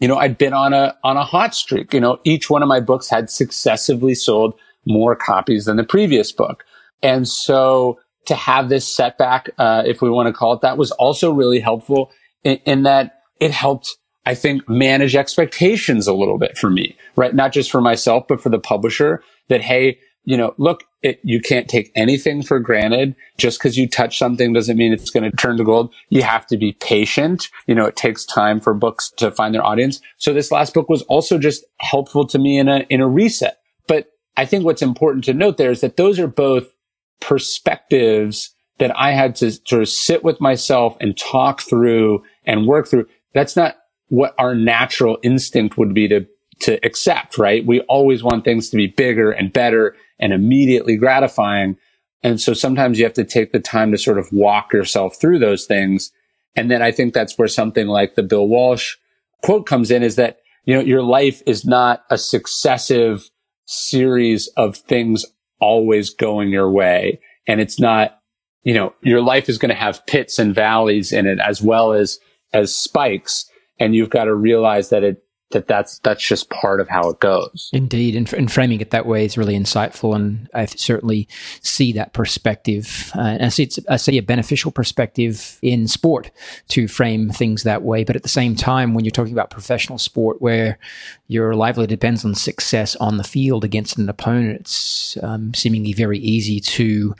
you 0.00 0.08
know, 0.08 0.16
I'd 0.16 0.38
been 0.38 0.52
on 0.54 0.72
a, 0.72 0.96
on 1.04 1.16
a 1.16 1.24
hot 1.24 1.54
streak. 1.54 1.94
You 1.94 2.00
know, 2.00 2.18
each 2.24 2.50
one 2.50 2.62
of 2.62 2.68
my 2.68 2.80
books 2.80 3.08
had 3.08 3.30
successively 3.30 4.14
sold 4.14 4.54
more 4.86 5.14
copies 5.14 5.66
than 5.66 5.76
the 5.76 5.84
previous 5.84 6.32
book. 6.32 6.64
And 7.02 7.28
so 7.28 8.00
to 8.26 8.34
have 8.34 8.68
this 8.68 8.94
setback, 8.94 9.50
uh, 9.58 9.82
if 9.86 10.02
we 10.02 10.10
want 10.10 10.26
to 10.26 10.32
call 10.32 10.54
it 10.54 10.62
that, 10.62 10.78
was 10.78 10.90
also 10.92 11.32
really 11.32 11.60
helpful 11.60 12.10
in, 12.44 12.56
in 12.64 12.82
that 12.84 13.20
it 13.40 13.50
helped, 13.50 13.96
I 14.26 14.34
think, 14.34 14.68
manage 14.68 15.14
expectations 15.16 16.06
a 16.06 16.14
little 16.14 16.38
bit 16.38 16.56
for 16.58 16.70
me, 16.70 16.96
right? 17.16 17.34
Not 17.34 17.52
just 17.52 17.70
for 17.70 17.80
myself, 17.80 18.24
but 18.28 18.40
for 18.40 18.48
the 18.48 18.58
publisher 18.58 19.22
that, 19.48 19.60
hey, 19.60 19.98
you 20.24 20.36
know, 20.36 20.54
look, 20.58 20.84
it, 21.02 21.20
you 21.22 21.40
can't 21.40 21.68
take 21.68 21.90
anything 21.94 22.42
for 22.42 22.58
granted. 22.58 23.14
Just 23.38 23.58
because 23.58 23.78
you 23.78 23.88
touch 23.88 24.18
something 24.18 24.52
doesn't 24.52 24.76
mean 24.76 24.92
it's 24.92 25.10
going 25.10 25.28
to 25.28 25.36
turn 25.36 25.56
to 25.56 25.64
gold. 25.64 25.92
You 26.08 26.22
have 26.22 26.46
to 26.48 26.56
be 26.56 26.72
patient. 26.72 27.48
You 27.66 27.74
know, 27.74 27.86
it 27.86 27.96
takes 27.96 28.24
time 28.24 28.60
for 28.60 28.74
books 28.74 29.10
to 29.16 29.30
find 29.30 29.54
their 29.54 29.64
audience. 29.64 30.00
So 30.18 30.32
this 30.32 30.52
last 30.52 30.74
book 30.74 30.88
was 30.88 31.02
also 31.02 31.38
just 31.38 31.64
helpful 31.78 32.26
to 32.26 32.38
me 32.38 32.58
in 32.58 32.68
a, 32.68 32.80
in 32.90 33.00
a 33.00 33.08
reset. 33.08 33.58
But 33.86 34.08
I 34.36 34.44
think 34.44 34.64
what's 34.64 34.82
important 34.82 35.24
to 35.24 35.34
note 35.34 35.56
there 35.56 35.70
is 35.70 35.80
that 35.80 35.96
those 35.96 36.18
are 36.18 36.28
both 36.28 36.74
perspectives 37.20 38.54
that 38.78 38.98
I 38.98 39.12
had 39.12 39.36
to 39.36 39.52
sort 39.52 39.82
of 39.82 39.88
sit 39.88 40.24
with 40.24 40.40
myself 40.40 40.96
and 41.00 41.16
talk 41.16 41.62
through 41.62 42.24
and 42.44 42.66
work 42.66 42.88
through. 42.88 43.06
That's 43.34 43.56
not 43.56 43.76
what 44.08 44.34
our 44.38 44.54
natural 44.54 45.18
instinct 45.22 45.78
would 45.78 45.94
be 45.94 46.08
to 46.08 46.26
to 46.60 46.78
accept, 46.84 47.38
right? 47.38 47.64
We 47.64 47.80
always 47.82 48.22
want 48.22 48.44
things 48.44 48.68
to 48.68 48.76
be 48.76 48.86
bigger 48.86 49.30
and 49.30 49.50
better 49.50 49.96
and 50.20 50.32
immediately 50.32 50.96
gratifying. 50.96 51.76
And 52.22 52.40
so 52.40 52.52
sometimes 52.52 52.98
you 52.98 53.04
have 53.04 53.14
to 53.14 53.24
take 53.24 53.52
the 53.52 53.60
time 53.60 53.90
to 53.90 53.98
sort 53.98 54.18
of 54.18 54.30
walk 54.30 54.72
yourself 54.72 55.18
through 55.20 55.38
those 55.38 55.64
things. 55.64 56.12
And 56.54 56.70
then 56.70 56.82
I 56.82 56.92
think 56.92 57.14
that's 57.14 57.38
where 57.38 57.48
something 57.48 57.86
like 57.86 58.14
the 58.14 58.22
Bill 58.22 58.46
Walsh 58.46 58.96
quote 59.42 59.66
comes 59.66 59.90
in 59.90 60.02
is 60.02 60.16
that, 60.16 60.38
you 60.64 60.74
know, 60.74 60.82
your 60.82 61.02
life 61.02 61.42
is 61.46 61.64
not 61.64 62.04
a 62.10 62.18
successive 62.18 63.30
series 63.66 64.48
of 64.56 64.76
things 64.76 65.24
always 65.60 66.10
going 66.10 66.50
your 66.50 66.70
way. 66.70 67.20
And 67.46 67.60
it's 67.60 67.80
not, 67.80 68.18
you 68.62 68.74
know, 68.74 68.94
your 69.02 69.22
life 69.22 69.48
is 69.48 69.58
going 69.58 69.70
to 69.70 69.74
have 69.74 70.04
pits 70.06 70.38
and 70.38 70.54
valleys 70.54 71.12
in 71.12 71.26
it 71.26 71.38
as 71.38 71.62
well 71.62 71.92
as, 71.92 72.18
as 72.52 72.74
spikes. 72.74 73.48
And 73.78 73.94
you've 73.94 74.10
got 74.10 74.24
to 74.24 74.34
realize 74.34 74.90
that 74.90 75.04
it, 75.04 75.22
that 75.50 75.66
that's 75.66 75.98
that's 76.00 76.24
just 76.24 76.48
part 76.50 76.80
of 76.80 76.88
how 76.88 77.10
it 77.10 77.20
goes. 77.20 77.70
Indeed, 77.72 78.16
and, 78.16 78.32
and 78.32 78.50
framing 78.50 78.80
it 78.80 78.90
that 78.90 79.06
way 79.06 79.24
is 79.24 79.36
really 79.36 79.58
insightful, 79.58 80.14
and 80.14 80.48
I 80.54 80.66
certainly 80.66 81.28
see 81.60 81.92
that 81.92 82.12
perspective. 82.12 83.10
Uh, 83.16 83.20
and 83.20 83.44
I 83.44 83.48
see, 83.48 83.68
I 83.88 83.96
see 83.96 84.18
a 84.18 84.22
beneficial 84.22 84.70
perspective 84.70 85.58
in 85.62 85.88
sport 85.88 86.30
to 86.68 86.88
frame 86.88 87.30
things 87.30 87.64
that 87.64 87.82
way. 87.82 88.04
But 88.04 88.16
at 88.16 88.22
the 88.22 88.28
same 88.28 88.54
time, 88.54 88.94
when 88.94 89.04
you're 89.04 89.10
talking 89.10 89.32
about 89.32 89.50
professional 89.50 89.98
sport, 89.98 90.40
where 90.40 90.78
your 91.26 91.54
livelihood 91.54 91.90
depends 91.90 92.24
on 92.24 92.34
success 92.34 92.96
on 92.96 93.16
the 93.16 93.24
field 93.24 93.64
against 93.64 93.98
an 93.98 94.08
opponent, 94.08 94.60
it's 94.60 95.16
um, 95.22 95.52
seemingly 95.54 95.92
very 95.92 96.18
easy 96.18 96.60
to 96.60 97.14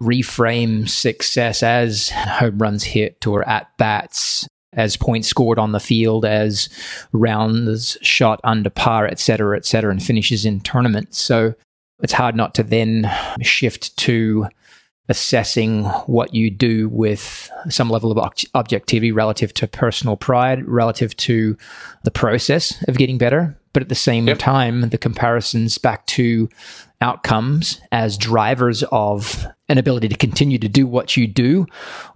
reframe 0.00 0.88
success 0.88 1.62
as 1.62 2.10
home 2.10 2.58
runs 2.58 2.84
hit 2.84 3.26
or 3.26 3.46
at 3.48 3.76
bats 3.78 4.46
as 4.76 4.96
points 4.96 5.28
scored 5.28 5.58
on 5.58 5.72
the 5.72 5.80
field, 5.80 6.24
as 6.24 6.68
rounds 7.12 7.96
shot 8.02 8.40
under 8.44 8.70
par, 8.70 9.06
et 9.06 9.18
cetera, 9.18 9.56
et 9.56 9.64
cetera, 9.64 9.90
and 9.90 10.02
finishes 10.02 10.44
in 10.44 10.60
tournaments. 10.60 11.18
So 11.18 11.54
it's 12.02 12.12
hard 12.12 12.34
not 12.34 12.54
to 12.56 12.62
then 12.62 13.10
shift 13.42 13.96
to 13.98 14.48
assessing 15.08 15.84
what 16.06 16.34
you 16.34 16.50
do 16.50 16.88
with 16.88 17.50
some 17.68 17.90
level 17.90 18.10
of 18.10 18.32
objectivity 18.54 19.12
relative 19.12 19.52
to 19.54 19.66
personal 19.66 20.16
pride, 20.16 20.66
relative 20.66 21.16
to 21.18 21.56
the 22.04 22.10
process 22.10 22.82
of 22.88 22.96
getting 22.96 23.18
better. 23.18 23.56
But 23.74 23.82
at 23.82 23.90
the 23.90 23.94
same 23.94 24.28
yep. 24.28 24.38
time, 24.38 24.88
the 24.88 24.96
comparisons 24.96 25.76
back 25.76 26.06
to 26.06 26.48
outcomes 27.02 27.82
as 27.92 28.16
drivers 28.16 28.82
of 28.84 29.46
an 29.68 29.76
ability 29.76 30.08
to 30.08 30.16
continue 30.16 30.58
to 30.58 30.68
do 30.68 30.86
what 30.86 31.18
you 31.18 31.26
do. 31.26 31.66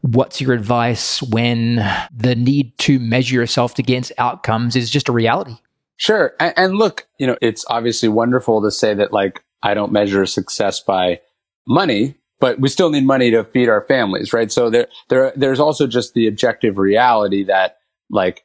What's 0.01 0.41
your 0.41 0.55
advice 0.55 1.21
when 1.21 1.77
the 2.11 2.35
need 2.35 2.79
to 2.79 2.99
measure 2.99 3.35
yourself 3.35 3.79
against 3.79 4.13
outcomes 4.17 4.77
is 4.77 4.89
just 4.89 5.11
a 5.11 5.13
reality? 5.13 5.57
Sure. 5.97 6.33
And, 6.41 6.55
and 6.57 6.77
look, 6.77 7.07
you 7.19 7.27
know, 7.27 7.37
it's 7.43 7.67
obviously 7.69 8.09
wonderful 8.09 8.63
to 8.63 8.71
say 8.71 8.95
that 8.95 9.13
like 9.13 9.43
I 9.63 9.75
don't 9.75 9.93
measure 9.93 10.25
success 10.25 10.81
by 10.81 11.21
money, 11.67 12.15
but 12.41 12.61
we 12.61 12.69
still 12.69 12.91
need 12.91 13.05
money 13.05 13.31
to 13.33 13.45
feed 13.45 13.69
our 13.69 13.83
families, 13.83 14.33
right? 14.33 14.51
So 14.51 14.71
there, 14.71 14.87
there, 15.09 15.33
there's 15.37 15.61
also 15.61 15.87
just 15.87 16.15
the 16.15 16.29
objective 16.29 16.79
reality 16.79 17.45
that, 17.45 17.79
like, 18.11 18.45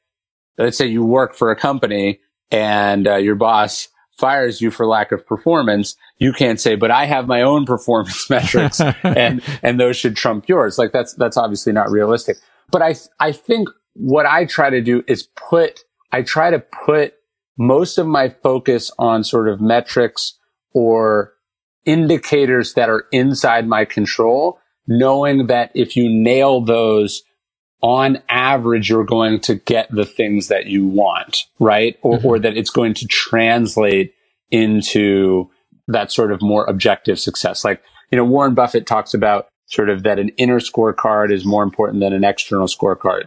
let's 0.57 0.77
say 0.77 0.87
you 0.87 1.05
work 1.05 1.35
for 1.35 1.51
a 1.51 1.55
company 1.55 2.19
and 2.53 3.07
uh, 3.07 3.15
your 3.15 3.35
boss 3.35 3.89
fires 4.17 4.61
you 4.61 4.69
for 4.69 4.85
lack 4.85 5.11
of 5.11 5.25
performance. 5.25 5.95
You 6.19 6.31
can't 6.31 6.61
say, 6.61 6.75
but 6.75 6.91
I 6.91 7.05
have 7.05 7.27
my 7.27 7.41
own 7.41 7.65
performance 7.73 8.29
metrics 8.29 8.79
and, 9.03 9.41
and 9.61 9.79
those 9.79 9.97
should 9.97 10.15
trump 10.15 10.47
yours. 10.47 10.77
Like 10.77 10.91
that's, 10.91 11.13
that's 11.15 11.35
obviously 11.35 11.73
not 11.73 11.89
realistic. 11.89 12.37
But 12.71 12.81
I, 12.81 12.95
I 13.19 13.31
think 13.31 13.69
what 13.93 14.25
I 14.25 14.45
try 14.45 14.69
to 14.69 14.81
do 14.81 15.03
is 15.07 15.23
put, 15.23 15.81
I 16.11 16.21
try 16.21 16.51
to 16.51 16.59
put 16.59 17.15
most 17.57 17.97
of 17.97 18.07
my 18.07 18.29
focus 18.29 18.91
on 18.97 19.23
sort 19.23 19.49
of 19.49 19.59
metrics 19.59 20.37
or 20.73 21.33
indicators 21.85 22.73
that 22.75 22.89
are 22.89 23.05
inside 23.11 23.67
my 23.67 23.85
control, 23.85 24.59
knowing 24.87 25.47
that 25.47 25.71
if 25.75 25.95
you 25.95 26.09
nail 26.09 26.61
those, 26.61 27.23
on 27.83 28.23
average, 28.29 28.89
you're 28.89 29.03
going 29.03 29.41
to 29.41 29.55
get 29.55 29.91
the 29.91 30.05
things 30.05 30.47
that 30.47 30.67
you 30.67 30.87
want, 30.87 31.45
right? 31.59 31.97
Or, 32.01 32.17
mm-hmm. 32.17 32.27
or 32.27 32.39
that 32.39 32.55
it's 32.55 32.69
going 32.69 32.93
to 32.95 33.05
translate 33.07 34.13
into 34.49 35.49
that 35.89 36.11
sort 36.11 36.31
of 36.31 36.41
more 36.41 36.65
objective 36.65 37.19
success. 37.19 37.65
Like, 37.65 37.83
you 38.09 38.17
know, 38.17 38.23
Warren 38.23 38.55
Buffett 38.55 38.87
talks 38.87 39.13
about 39.13 39.47
sort 39.65 39.89
of 39.89 40.03
that 40.03 40.17
an 40.17 40.29
inner 40.37 40.59
scorecard 40.59 41.31
is 41.31 41.45
more 41.45 41.61
important 41.61 41.99
than 41.99 42.13
an 42.13 42.23
external 42.23 42.67
scorecard. 42.67 43.25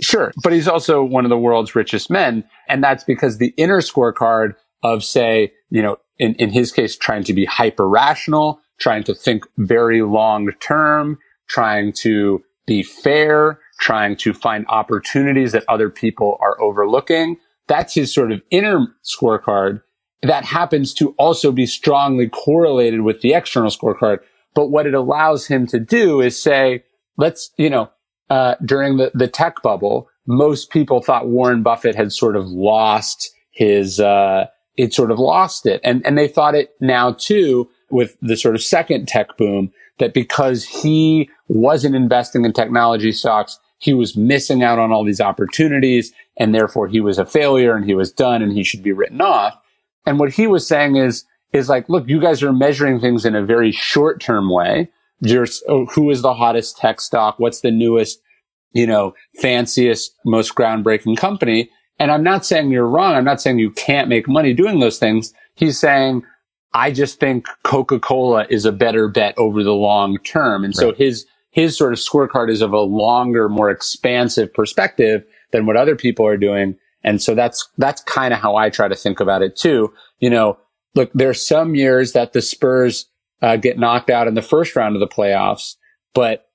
Sure. 0.00 0.32
But 0.42 0.52
he's 0.52 0.68
also 0.68 1.02
one 1.02 1.24
of 1.24 1.30
the 1.30 1.38
world's 1.38 1.74
richest 1.74 2.10
men. 2.10 2.44
And 2.68 2.84
that's 2.84 3.02
because 3.02 3.38
the 3.38 3.52
inner 3.56 3.80
scorecard 3.80 4.54
of 4.82 5.02
say, 5.02 5.52
you 5.68 5.82
know, 5.82 5.96
in, 6.18 6.34
in 6.36 6.50
his 6.50 6.70
case, 6.70 6.96
trying 6.96 7.24
to 7.24 7.32
be 7.32 7.44
hyper 7.44 7.88
rational, 7.88 8.60
trying 8.78 9.02
to 9.04 9.14
think 9.14 9.44
very 9.58 10.02
long 10.02 10.50
term, 10.60 11.18
trying 11.48 11.92
to 11.92 12.42
be 12.66 12.82
fair, 12.82 13.58
trying 13.80 14.14
to 14.14 14.32
find 14.32 14.64
opportunities 14.68 15.52
that 15.52 15.64
other 15.68 15.90
people 15.90 16.38
are 16.40 16.60
overlooking. 16.60 17.36
That's 17.66 17.94
his 17.94 18.12
sort 18.12 18.30
of 18.30 18.42
inner 18.50 18.86
scorecard 19.04 19.82
that 20.22 20.44
happens 20.44 20.92
to 20.94 21.14
also 21.18 21.50
be 21.50 21.66
strongly 21.66 22.28
correlated 22.28 23.00
with 23.02 23.22
the 23.22 23.32
external 23.32 23.70
scorecard. 23.70 24.18
But 24.54 24.68
what 24.68 24.86
it 24.86 24.94
allows 24.94 25.46
him 25.46 25.66
to 25.68 25.80
do 25.80 26.20
is 26.20 26.40
say, 26.40 26.84
let's, 27.16 27.50
you 27.56 27.70
know, 27.70 27.90
uh, 28.28 28.56
during 28.64 28.98
the, 28.98 29.10
the 29.14 29.28
tech 29.28 29.62
bubble, 29.62 30.08
most 30.26 30.70
people 30.70 31.00
thought 31.00 31.28
Warren 31.28 31.62
Buffett 31.62 31.94
had 31.94 32.12
sort 32.12 32.36
of 32.36 32.46
lost 32.48 33.30
his, 33.50 33.98
uh, 33.98 34.46
it 34.76 34.92
sort 34.92 35.10
of 35.10 35.18
lost 35.18 35.66
it. 35.66 35.80
And, 35.82 36.04
and 36.04 36.18
they 36.18 36.28
thought 36.28 36.54
it 36.54 36.74
now 36.80 37.12
too 37.12 37.70
with 37.90 38.16
the 38.20 38.36
sort 38.36 38.54
of 38.54 38.62
second 38.62 39.08
tech 39.08 39.36
boom 39.36 39.72
that 39.98 40.14
because 40.14 40.64
he 40.64 41.30
wasn't 41.48 41.94
investing 41.94 42.44
in 42.44 42.52
technology 42.52 43.12
stocks, 43.12 43.58
he 43.80 43.94
was 43.94 44.16
missing 44.16 44.62
out 44.62 44.78
on 44.78 44.92
all 44.92 45.04
these 45.04 45.20
opportunities 45.20 46.12
and 46.36 46.54
therefore 46.54 46.86
he 46.86 47.00
was 47.00 47.18
a 47.18 47.26
failure 47.26 47.74
and 47.74 47.84
he 47.84 47.94
was 47.94 48.12
done 48.12 48.42
and 48.42 48.52
he 48.52 48.62
should 48.62 48.82
be 48.82 48.92
written 48.92 49.20
off. 49.20 49.58
And 50.06 50.18
what 50.18 50.32
he 50.32 50.46
was 50.46 50.66
saying 50.66 50.96
is, 50.96 51.24
is 51.52 51.68
like, 51.68 51.88
look, 51.88 52.08
you 52.08 52.20
guys 52.20 52.42
are 52.42 52.52
measuring 52.52 53.00
things 53.00 53.24
in 53.24 53.34
a 53.34 53.44
very 53.44 53.72
short 53.72 54.20
term 54.20 54.50
way. 54.50 54.88
Just 55.24 55.64
oh, 55.66 55.86
who 55.86 56.10
is 56.10 56.22
the 56.22 56.34
hottest 56.34 56.76
tech 56.76 57.00
stock? 57.00 57.38
What's 57.38 57.60
the 57.60 57.70
newest, 57.70 58.22
you 58.72 58.86
know, 58.86 59.14
fanciest, 59.40 60.14
most 60.24 60.54
groundbreaking 60.54 61.16
company? 61.16 61.70
And 61.98 62.10
I'm 62.10 62.22
not 62.22 62.46
saying 62.46 62.70
you're 62.70 62.86
wrong. 62.86 63.14
I'm 63.14 63.24
not 63.24 63.40
saying 63.40 63.58
you 63.58 63.70
can't 63.70 64.08
make 64.08 64.28
money 64.28 64.54
doing 64.54 64.80
those 64.80 64.98
things. 64.98 65.34
He's 65.54 65.78
saying, 65.78 66.22
I 66.72 66.90
just 66.90 67.18
think 67.18 67.46
Coca-Cola 67.64 68.46
is 68.48 68.64
a 68.64 68.72
better 68.72 69.08
bet 69.08 69.36
over 69.36 69.62
the 69.62 69.74
long 69.74 70.18
term. 70.18 70.64
And 70.64 70.72
right. 70.76 70.80
so 70.80 70.92
his, 70.94 71.26
his 71.50 71.76
sort 71.76 71.92
of 71.92 71.98
scorecard 71.98 72.50
is 72.50 72.62
of 72.62 72.72
a 72.72 72.80
longer, 72.80 73.48
more 73.48 73.70
expansive 73.70 74.52
perspective 74.52 75.24
than 75.52 75.66
what 75.66 75.76
other 75.76 75.96
people 75.96 76.26
are 76.26 76.36
doing. 76.36 76.76
And 77.02 77.20
so 77.20 77.34
that's, 77.34 77.68
that's 77.78 78.02
kind 78.02 78.32
of 78.32 78.40
how 78.40 78.56
I 78.56 78.70
try 78.70 78.88
to 78.88 78.94
think 78.94 79.20
about 79.20 79.42
it 79.42 79.56
too. 79.56 79.92
You 80.18 80.30
know, 80.30 80.58
look, 80.94 81.10
there 81.14 81.30
are 81.30 81.34
some 81.34 81.74
years 81.74 82.12
that 82.12 82.32
the 82.32 82.42
Spurs 82.42 83.06
uh, 83.42 83.56
get 83.56 83.78
knocked 83.78 84.10
out 84.10 84.28
in 84.28 84.34
the 84.34 84.42
first 84.42 84.76
round 84.76 84.94
of 84.96 85.00
the 85.00 85.08
playoffs, 85.08 85.76
but 86.14 86.46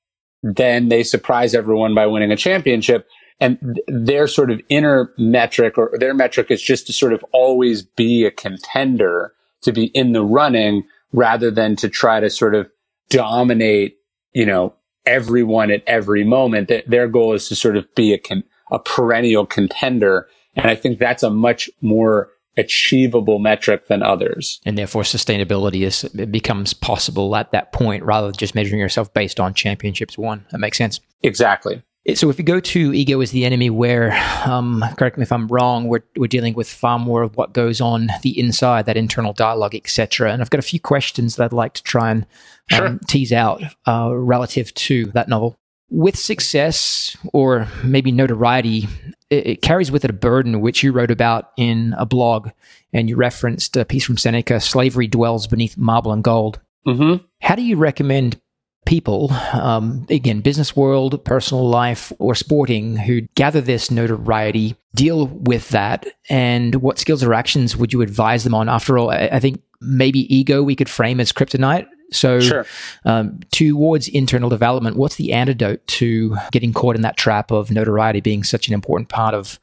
then 0.44 0.90
they 0.90 1.04
surprise 1.04 1.56
everyone 1.56 1.96
by 1.96 2.06
winning 2.06 2.32
a 2.32 2.38
championship 2.38 3.08
and 3.40 3.80
their 3.88 4.28
sort 4.28 4.52
of 4.52 4.62
inner 4.70 5.12
metric 5.18 5.78
or 5.78 5.92
their 6.00 6.14
metric 6.14 6.50
is 6.50 6.62
just 6.62 6.88
to 6.88 6.94
sort 6.94 7.14
of 7.14 7.24
always 7.34 7.82
be 7.82 8.24
a 8.26 8.32
contender 8.32 9.34
to 9.62 9.72
be 9.72 9.86
in 9.88 10.14
the 10.14 10.24
running 10.24 10.84
rather 11.12 11.52
than 11.52 11.76
to 11.76 11.90
try 11.90 12.20
to 12.20 12.30
sort 12.30 12.56
of 12.56 12.72
dominate, 13.10 13.98
you 14.34 14.46
know, 14.46 14.74
everyone 15.06 15.72
at 15.72 15.84
every 15.88 16.24
moment. 16.24 16.68
That 16.70 16.90
their 16.90 17.08
goal 17.08 17.34
is 17.34 17.48
to 17.50 17.56
sort 17.56 17.78
of 17.78 17.94
be 17.96 18.14
a 18.14 18.18
con- 18.18 18.44
a 18.72 18.80
perennial 18.80 19.46
contender. 19.46 20.28
And 20.56 20.68
I 20.68 20.76
think 20.76 21.00
that's 21.00 21.24
a 21.24 21.30
much 21.30 21.70
more 21.82 22.30
achievable 22.58 23.40
metric 23.40 23.88
than 23.88 24.02
others. 24.02 24.62
And 24.66 24.78
therefore 24.78 25.04
sustainability 25.04 25.82
is 25.82 26.04
it 26.04 26.32
becomes 26.32 26.74
possible 26.74 27.36
at 27.36 27.52
that 27.52 27.74
point 27.74 28.04
rather 28.04 28.28
than 28.28 28.38
just 28.38 28.56
measuring 28.56 28.80
yourself 28.80 29.14
based 29.14 29.40
on 29.40 29.54
championships 29.54 30.18
won. 30.18 30.46
That 30.52 30.60
makes 30.60 30.78
sense. 30.78 31.00
Exactly. 31.24 31.84
So 32.14 32.30
if 32.30 32.38
we 32.38 32.44
go 32.44 32.60
to 32.60 32.94
ego 32.94 33.20
as 33.22 33.32
the 33.32 33.46
enemy, 33.46 33.72
where 33.72 34.14
um, 34.46 34.84
correct 34.96 35.18
me 35.18 35.24
if 35.24 35.32
I'm 35.32 35.48
wrong, 35.48 35.88
we're 35.88 36.04
we're 36.16 36.28
dealing 36.28 36.54
with 36.54 36.70
far 36.70 37.00
more 37.00 37.24
of 37.24 37.36
what 37.36 37.54
goes 37.54 37.82
on 37.82 38.10
the 38.22 38.40
inside, 38.40 38.86
that 38.86 38.96
internal 38.96 39.34
dialogue, 39.34 39.74
etc. 39.74 40.32
And 40.32 40.42
I've 40.42 40.52
got 40.52 40.60
a 40.60 40.64
few 40.64 40.80
questions 40.80 41.36
that 41.36 41.46
I'd 41.46 41.54
like 41.54 41.74
to 41.74 41.84
try 41.84 42.12
and 42.12 42.26
um, 42.72 42.78
sure. 42.78 43.00
tease 43.08 43.34
out 43.34 43.64
uh, 43.88 44.12
relative 44.14 44.72
to 44.76 45.06
that 45.14 45.28
novel. 45.28 45.58
With 45.90 46.16
success 46.16 47.18
or 47.34 47.68
maybe 47.84 48.12
notoriety, 48.12 48.88
it, 49.30 49.48
it, 49.48 49.62
carries 49.62 49.92
with 49.92 50.04
it 50.04 50.10
a 50.10 50.14
burden, 50.14 50.62
which 50.62 50.84
you 50.84 50.92
wrote 50.92 51.12
about 51.12 51.52
in 51.58 51.96
a 51.98 52.06
blog, 52.06 52.50
and 52.94 53.10
you 53.10 53.16
referenced 53.16 53.78
a 53.78 53.86
piece 53.86 54.04
from 54.04 54.18
Seneca: 54.18 54.60
"Slavery 54.60 55.08
dwells 55.08 55.48
beneath 55.48 55.76
marble 55.76 56.12
and 56.12 56.24
gold." 56.24 56.60
Mm-hmm. 56.86 57.26
How 57.42 57.56
do 57.56 57.64
you 57.64 57.78
recommend 57.78 58.40
people, 58.86 59.32
um, 59.54 60.06
again, 60.10 60.42
business 60.42 60.76
world, 60.76 61.24
personal 61.26 61.68
life, 61.68 62.14
or 62.20 62.36
sporting, 62.36 62.96
who 62.96 63.22
gather 63.36 63.62
this 63.62 63.92
notoriety, 63.92 64.76
deal 64.94 65.28
with 65.28 65.70
that, 65.70 66.06
and 66.30 66.76
what 66.76 67.00
skills 67.00 67.24
or 67.24 67.34
actions 67.34 67.76
would 67.76 67.92
you 67.92 68.02
advise 68.02 68.44
them 68.44 68.54
on? 68.54 68.70
After 68.70 68.98
all, 68.98 69.10
I, 69.10 69.30
I 69.34 69.40
think 69.40 69.62
maybe 69.82 70.34
ego 70.34 70.64
we 70.64 70.76
could 70.76 70.90
frame 70.90 71.20
as 71.20 71.32
kryptonite. 71.32 71.88
So, 72.12 72.40
sure. 72.40 72.66
um, 73.04 73.40
towards 73.52 74.08
internal 74.08 74.50
development, 74.50 74.96
what's 74.96 75.16
the 75.16 75.34
antidote 75.34 75.86
to 75.88 76.38
getting 76.52 76.72
caught 76.72 76.96
in 76.96 77.02
that 77.02 77.18
trap 77.18 77.52
of 77.52 77.72
notoriety 77.72 78.22
being 78.22 78.44
such 78.44 78.68
an 78.68 78.74
important 78.74 79.10
part 79.10 79.34
of 79.34 79.60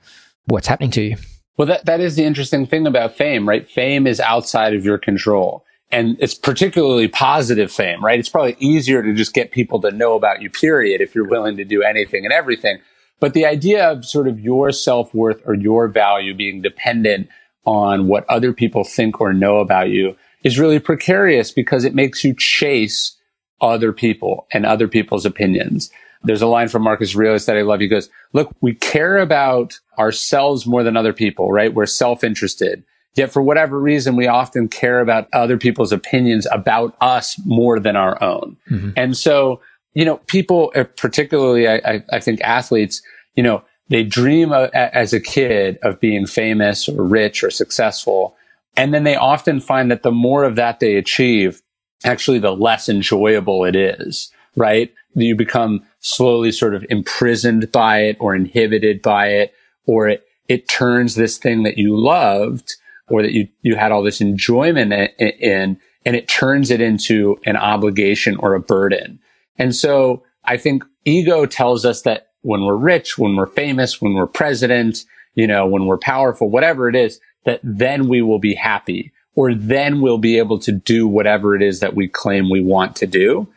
what's 0.46 0.66
happening 0.66 0.90
to 0.90 1.02
you? 1.02 1.16
Well, 1.56 1.68
that, 1.68 1.84
that 1.86 2.00
is 2.00 2.16
the 2.16 2.24
interesting 2.24 2.66
thing 2.66 2.86
about 2.86 3.16
fame, 3.16 3.48
right? 3.48 3.68
Fame 3.68 4.06
is 4.06 4.18
outside 4.18 4.74
of 4.74 4.84
your 4.84 4.98
control 4.98 5.64
and 5.92 6.16
it's 6.18 6.34
particularly 6.34 7.06
positive 7.06 7.70
fame, 7.70 8.02
right? 8.02 8.18
It's 8.18 8.30
probably 8.30 8.56
easier 8.58 9.02
to 9.02 9.12
just 9.12 9.34
get 9.34 9.52
people 9.52 9.80
to 9.82 9.90
know 9.90 10.14
about 10.14 10.40
you, 10.40 10.48
period, 10.48 11.02
if 11.02 11.14
you're 11.14 11.28
willing 11.28 11.58
to 11.58 11.64
do 11.64 11.82
anything 11.82 12.24
and 12.24 12.32
everything. 12.32 12.78
But 13.20 13.34
the 13.34 13.46
idea 13.46 13.88
of 13.88 14.04
sort 14.04 14.26
of 14.26 14.40
your 14.40 14.72
self 14.72 15.14
worth 15.14 15.42
or 15.44 15.54
your 15.54 15.86
value 15.88 16.34
being 16.34 16.62
dependent 16.62 17.28
on 17.64 18.08
what 18.08 18.28
other 18.28 18.52
people 18.52 18.82
think 18.82 19.20
or 19.20 19.32
know 19.32 19.58
about 19.58 19.90
you 19.90 20.16
is 20.42 20.58
really 20.58 20.80
precarious 20.80 21.52
because 21.52 21.84
it 21.84 21.94
makes 21.94 22.24
you 22.24 22.34
chase 22.36 23.16
other 23.60 23.92
people 23.92 24.48
and 24.52 24.66
other 24.66 24.88
people's 24.88 25.24
opinions. 25.24 25.90
There's 26.24 26.42
a 26.42 26.46
line 26.46 26.68
from 26.68 26.82
Marcus 26.82 27.14
Aurelius 27.14 27.46
that 27.46 27.56
I 27.56 27.62
love. 27.62 27.80
He 27.80 27.88
goes, 27.88 28.08
look, 28.32 28.52
we 28.60 28.74
care 28.74 29.18
about 29.18 29.78
ourselves 29.98 30.66
more 30.66 30.82
than 30.82 30.96
other 30.96 31.12
people, 31.12 31.52
right? 31.52 31.72
We're 31.72 31.86
self-interested. 31.86 32.82
Yet 33.14 33.30
for 33.30 33.42
whatever 33.42 33.78
reason, 33.78 34.16
we 34.16 34.26
often 34.26 34.68
care 34.68 35.00
about 35.00 35.28
other 35.32 35.58
people's 35.58 35.92
opinions 35.92 36.46
about 36.50 36.96
us 37.00 37.38
more 37.44 37.78
than 37.78 37.94
our 37.94 38.22
own. 38.22 38.56
Mm-hmm. 38.70 38.90
And 38.96 39.16
so, 39.16 39.60
you 39.94 40.04
know, 40.04 40.16
people, 40.26 40.72
uh, 40.74 40.84
particularly, 40.96 41.68
I, 41.68 42.02
I, 42.10 42.20
think 42.20 42.40
athletes, 42.40 43.02
you 43.34 43.42
know, 43.42 43.62
they 43.88 44.02
dream 44.02 44.52
of, 44.52 44.70
as 44.72 45.12
a 45.12 45.20
kid 45.20 45.78
of 45.82 46.00
being 46.00 46.26
famous 46.26 46.88
or 46.88 47.02
rich 47.02 47.44
or 47.44 47.50
successful. 47.50 48.34
And 48.76 48.94
then 48.94 49.04
they 49.04 49.16
often 49.16 49.60
find 49.60 49.90
that 49.90 50.02
the 50.02 50.10
more 50.10 50.44
of 50.44 50.56
that 50.56 50.80
they 50.80 50.96
achieve, 50.96 51.60
actually 52.04 52.38
the 52.38 52.56
less 52.56 52.88
enjoyable 52.88 53.66
it 53.66 53.76
is, 53.76 54.32
right? 54.56 54.90
You 55.14 55.36
become 55.36 55.84
slowly 56.00 56.52
sort 56.52 56.74
of 56.74 56.86
imprisoned 56.88 57.70
by 57.70 58.04
it 58.04 58.16
or 58.18 58.34
inhibited 58.34 59.02
by 59.02 59.28
it, 59.28 59.52
or 59.84 60.08
it, 60.08 60.24
it 60.48 60.68
turns 60.68 61.14
this 61.14 61.36
thing 61.36 61.62
that 61.64 61.76
you 61.76 61.94
loved 61.94 62.76
or 63.08 63.22
that 63.22 63.32
you, 63.32 63.48
you 63.62 63.76
had 63.76 63.92
all 63.92 64.02
this 64.02 64.20
enjoyment 64.20 64.92
in, 65.18 65.78
and 66.04 66.16
it 66.16 66.28
turns 66.28 66.70
it 66.70 66.80
into 66.80 67.38
an 67.44 67.56
obligation 67.56 68.36
or 68.36 68.54
a 68.54 68.60
burden. 68.60 69.18
And 69.58 69.74
so 69.74 70.22
I 70.44 70.56
think 70.56 70.84
ego 71.04 71.46
tells 71.46 71.84
us 71.84 72.02
that 72.02 72.28
when 72.42 72.64
we're 72.64 72.76
rich, 72.76 73.18
when 73.18 73.36
we're 73.36 73.46
famous, 73.46 74.00
when 74.00 74.14
we're 74.14 74.26
president, 74.26 75.04
you 75.34 75.46
know, 75.46 75.66
when 75.66 75.86
we're 75.86 75.98
powerful, 75.98 76.50
whatever 76.50 76.88
it 76.88 76.96
is, 76.96 77.20
that 77.44 77.60
then 77.62 78.08
we 78.08 78.22
will 78.22 78.38
be 78.38 78.54
happy 78.54 79.12
or 79.34 79.54
then 79.54 80.00
we'll 80.00 80.18
be 80.18 80.38
able 80.38 80.58
to 80.58 80.72
do 80.72 81.06
whatever 81.06 81.56
it 81.56 81.62
is 81.62 81.80
that 81.80 81.94
we 81.94 82.08
claim 82.08 82.50
we 82.50 82.62
want 82.62 82.96
to 82.96 83.06
do. 83.06 83.48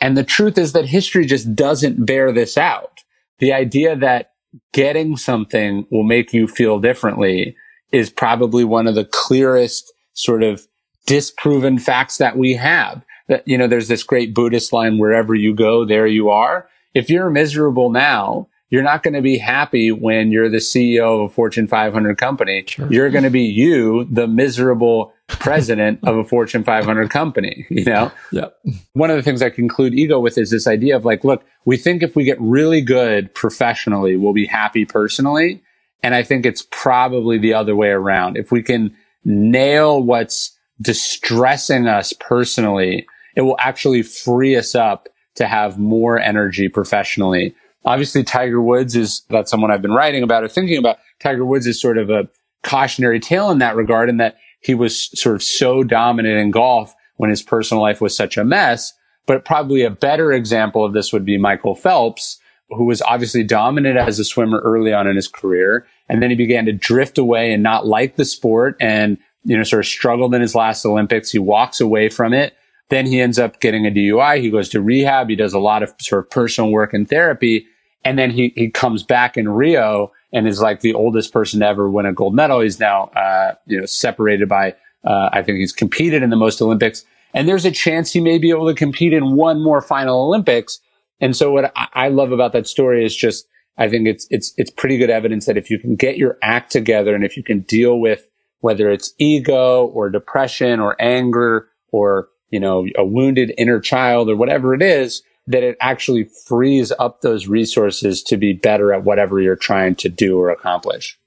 And 0.00 0.16
the 0.16 0.24
truth 0.24 0.56
is 0.56 0.72
that 0.72 0.86
history 0.86 1.26
just 1.26 1.54
doesn't 1.54 2.06
bear 2.06 2.32
this 2.32 2.56
out. 2.56 3.00
The 3.38 3.52
idea 3.52 3.96
that 3.96 4.32
getting 4.72 5.16
something 5.16 5.86
will 5.90 6.04
make 6.04 6.32
you 6.32 6.48
feel 6.48 6.78
differently 6.78 7.56
is 7.92 8.10
probably 8.10 8.64
one 8.64 8.86
of 8.86 8.94
the 8.94 9.04
clearest 9.04 9.92
sort 10.12 10.42
of 10.42 10.66
disproven 11.06 11.78
facts 11.78 12.18
that 12.18 12.36
we 12.36 12.54
have. 12.54 13.04
That, 13.28 13.46
you 13.46 13.58
know, 13.58 13.66
there's 13.66 13.88
this 13.88 14.02
great 14.02 14.34
Buddhist 14.34 14.72
line, 14.72 14.98
wherever 14.98 15.34
you 15.34 15.54
go, 15.54 15.84
there 15.84 16.06
you 16.06 16.30
are. 16.30 16.68
If 16.94 17.10
you're 17.10 17.30
miserable 17.30 17.90
now, 17.90 18.48
you're 18.70 18.82
not 18.82 19.02
going 19.02 19.14
to 19.14 19.22
be 19.22 19.38
happy 19.38 19.92
when 19.92 20.30
you're 20.30 20.50
the 20.50 20.58
CEO 20.58 21.24
of 21.24 21.30
a 21.30 21.32
Fortune 21.32 21.66
500 21.66 22.18
company. 22.18 22.64
Sure. 22.66 22.90
You're 22.92 23.10
going 23.10 23.24
to 23.24 23.30
be 23.30 23.42
you, 23.42 24.04
the 24.10 24.26
miserable 24.26 25.12
president 25.28 26.00
of 26.04 26.16
a 26.16 26.24
Fortune 26.24 26.64
500 26.64 27.10
company, 27.10 27.66
you 27.70 27.84
know? 27.84 28.12
Yeah. 28.30 28.48
One 28.92 29.10
of 29.10 29.16
the 29.16 29.22
things 29.22 29.40
I 29.40 29.50
conclude 29.50 29.94
ego 29.94 30.18
with 30.18 30.36
is 30.36 30.50
this 30.50 30.66
idea 30.66 30.96
of 30.96 31.04
like, 31.04 31.24
look, 31.24 31.44
we 31.64 31.78
think 31.78 32.02
if 32.02 32.14
we 32.14 32.24
get 32.24 32.38
really 32.40 32.80
good 32.82 33.34
professionally, 33.34 34.16
we'll 34.16 34.34
be 34.34 34.46
happy 34.46 34.84
personally. 34.84 35.62
And 36.02 36.14
I 36.14 36.22
think 36.22 36.46
it's 36.46 36.66
probably 36.70 37.38
the 37.38 37.54
other 37.54 37.74
way 37.74 37.88
around. 37.88 38.36
If 38.36 38.52
we 38.52 38.62
can 38.62 38.96
nail 39.24 40.02
what's 40.02 40.56
distressing 40.80 41.86
us 41.86 42.12
personally, 42.12 43.06
it 43.34 43.42
will 43.42 43.56
actually 43.58 44.02
free 44.02 44.56
us 44.56 44.74
up 44.74 45.08
to 45.34 45.46
have 45.46 45.78
more 45.78 46.18
energy 46.18 46.68
professionally. 46.68 47.54
Obviously, 47.84 48.22
Tiger 48.22 48.60
Woods 48.60 48.96
is 48.96 49.22
that's 49.28 49.50
someone 49.50 49.70
I've 49.70 49.82
been 49.82 49.92
writing 49.92 50.22
about 50.22 50.44
or 50.44 50.48
thinking 50.48 50.78
about. 50.78 50.98
Tiger 51.20 51.44
Woods 51.44 51.66
is 51.66 51.80
sort 51.80 51.98
of 51.98 52.10
a 52.10 52.28
cautionary 52.62 53.20
tale 53.20 53.50
in 53.50 53.58
that 53.58 53.76
regard, 53.76 54.08
in 54.08 54.18
that 54.18 54.36
he 54.60 54.74
was 54.74 55.10
sort 55.18 55.36
of 55.36 55.42
so 55.42 55.82
dominant 55.84 56.38
in 56.38 56.50
golf 56.50 56.94
when 57.16 57.30
his 57.30 57.42
personal 57.42 57.82
life 57.82 58.00
was 58.00 58.16
such 58.16 58.36
a 58.36 58.44
mess. 58.44 58.92
But 59.26 59.44
probably 59.44 59.82
a 59.82 59.90
better 59.90 60.32
example 60.32 60.84
of 60.84 60.92
this 60.92 61.12
would 61.12 61.24
be 61.24 61.38
Michael 61.38 61.74
Phelps, 61.74 62.38
who 62.70 62.84
was 62.84 63.00
obviously 63.02 63.42
dominant 63.42 63.96
as 63.96 64.18
a 64.18 64.24
swimmer 64.24 64.60
early 64.60 64.92
on 64.92 65.06
in 65.06 65.16
his 65.16 65.28
career. 65.28 65.86
And 66.08 66.22
then 66.22 66.30
he 66.30 66.36
began 66.36 66.66
to 66.66 66.72
drift 66.72 67.18
away 67.18 67.52
and 67.52 67.62
not 67.62 67.86
like 67.86 68.16
the 68.16 68.24
sport 68.24 68.76
and 68.80 69.18
you 69.44 69.56
know, 69.56 69.62
sort 69.62 69.80
of 69.80 69.86
struggled 69.86 70.34
in 70.34 70.42
his 70.42 70.54
last 70.54 70.84
Olympics. 70.84 71.30
He 71.30 71.38
walks 71.38 71.80
away 71.80 72.08
from 72.08 72.32
it. 72.32 72.54
Then 72.90 73.06
he 73.06 73.20
ends 73.20 73.38
up 73.38 73.60
getting 73.60 73.86
a 73.86 73.90
DUI. 73.90 74.40
He 74.40 74.50
goes 74.50 74.68
to 74.70 74.82
rehab. 74.82 75.28
He 75.28 75.36
does 75.36 75.52
a 75.52 75.58
lot 75.58 75.82
of 75.82 75.94
sort 76.00 76.24
of 76.24 76.30
personal 76.30 76.70
work 76.70 76.92
and 76.92 77.08
therapy. 77.08 77.66
And 78.04 78.18
then 78.18 78.30
he, 78.30 78.52
he 78.56 78.70
comes 78.70 79.02
back 79.02 79.36
in 79.36 79.48
Rio 79.48 80.12
and 80.32 80.46
is 80.46 80.60
like 80.60 80.80
the 80.80 80.94
oldest 80.94 81.32
person 81.32 81.60
to 81.60 81.66
ever 81.66 81.90
win 81.90 82.06
a 82.06 82.12
gold 82.12 82.34
medal. 82.34 82.60
He's 82.60 82.78
now, 82.78 83.04
uh, 83.16 83.54
you 83.66 83.78
know, 83.78 83.86
separated 83.86 84.48
by, 84.48 84.74
uh, 85.04 85.30
I 85.32 85.42
think 85.42 85.58
he's 85.58 85.72
competed 85.72 86.22
in 86.22 86.30
the 86.30 86.36
most 86.36 86.60
Olympics. 86.60 87.04
And 87.34 87.48
there's 87.48 87.64
a 87.64 87.70
chance 87.70 88.12
he 88.12 88.20
may 88.20 88.38
be 88.38 88.50
able 88.50 88.66
to 88.66 88.74
compete 88.74 89.12
in 89.12 89.36
one 89.36 89.62
more 89.62 89.80
final 89.80 90.26
Olympics. 90.26 90.80
And 91.20 91.36
so 91.36 91.50
what 91.50 91.72
I, 91.74 92.08
love 92.08 92.32
about 92.32 92.52
that 92.52 92.66
story 92.66 93.04
is 93.04 93.14
just, 93.14 93.46
I 93.76 93.88
think 93.88 94.06
it's, 94.06 94.26
it's, 94.30 94.54
it's 94.56 94.70
pretty 94.70 94.98
good 94.98 95.10
evidence 95.10 95.46
that 95.46 95.56
if 95.56 95.70
you 95.70 95.78
can 95.78 95.96
get 95.96 96.16
your 96.16 96.38
act 96.42 96.70
together 96.70 97.14
and 97.14 97.24
if 97.24 97.36
you 97.36 97.42
can 97.42 97.60
deal 97.60 97.98
with 97.98 98.28
whether 98.60 98.90
it's 98.90 99.14
ego 99.18 99.86
or 99.86 100.10
depression 100.10 100.80
or 100.80 101.00
anger 101.00 101.68
or, 101.90 102.28
you 102.50 102.60
know, 102.60 102.86
a 102.96 103.04
wounded 103.04 103.52
inner 103.58 103.80
child 103.80 104.28
or 104.28 104.36
whatever 104.36 104.74
it 104.74 104.82
is, 104.82 105.22
that 105.46 105.62
it 105.62 105.76
actually 105.80 106.24
frees 106.46 106.92
up 106.98 107.20
those 107.20 107.48
resources 107.48 108.22
to 108.22 108.36
be 108.36 108.52
better 108.52 108.92
at 108.92 109.04
whatever 109.04 109.40
you're 109.40 109.56
trying 109.56 109.94
to 109.96 110.08
do 110.08 110.38
or 110.38 110.50
accomplish. 110.50 111.18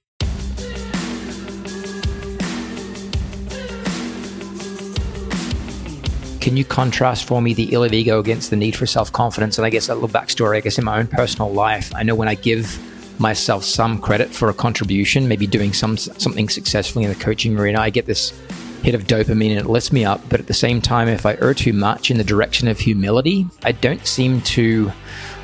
Can 6.41 6.57
you 6.57 6.65
contrast 6.65 7.25
for 7.25 7.39
me 7.39 7.53
the 7.53 7.71
ill 7.71 7.83
of 7.83 7.93
ego 7.93 8.19
against 8.19 8.49
the 8.49 8.55
need 8.55 8.75
for 8.75 8.87
self 8.87 9.13
confidence? 9.13 9.59
And 9.59 9.65
I 9.65 9.69
guess 9.69 9.89
a 9.89 9.93
little 9.93 10.09
backstory, 10.09 10.57
I 10.57 10.61
guess, 10.61 10.79
in 10.79 10.83
my 10.83 10.97
own 10.97 11.05
personal 11.05 11.53
life, 11.53 11.93
I 11.93 12.01
know 12.01 12.15
when 12.15 12.27
I 12.27 12.33
give 12.33 12.79
myself 13.19 13.63
some 13.63 14.01
credit 14.01 14.29
for 14.33 14.49
a 14.49 14.53
contribution, 14.53 15.27
maybe 15.27 15.45
doing 15.45 15.71
some 15.71 15.97
something 15.97 16.49
successfully 16.49 17.05
in 17.05 17.11
the 17.13 17.19
coaching 17.19 17.57
arena, 17.59 17.79
I 17.79 17.91
get 17.91 18.07
this 18.07 18.33
hit 18.81 18.95
of 18.95 19.03
dopamine 19.03 19.51
and 19.51 19.59
it 19.59 19.67
lifts 19.67 19.91
me 19.91 20.03
up. 20.03 20.19
But 20.29 20.39
at 20.39 20.47
the 20.47 20.55
same 20.55 20.81
time, 20.81 21.07
if 21.07 21.27
I 21.27 21.35
err 21.35 21.53
too 21.53 21.73
much 21.73 22.09
in 22.09 22.17
the 22.17 22.23
direction 22.23 22.67
of 22.67 22.79
humility, 22.79 23.45
I 23.63 23.73
don't 23.73 24.05
seem 24.07 24.41
to 24.41 24.91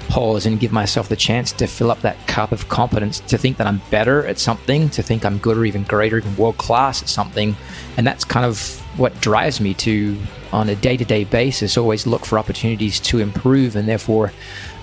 pause 0.09 0.47
and 0.47 0.59
give 0.59 0.71
myself 0.71 1.09
the 1.09 1.15
chance 1.15 1.51
to 1.51 1.67
fill 1.67 1.91
up 1.91 2.01
that 2.01 2.25
cup 2.25 2.51
of 2.51 2.69
competence, 2.69 3.19
to 3.19 3.37
think 3.37 3.57
that 3.57 3.67
I'm 3.67 3.81
better 3.91 4.25
at 4.25 4.39
something, 4.39 4.89
to 4.91 5.03
think 5.03 5.25
I'm 5.25 5.37
good 5.37 5.57
or 5.57 5.65
even 5.65 5.83
greater, 5.83 6.17
even 6.17 6.35
world 6.37 6.57
class 6.57 7.03
at 7.03 7.09
something. 7.09 7.55
And 7.97 8.07
that's 8.07 8.23
kind 8.25 8.45
of 8.45 8.81
what 8.97 9.19
drives 9.21 9.61
me 9.61 9.73
to, 9.75 10.17
on 10.51 10.69
a 10.69 10.75
day 10.75 10.97
to 10.97 11.05
day 11.05 11.23
basis, 11.23 11.77
always 11.77 12.07
look 12.07 12.25
for 12.25 12.37
opportunities 12.39 12.99
to 13.01 13.19
improve 13.19 13.75
and 13.75 13.87
therefore 13.87 14.31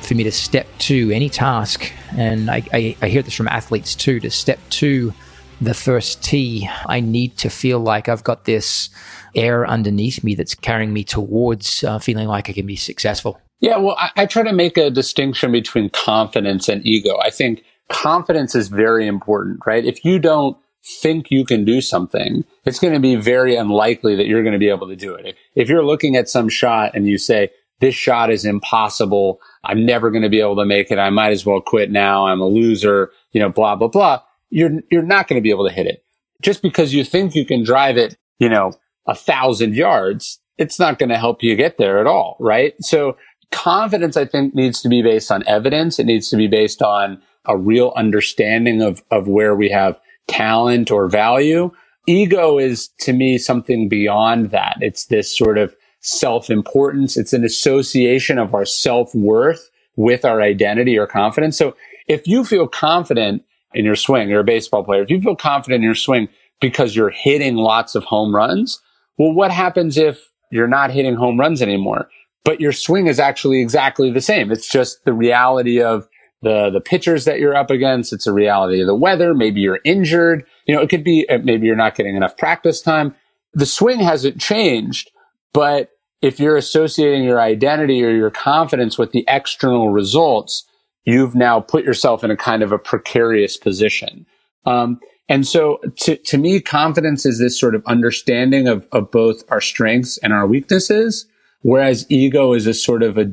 for 0.00 0.14
me 0.14 0.24
to 0.24 0.32
step 0.32 0.66
to 0.78 1.10
any 1.10 1.28
task, 1.28 1.92
and 2.16 2.50
I, 2.50 2.62
I, 2.72 2.96
I 3.02 3.08
hear 3.08 3.22
this 3.22 3.34
from 3.34 3.48
athletes 3.48 3.94
too, 3.94 4.20
to 4.20 4.30
step 4.30 4.58
to 4.70 5.12
the 5.60 5.74
first 5.74 6.22
tee, 6.22 6.68
I 6.86 7.00
need 7.00 7.38
to 7.38 7.48
feel 7.48 7.80
like 7.80 8.08
I've 8.08 8.24
got 8.24 8.44
this 8.44 8.90
air 9.34 9.66
underneath 9.66 10.22
me 10.22 10.34
that's 10.34 10.54
carrying 10.54 10.92
me 10.92 11.04
towards 11.04 11.82
uh, 11.84 11.98
feeling 11.98 12.28
like 12.28 12.50
I 12.50 12.52
can 12.52 12.66
be 12.66 12.76
successful. 12.76 13.40
Yeah, 13.60 13.78
well, 13.78 13.96
I, 13.98 14.10
I, 14.16 14.26
try 14.26 14.42
to 14.42 14.52
make 14.52 14.76
a 14.76 14.90
distinction 14.90 15.52
between 15.52 15.88
confidence 15.90 16.68
and 16.68 16.84
ego. 16.84 17.18
I 17.22 17.30
think 17.30 17.64
confidence 17.88 18.54
is 18.54 18.68
very 18.68 19.06
important, 19.06 19.60
right? 19.64 19.84
If 19.84 20.04
you 20.04 20.18
don't 20.18 20.56
think 20.84 21.30
you 21.30 21.44
can 21.44 21.64
do 21.64 21.80
something, 21.80 22.44
it's 22.64 22.78
going 22.78 22.92
to 22.92 23.00
be 23.00 23.16
very 23.16 23.56
unlikely 23.56 24.16
that 24.16 24.26
you're 24.26 24.42
going 24.42 24.52
to 24.52 24.58
be 24.58 24.68
able 24.68 24.88
to 24.88 24.96
do 24.96 25.14
it. 25.14 25.26
If, 25.26 25.36
if 25.54 25.68
you're 25.68 25.84
looking 25.84 26.16
at 26.16 26.28
some 26.28 26.48
shot 26.48 26.92
and 26.94 27.06
you 27.06 27.18
say, 27.18 27.50
this 27.80 27.94
shot 27.94 28.30
is 28.30 28.44
impossible. 28.44 29.40
I'm 29.64 29.84
never 29.84 30.10
going 30.10 30.22
to 30.22 30.28
be 30.28 30.40
able 30.40 30.56
to 30.56 30.64
make 30.64 30.90
it. 30.90 30.98
I 30.98 31.10
might 31.10 31.32
as 31.32 31.44
well 31.44 31.60
quit 31.60 31.90
now. 31.90 32.26
I'm 32.26 32.40
a 32.40 32.46
loser, 32.46 33.10
you 33.32 33.40
know, 33.40 33.48
blah, 33.48 33.76
blah, 33.76 33.88
blah. 33.88 34.22
You're, 34.50 34.80
you're 34.90 35.02
not 35.02 35.26
going 35.26 35.40
to 35.40 35.42
be 35.42 35.50
able 35.50 35.66
to 35.66 35.74
hit 35.74 35.86
it. 35.86 36.04
Just 36.42 36.62
because 36.62 36.94
you 36.94 37.04
think 37.04 37.34
you 37.34 37.44
can 37.44 37.64
drive 37.64 37.96
it, 37.96 38.16
you 38.38 38.48
know, 38.48 38.72
a 39.06 39.14
thousand 39.14 39.74
yards, 39.74 40.40
it's 40.56 40.78
not 40.78 40.98
going 40.98 41.08
to 41.08 41.18
help 41.18 41.42
you 41.42 41.56
get 41.56 41.78
there 41.78 41.98
at 41.98 42.06
all. 42.06 42.36
Right. 42.38 42.74
So 42.80 43.16
confidence, 43.50 44.16
I 44.16 44.24
think 44.24 44.54
needs 44.54 44.80
to 44.82 44.88
be 44.88 45.02
based 45.02 45.30
on 45.30 45.46
evidence. 45.46 45.98
It 45.98 46.06
needs 46.06 46.28
to 46.30 46.36
be 46.36 46.46
based 46.46 46.82
on 46.82 47.20
a 47.46 47.56
real 47.56 47.92
understanding 47.96 48.82
of, 48.82 49.02
of 49.10 49.28
where 49.28 49.54
we 49.54 49.70
have 49.70 50.00
talent 50.28 50.90
or 50.90 51.08
value. 51.08 51.70
Ego 52.06 52.58
is 52.58 52.88
to 53.00 53.12
me 53.12 53.38
something 53.38 53.88
beyond 53.88 54.50
that. 54.50 54.76
It's 54.80 55.06
this 55.06 55.36
sort 55.36 55.58
of 55.58 55.74
self-importance. 56.00 57.16
It's 57.16 57.32
an 57.32 57.44
association 57.44 58.38
of 58.38 58.54
our 58.54 58.66
self-worth 58.66 59.70
with 59.96 60.24
our 60.24 60.42
identity 60.42 60.98
or 60.98 61.06
confidence. 61.06 61.56
So 61.56 61.76
if 62.08 62.26
you 62.26 62.44
feel 62.44 62.68
confident 62.68 63.42
in 63.72 63.84
your 63.84 63.96
swing, 63.96 64.28
you're 64.28 64.40
a 64.40 64.44
baseball 64.44 64.84
player, 64.84 65.02
if 65.02 65.10
you 65.10 65.20
feel 65.20 65.36
confident 65.36 65.76
in 65.76 65.82
your 65.82 65.94
swing 65.94 66.28
because 66.60 66.94
you're 66.94 67.10
hitting 67.10 67.56
lots 67.56 67.94
of 67.94 68.04
home 68.04 68.34
runs, 68.34 68.80
well, 69.18 69.32
what 69.32 69.50
happens 69.50 69.96
if 69.96 70.30
you're 70.50 70.68
not 70.68 70.90
hitting 70.90 71.14
home 71.14 71.40
runs 71.40 71.62
anymore? 71.62 72.08
But 72.44 72.60
your 72.60 72.72
swing 72.72 73.06
is 73.06 73.18
actually 73.18 73.62
exactly 73.62 74.10
the 74.10 74.20
same. 74.20 74.52
It's 74.52 74.68
just 74.68 75.04
the 75.04 75.14
reality 75.14 75.80
of 75.80 76.06
the, 76.44 76.70
the 76.70 76.80
pitchers 76.80 77.24
that 77.24 77.40
you're 77.40 77.56
up 77.56 77.70
against. 77.70 78.12
It's 78.12 78.26
a 78.26 78.32
reality 78.32 78.80
of 78.80 78.86
the 78.86 78.94
weather. 78.94 79.34
Maybe 79.34 79.60
you're 79.60 79.80
injured. 79.84 80.44
You 80.66 80.74
know, 80.74 80.80
it 80.80 80.88
could 80.88 81.02
be, 81.02 81.28
uh, 81.28 81.38
maybe 81.42 81.66
you're 81.66 81.74
not 81.74 81.96
getting 81.96 82.16
enough 82.16 82.36
practice 82.36 82.80
time. 82.80 83.14
The 83.54 83.66
swing 83.66 84.00
hasn't 84.00 84.40
changed, 84.40 85.10
but 85.52 85.90
if 86.22 86.40
you're 86.40 86.56
associating 86.56 87.24
your 87.24 87.40
identity 87.40 88.02
or 88.04 88.10
your 88.10 88.30
confidence 88.30 88.96
with 88.96 89.12
the 89.12 89.24
external 89.28 89.90
results, 89.90 90.64
you've 91.04 91.34
now 91.34 91.60
put 91.60 91.84
yourself 91.84 92.24
in 92.24 92.30
a 92.30 92.36
kind 92.36 92.62
of 92.62 92.72
a 92.72 92.78
precarious 92.78 93.56
position. 93.56 94.26
Um, 94.64 95.00
and 95.28 95.46
so 95.46 95.78
to, 96.00 96.16
to 96.16 96.38
me, 96.38 96.60
confidence 96.60 97.26
is 97.26 97.38
this 97.38 97.58
sort 97.58 97.74
of 97.74 97.82
understanding 97.86 98.68
of, 98.68 98.86
of 98.92 99.10
both 99.10 99.42
our 99.50 99.60
strengths 99.60 100.18
and 100.18 100.32
our 100.32 100.46
weaknesses, 100.46 101.26
whereas 101.62 102.06
ego 102.10 102.52
is 102.52 102.66
a 102.66 102.74
sort 102.74 103.02
of 103.02 103.18
a, 103.18 103.26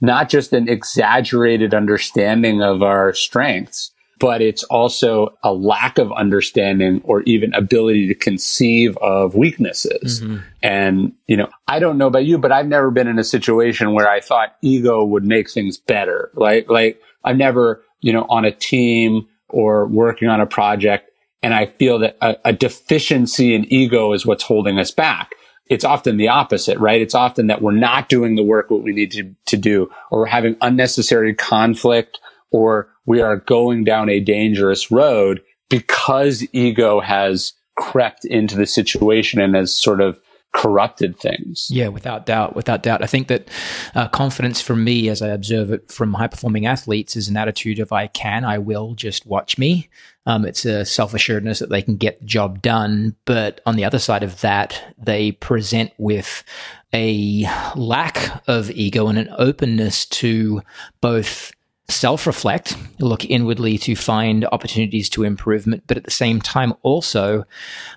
not 0.00 0.28
just 0.28 0.52
an 0.52 0.68
exaggerated 0.68 1.74
understanding 1.74 2.62
of 2.62 2.82
our 2.82 3.12
strengths, 3.12 3.92
but 4.18 4.42
it's 4.42 4.62
also 4.64 5.28
a 5.42 5.52
lack 5.52 5.98
of 5.98 6.12
understanding 6.12 7.00
or 7.04 7.22
even 7.22 7.54
ability 7.54 8.06
to 8.08 8.14
conceive 8.14 8.96
of 8.98 9.34
weaknesses. 9.34 10.20
Mm-hmm. 10.20 10.36
And, 10.62 11.12
you 11.26 11.36
know, 11.36 11.48
I 11.66 11.78
don't 11.78 11.96
know 11.96 12.06
about 12.06 12.26
you, 12.26 12.36
but 12.36 12.52
I've 12.52 12.66
never 12.66 12.90
been 12.90 13.08
in 13.08 13.18
a 13.18 13.24
situation 13.24 13.94
where 13.94 14.08
I 14.08 14.20
thought 14.20 14.56
ego 14.62 15.02
would 15.04 15.24
make 15.24 15.50
things 15.50 15.78
better. 15.78 16.30
Like, 16.34 16.68
like 16.68 17.00
I've 17.24 17.38
never, 17.38 17.82
you 18.00 18.12
know, 18.12 18.26
on 18.28 18.44
a 18.44 18.52
team 18.52 19.26
or 19.48 19.86
working 19.86 20.28
on 20.28 20.40
a 20.40 20.46
project 20.46 21.10
and 21.42 21.54
I 21.54 21.66
feel 21.66 21.98
that 22.00 22.16
a, 22.20 22.36
a 22.46 22.52
deficiency 22.52 23.54
in 23.54 23.70
ego 23.72 24.12
is 24.12 24.26
what's 24.26 24.42
holding 24.42 24.78
us 24.78 24.90
back 24.90 25.32
it's 25.70 25.84
often 25.84 26.16
the 26.16 26.28
opposite, 26.28 26.76
right? 26.78 27.00
It's 27.00 27.14
often 27.14 27.46
that 27.46 27.62
we're 27.62 27.70
not 27.70 28.08
doing 28.08 28.34
the 28.34 28.42
work 28.42 28.70
what 28.70 28.82
we 28.82 28.92
need 28.92 29.12
to, 29.12 29.34
to 29.46 29.56
do, 29.56 29.88
or 30.10 30.20
we're 30.20 30.26
having 30.26 30.56
unnecessary 30.60 31.32
conflict, 31.32 32.18
or 32.50 32.88
we 33.06 33.22
are 33.22 33.36
going 33.36 33.84
down 33.84 34.10
a 34.10 34.18
dangerous 34.18 34.90
road 34.90 35.40
because 35.68 36.44
ego 36.52 36.98
has 36.98 37.52
crept 37.76 38.24
into 38.24 38.56
the 38.56 38.66
situation 38.66 39.40
and 39.40 39.54
has 39.54 39.74
sort 39.74 40.00
of 40.00 40.20
corrupted 40.52 41.18
things. 41.18 41.68
Yeah, 41.70 41.88
without 41.88 42.26
doubt, 42.26 42.56
without 42.56 42.82
doubt. 42.82 43.02
I 43.02 43.06
think 43.06 43.28
that 43.28 43.48
uh, 43.94 44.08
confidence 44.08 44.60
for 44.60 44.74
me, 44.74 45.08
as 45.08 45.22
I 45.22 45.28
observe 45.28 45.70
it 45.70 45.90
from 45.90 46.14
high 46.14 46.26
performing 46.26 46.66
athletes, 46.66 47.16
is 47.16 47.28
an 47.28 47.36
attitude 47.36 47.78
of 47.78 47.92
I 47.92 48.08
can, 48.08 48.44
I 48.44 48.58
will, 48.58 48.94
just 48.94 49.26
watch 49.26 49.58
me. 49.58 49.88
Um, 50.26 50.44
it's 50.44 50.64
a 50.64 50.84
self 50.84 51.14
assuredness 51.14 51.60
that 51.60 51.70
they 51.70 51.82
can 51.82 51.96
get 51.96 52.20
the 52.20 52.26
job 52.26 52.62
done. 52.62 53.16
But 53.24 53.60
on 53.64 53.76
the 53.76 53.84
other 53.84 53.98
side 53.98 54.22
of 54.22 54.40
that, 54.40 54.94
they 54.98 55.32
present 55.32 55.92
with 55.98 56.44
a 56.92 57.46
lack 57.76 58.42
of 58.48 58.70
ego 58.70 59.08
and 59.08 59.18
an 59.18 59.32
openness 59.38 60.04
to 60.06 60.62
both 61.00 61.52
self 61.90 62.26
reflect, 62.26 62.76
look 62.98 63.24
inwardly 63.24 63.78
to 63.78 63.94
find 63.94 64.46
opportunities 64.52 65.08
to 65.10 65.24
improvement, 65.24 65.82
but 65.86 65.96
at 65.96 66.04
the 66.04 66.10
same 66.10 66.40
time, 66.40 66.74
also 66.82 67.44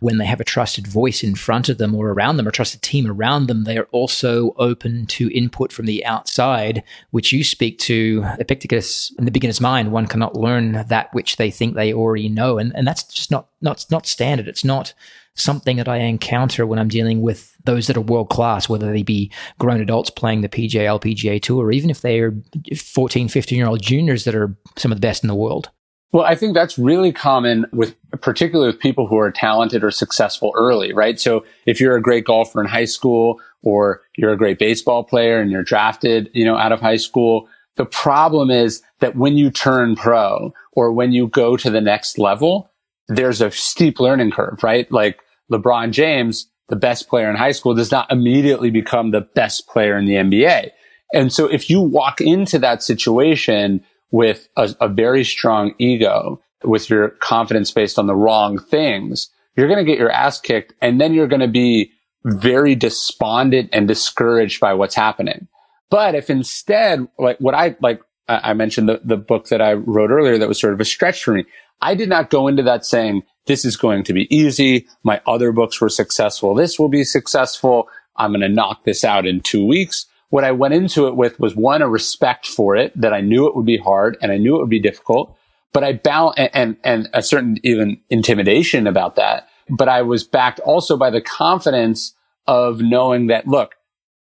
when 0.01 0.17
they 0.17 0.25
have 0.25 0.39
a 0.39 0.45
trusted 0.45 0.87
voice 0.87 1.23
in 1.23 1.35
front 1.35 1.69
of 1.69 1.77
them 1.77 1.95
or 1.95 2.09
around 2.09 2.37
them, 2.37 2.47
a 2.47 2.51
trusted 2.51 2.81
team 2.81 3.09
around 3.09 3.47
them, 3.47 3.63
they 3.63 3.77
are 3.77 3.87
also 3.91 4.53
open 4.57 5.05
to 5.07 5.29
input 5.31 5.71
from 5.71 5.85
the 5.85 6.05
outside, 6.05 6.83
which 7.11 7.31
you 7.31 7.43
speak 7.43 7.79
to 7.79 8.23
Epictetus 8.39 9.11
in 9.17 9.25
the 9.25 9.31
beginner's 9.31 9.61
mind. 9.61 9.91
One 9.91 10.07
cannot 10.07 10.35
learn 10.35 10.85
that 10.87 11.13
which 11.13 11.37
they 11.37 11.51
think 11.51 11.75
they 11.75 11.93
already 11.93 12.29
know. 12.29 12.57
And, 12.57 12.75
and 12.75 12.87
that's 12.87 13.03
just 13.03 13.31
not, 13.31 13.47
not, 13.61 13.85
not 13.89 14.05
standard. 14.05 14.47
It's 14.47 14.63
not 14.63 14.93
something 15.36 15.77
that 15.77 15.88
I 15.88 15.97
encounter 15.97 16.65
when 16.65 16.79
I'm 16.79 16.88
dealing 16.88 17.21
with 17.21 17.55
those 17.65 17.88
that 17.88 17.97
are 17.97 18.01
world 18.01 18.29
class, 18.29 18.69
whether 18.69 18.91
they 18.91 19.03
be 19.03 19.31
grown 19.59 19.81
adults 19.81 20.09
playing 20.09 20.41
the 20.41 20.49
PGA, 20.49 20.99
LPGA 20.99 21.41
tour, 21.41 21.65
or 21.65 21.71
even 21.71 21.89
if 21.89 22.01
they 22.01 22.19
are 22.19 22.34
14, 22.75 23.27
15 23.27 23.57
year 23.57 23.67
old 23.67 23.81
juniors 23.81 24.25
that 24.25 24.36
are 24.36 24.55
some 24.77 24.91
of 24.91 24.97
the 24.97 25.07
best 25.07 25.23
in 25.23 25.27
the 25.27 25.36
world. 25.36 25.69
Well, 26.11 26.25
I 26.25 26.36
think 26.36 26.53
that's 26.53 26.77
really 26.77 27.11
common 27.11 27.65
with, 27.73 27.95
particularly 28.21 28.71
with 28.71 28.79
people 28.79 29.07
who 29.07 29.17
are 29.17 29.31
talented 29.31 29.84
or 29.84 29.89
successful 29.89 30.53
early, 30.55 30.93
right? 30.93 31.19
So 31.19 31.43
if 31.65 31.81
you're 31.81 31.95
a 31.95 32.01
great 32.01 32.25
golfer 32.25 32.61
in 32.61 32.67
high 32.67 32.86
school 32.86 33.41
or 33.63 34.03
you're 34.15 34.31
a 34.31 34.38
great 34.38 34.59
baseball 34.59 35.03
player 35.03 35.39
and 35.39 35.49
you're 35.49 35.63
drafted, 35.63 36.29
you 36.34 36.45
know, 36.45 36.55
out 36.55 36.71
of 36.71 36.79
high 36.79 36.97
school, 36.97 37.49
the 37.77 37.86
problem 37.86 38.51
is 38.51 38.84
that 38.99 39.15
when 39.15 39.38
you 39.38 39.49
turn 39.49 39.95
pro 39.95 40.53
or 40.73 40.91
when 40.91 41.13
you 41.13 41.27
go 41.27 41.57
to 41.57 41.71
the 41.71 41.81
next 41.81 42.19
level, 42.19 42.69
there's 43.07 43.41
a 43.41 43.49
steep 43.49 43.99
learning 43.99 44.29
curve, 44.29 44.61
right? 44.61 44.89
Like 44.91 45.19
LeBron 45.51 45.91
James, 45.91 46.47
the 46.69 46.75
best 46.75 47.07
player 47.07 47.29
in 47.29 47.35
high 47.35 47.51
school, 47.51 47.73
does 47.75 47.91
not 47.91 48.11
immediately 48.11 48.71
become 48.71 49.11
the 49.11 49.21
best 49.21 49.67
player 49.67 49.97
in 49.97 50.05
the 50.05 50.13
NBA. 50.13 50.69
And 51.13 51.31
so 51.31 51.45
if 51.45 51.69
you 51.69 51.81
walk 51.81 52.21
into 52.21 52.57
that 52.59 52.81
situation 52.81 53.83
with 54.11 54.47
a, 54.57 54.73
a 54.81 54.87
very 54.87 55.23
strong 55.23 55.73
ego, 55.77 56.41
with 56.63 56.89
your 56.89 57.09
confidence 57.09 57.71
based 57.71 57.99
on 57.99 58.07
the 58.07 58.15
wrong 58.15 58.57
things, 58.57 59.29
you're 59.55 59.67
going 59.67 59.83
to 59.83 59.89
get 59.89 59.99
your 59.99 60.11
ass 60.11 60.39
kicked 60.39 60.73
and 60.81 60.99
then 60.99 61.13
you're 61.13 61.27
going 61.27 61.41
to 61.41 61.47
be 61.47 61.91
very 62.25 62.75
despondent 62.75 63.69
and 63.73 63.87
discouraged 63.87 64.59
by 64.59 64.73
what's 64.73 64.95
happening. 64.95 65.47
But 65.89 66.15
if 66.15 66.29
instead, 66.29 67.07
like 67.19 67.37
what 67.39 67.53
I 67.53 67.75
like, 67.81 68.01
I 68.27 68.53
mentioned 68.53 68.87
the, 68.87 69.01
the 69.03 69.17
book 69.17 69.49
that 69.49 69.61
I 69.61 69.73
wrote 69.73 70.09
earlier 70.09 70.37
that 70.37 70.47
was 70.47 70.59
sort 70.59 70.73
of 70.73 70.79
a 70.79 70.85
stretch 70.85 71.23
for 71.23 71.33
me. 71.33 71.45
I 71.82 71.95
did 71.95 72.09
not 72.09 72.30
go 72.30 72.47
into 72.47 72.63
that 72.63 72.86
saying, 72.86 73.24
this 73.45 73.65
is 73.65 73.76
going 73.76 74.03
to 74.05 74.13
be 74.13 74.34
easy. 74.34 74.88
My 75.03 75.21
other 75.28 75.51
books 75.51 75.82
were 75.82 75.89
successful. 75.89 76.55
This 76.55 76.80
will 76.80 76.89
be 76.89 77.03
successful. 77.03 77.89
I'm 78.15 78.32
going 78.32 78.41
to 78.41 78.49
knock 78.49 78.86
this 78.86 79.03
out 79.03 79.26
in 79.26 79.41
two 79.41 79.65
weeks. 79.65 80.05
What 80.30 80.43
I 80.43 80.51
went 80.51 80.74
into 80.74 81.07
it 81.07 81.15
with 81.15 81.39
was 81.39 81.55
one, 81.55 81.82
a 81.82 81.89
respect 81.89 82.47
for 82.47 82.76
it 82.76 82.99
that 82.99 83.13
I 83.13 83.21
knew 83.21 83.47
it 83.47 83.55
would 83.55 83.65
be 83.65 83.78
hard 83.78 84.17
and 84.21 84.32
I 84.32 84.38
knew 84.38 84.55
it 84.55 84.59
would 84.59 84.69
be 84.69 84.80
difficult, 84.80 85.38
but 85.74 85.84
I 85.84 85.93
balance 85.93 86.38
and, 86.38 86.49
and, 86.53 86.78
and 86.84 87.09
a 87.13 87.21
certain 87.21 87.57
even 87.63 87.99
intimidation 88.09 88.88
about 88.88 89.15
that. 89.17 89.47
But 89.69 89.89
I 89.89 90.01
was 90.01 90.24
backed 90.24 90.59
also 90.61 90.97
by 90.97 91.09
the 91.09 91.21
confidence 91.21 92.15
of 92.47 92.82
knowing 92.82 93.28
that, 93.28 93.47
look, 93.47 93.76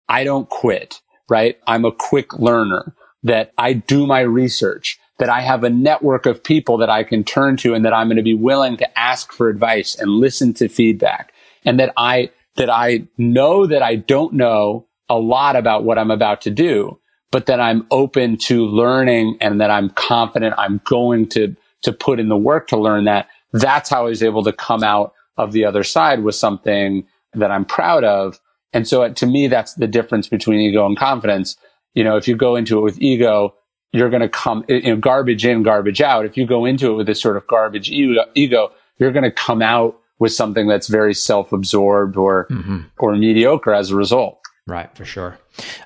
I 0.10 0.24
don't 0.24 0.50
quit, 0.50 1.02
right? 1.30 1.58
I'm 1.68 1.86
a 1.86 1.92
quick 1.92 2.34
learner 2.34 2.96
that 3.24 3.54
I 3.58 3.74
do 3.74 4.08
my 4.08 4.22
research 4.22 5.00
that 5.22 5.30
I 5.30 5.42
have 5.42 5.64
a 5.64 5.70
network 5.70 6.26
of 6.26 6.44
people 6.44 6.78
that 6.78 6.90
I 6.90 7.04
can 7.04 7.24
turn 7.24 7.56
to 7.58 7.76
and 7.76 7.86
that 7.86 7.94
I'm 7.94 8.08
going 8.08 8.18
to 8.18 8.24
be 8.24 8.34
willing 8.34 8.76
to 8.78 9.00
ask 9.00 9.32
for 9.32 9.50
advice 9.50 9.94
and 9.94 10.10
listen 10.10 10.52
to 10.56 10.68
feedback 10.68 11.32
and 11.64 11.80
that 11.80 11.94
I, 11.96 12.32
that 12.56 12.72
I 12.72 13.04
know 13.20 13.68
that 13.68 13.84
I 13.84 13.98
don't 13.98 14.34
know 14.34 14.88
a 15.10 15.20
lot 15.20 15.56
about 15.56 15.84
what 15.84 16.00
I'm 16.00 16.10
about 16.10 16.42
to 16.42 16.50
do, 16.50 17.00
but 17.30 17.46
that 17.46 17.60
I'm 17.60 17.86
open 17.92 18.36
to 18.38 18.66
learning 18.66 19.38
and 19.42 19.62
that 19.62 19.70
I'm 19.70 19.92
confident 19.92 20.56
I'm 20.58 20.82
going 20.86 21.30
to, 21.30 21.56
to 21.84 21.94
put 21.94 22.20
in 22.20 22.28
the 22.28 22.36
work 22.36 22.68
to 22.70 22.78
learn 22.78 23.04
that. 23.04 23.28
That's 23.54 23.92
how 23.92 24.08
I 24.08 24.10
was 24.10 24.24
able 24.24 24.44
to 24.46 24.52
come 24.52 24.84
out 24.84 25.14
of 25.38 25.52
the 25.52 25.66
other 25.66 25.84
side 25.84 26.24
with 26.24 26.34
something 26.34 27.06
that 27.36 27.52
I'm 27.52 27.66
proud 27.66 28.04
of. 28.04 28.40
And 28.74 28.88
so 28.88 29.04
uh, 29.04 29.10
to 29.10 29.28
me, 29.28 29.46
that's 29.46 29.76
the 29.76 29.88
difference 29.88 30.28
between 30.28 30.62
ego 30.62 30.84
and 30.84 30.98
confidence. 30.98 31.58
You 31.94 32.04
know, 32.04 32.18
if 32.18 32.28
you 32.28 32.36
go 32.36 32.56
into 32.56 32.80
it 32.80 32.82
with 32.82 33.00
ego, 33.00 33.54
you're 33.94 34.10
going 34.10 34.22
to 34.22 34.30
come, 34.30 34.64
you 34.70 34.82
know, 34.82 34.96
garbage 34.96 35.46
in, 35.46 35.64
garbage 35.64 36.02
out. 36.02 36.26
If 36.26 36.38
you 36.38 36.46
go 36.46 36.66
into 36.66 36.92
it 36.92 36.96
with 36.96 37.08
this 37.08 37.22
sort 37.22 37.38
of 37.38 37.46
garbage 37.48 37.92
ego, 37.92 38.72
you're 38.98 39.12
going 39.12 39.24
to 39.24 39.32
come 39.32 39.62
out 39.62 39.98
with 40.20 40.32
something 40.32 40.68
that's 40.68 40.88
very 40.88 41.14
self-absorbed 41.14 42.16
or, 42.16 42.48
mm-hmm. 42.48 42.82
or 43.00 43.16
mediocre 43.16 43.74
as 43.74 43.92
a 43.92 43.96
result. 43.96 44.40
Right, 44.68 44.96
for 44.96 45.04
sure. 45.04 45.38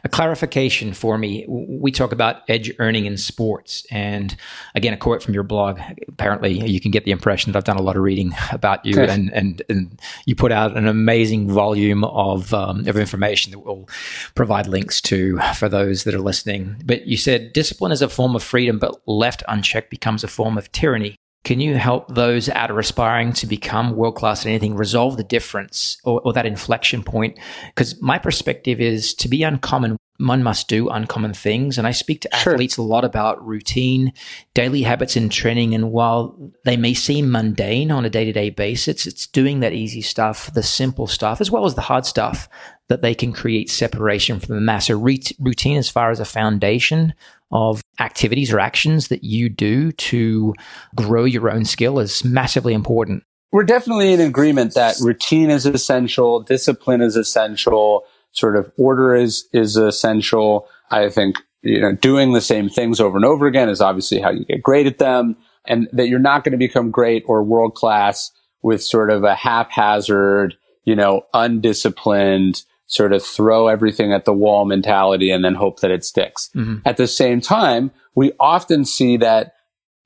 A 0.04 0.10
clarification 0.10 0.94
for 0.94 1.18
me. 1.18 1.46
We 1.48 1.92
talk 1.92 2.12
about 2.12 2.44
edge 2.48 2.72
earning 2.80 3.06
in 3.06 3.18
sports. 3.18 3.86
And 3.92 4.36
again, 4.76 4.94
a 4.94 4.98
quote 4.98 5.24
from 5.24 5.34
your 5.34 5.44
blog. 5.44 5.80
Apparently, 6.08 6.54
you 6.68 6.80
can 6.80 6.92
get 6.92 7.06
the 7.06 7.12
impression 7.12 7.52
that 7.52 7.58
I've 7.58 7.64
done 7.64 7.78
a 7.78 7.82
lot 7.82 7.96
of 7.96 8.04
reading 8.04 8.34
about 8.52 8.86
you, 8.86 9.00
and, 9.02 9.34
and, 9.34 9.62
and 9.70 10.00
you 10.26 10.36
put 10.36 10.52
out 10.52 10.78
an 10.78 10.88
amazing 10.88 11.50
volume 11.50 12.04
of, 12.04 12.54
um, 12.54 12.88
of 12.88 12.98
information 12.98 13.52
that 13.52 13.60
we'll 13.60 13.88
provide 14.36 14.68
links 14.68 15.02
to 15.02 15.40
for 15.56 15.68
those 15.68 16.04
that 16.04 16.14
are 16.14 16.20
listening. 16.20 16.82
But 16.86 17.08
you 17.08 17.18
said 17.18 17.54
discipline 17.54 17.92
is 17.92 18.02
a 18.02 18.10
form 18.10 18.36
of 18.36 18.44
freedom, 18.44 18.80
but 18.80 19.02
left 19.08 19.44
unchecked 19.48 19.90
becomes 19.90 20.24
a 20.24 20.28
form 20.28 20.58
of 20.58 20.72
tyranny. 20.72 21.16
Can 21.46 21.62
you 21.62 21.76
help 21.76 22.14
those 22.14 22.48
that 22.48 22.72
are 22.72 22.80
aspiring 22.80 23.32
to 23.34 23.46
become 23.46 23.96
world 23.96 24.16
class 24.16 24.42
at 24.42 24.50
anything 24.50 24.76
resolve 24.76 25.16
the 25.16 25.24
difference 25.24 25.98
or, 26.04 26.20
or 26.22 26.34
that 26.34 26.48
inflection 26.48 27.04
point? 27.04 27.40
Because 27.68 28.02
my 28.02 28.18
perspective 28.18 28.82
is 28.82 29.14
to 29.14 29.30
be 29.30 29.44
uncommon, 29.44 29.96
one 30.18 30.42
must 30.42 30.68
do 30.68 30.90
uncommon 30.90 31.36
things. 31.36 31.78
And 31.78 31.86
I 31.86 31.92
speak 31.92 32.22
to 32.22 32.30
sure. 32.34 32.54
athletes 32.54 32.78
a 32.78 32.82
lot 32.82 33.06
about 33.06 33.46
routine, 33.46 34.12
daily 34.56 34.82
habits 34.82 35.16
and 35.16 35.32
training. 35.32 35.76
And 35.76 35.92
while 35.92 36.36
they 36.64 36.78
may 36.78 36.96
seem 36.96 37.32
mundane 37.32 37.92
on 37.92 38.06
a 38.06 38.10
day 38.10 38.26
to 38.26 38.34
day 38.34 38.50
basis, 38.50 39.06
it's 39.06 39.28
doing 39.28 39.60
that 39.60 39.74
easy 39.74 40.02
stuff, 40.02 40.52
the 40.54 40.64
simple 40.64 41.06
stuff, 41.06 41.42
as 41.42 41.52
well 41.52 41.66
as 41.66 41.76
the 41.76 41.82
hard 41.82 42.08
stuff 42.08 42.50
that 42.88 43.04
they 43.04 43.14
can 43.14 43.34
create 43.34 43.70
separation 43.70 44.40
from 44.40 44.56
the 44.56 44.62
mass. 44.62 44.88
So 44.88 44.98
routine 44.98 45.78
as 45.78 45.90
far 45.90 46.10
as 46.10 46.20
a 46.20 46.26
foundation 46.26 47.14
of 47.52 47.82
activities 48.00 48.52
or 48.52 48.60
actions 48.60 49.08
that 49.10 49.24
you 49.24 49.50
do 49.50 49.92
to 49.94 50.54
grow 50.96 51.26
your 51.26 51.50
own 51.50 51.66
skill 51.66 52.00
is 52.00 52.24
massively 52.24 52.74
important. 52.74 53.24
We're 53.52 53.64
definitely 53.64 54.12
in 54.12 54.20
agreement 54.20 54.74
that 54.74 54.98
routine 55.00 55.50
is 55.50 55.66
essential, 55.66 56.42
discipline 56.42 57.02
is 57.02 57.16
essential, 57.16 58.06
sort 58.32 58.58
of 58.58 58.72
order 58.78 59.16
is 59.16 59.48
is 59.54 59.78
essential. 59.78 60.68
I 60.92 61.10
think 61.10 61.38
you 61.62 61.80
know 61.80 61.94
doing 61.94 62.34
the 62.34 62.42
same 62.42 62.70
things 62.70 63.00
over 63.00 63.16
and 63.16 63.26
over 63.26 63.48
again 63.48 63.70
is 63.70 63.82
obviously 63.82 64.20
how 64.20 64.32
you 64.32 64.46
get 64.46 64.62
great 64.62 64.88
at 64.88 64.98
them, 64.98 65.38
and 65.66 65.88
that 65.94 66.10
you're 66.10 66.20
not 66.20 66.44
going 66.44 66.52
to 66.52 66.58
become 66.58 66.92
great 66.92 67.24
or 67.28 67.44
world 67.44 67.76
class 67.76 68.32
with 68.62 68.84
sort 68.84 69.10
of 69.10 69.24
a 69.24 69.36
haphazard, 69.36 70.58
you 70.84 70.96
know, 70.96 71.22
undisciplined 71.34 72.64
sort 72.88 73.14
of 73.14 73.24
throw 73.24 73.68
everything 73.68 74.14
at 74.14 74.26
the 74.26 74.34
wall 74.34 74.66
mentality 74.66 75.32
and 75.32 75.44
then 75.44 75.56
hope 75.56 75.80
that 75.80 75.92
it 75.92 76.04
sticks. 76.04 76.50
Mm-hmm. 76.56 76.78
At 76.86 76.98
the 76.98 77.08
same 77.08 77.42
time, 77.42 77.92
we 78.16 78.32
often 78.40 78.86
see 78.86 79.18
that 79.18 79.54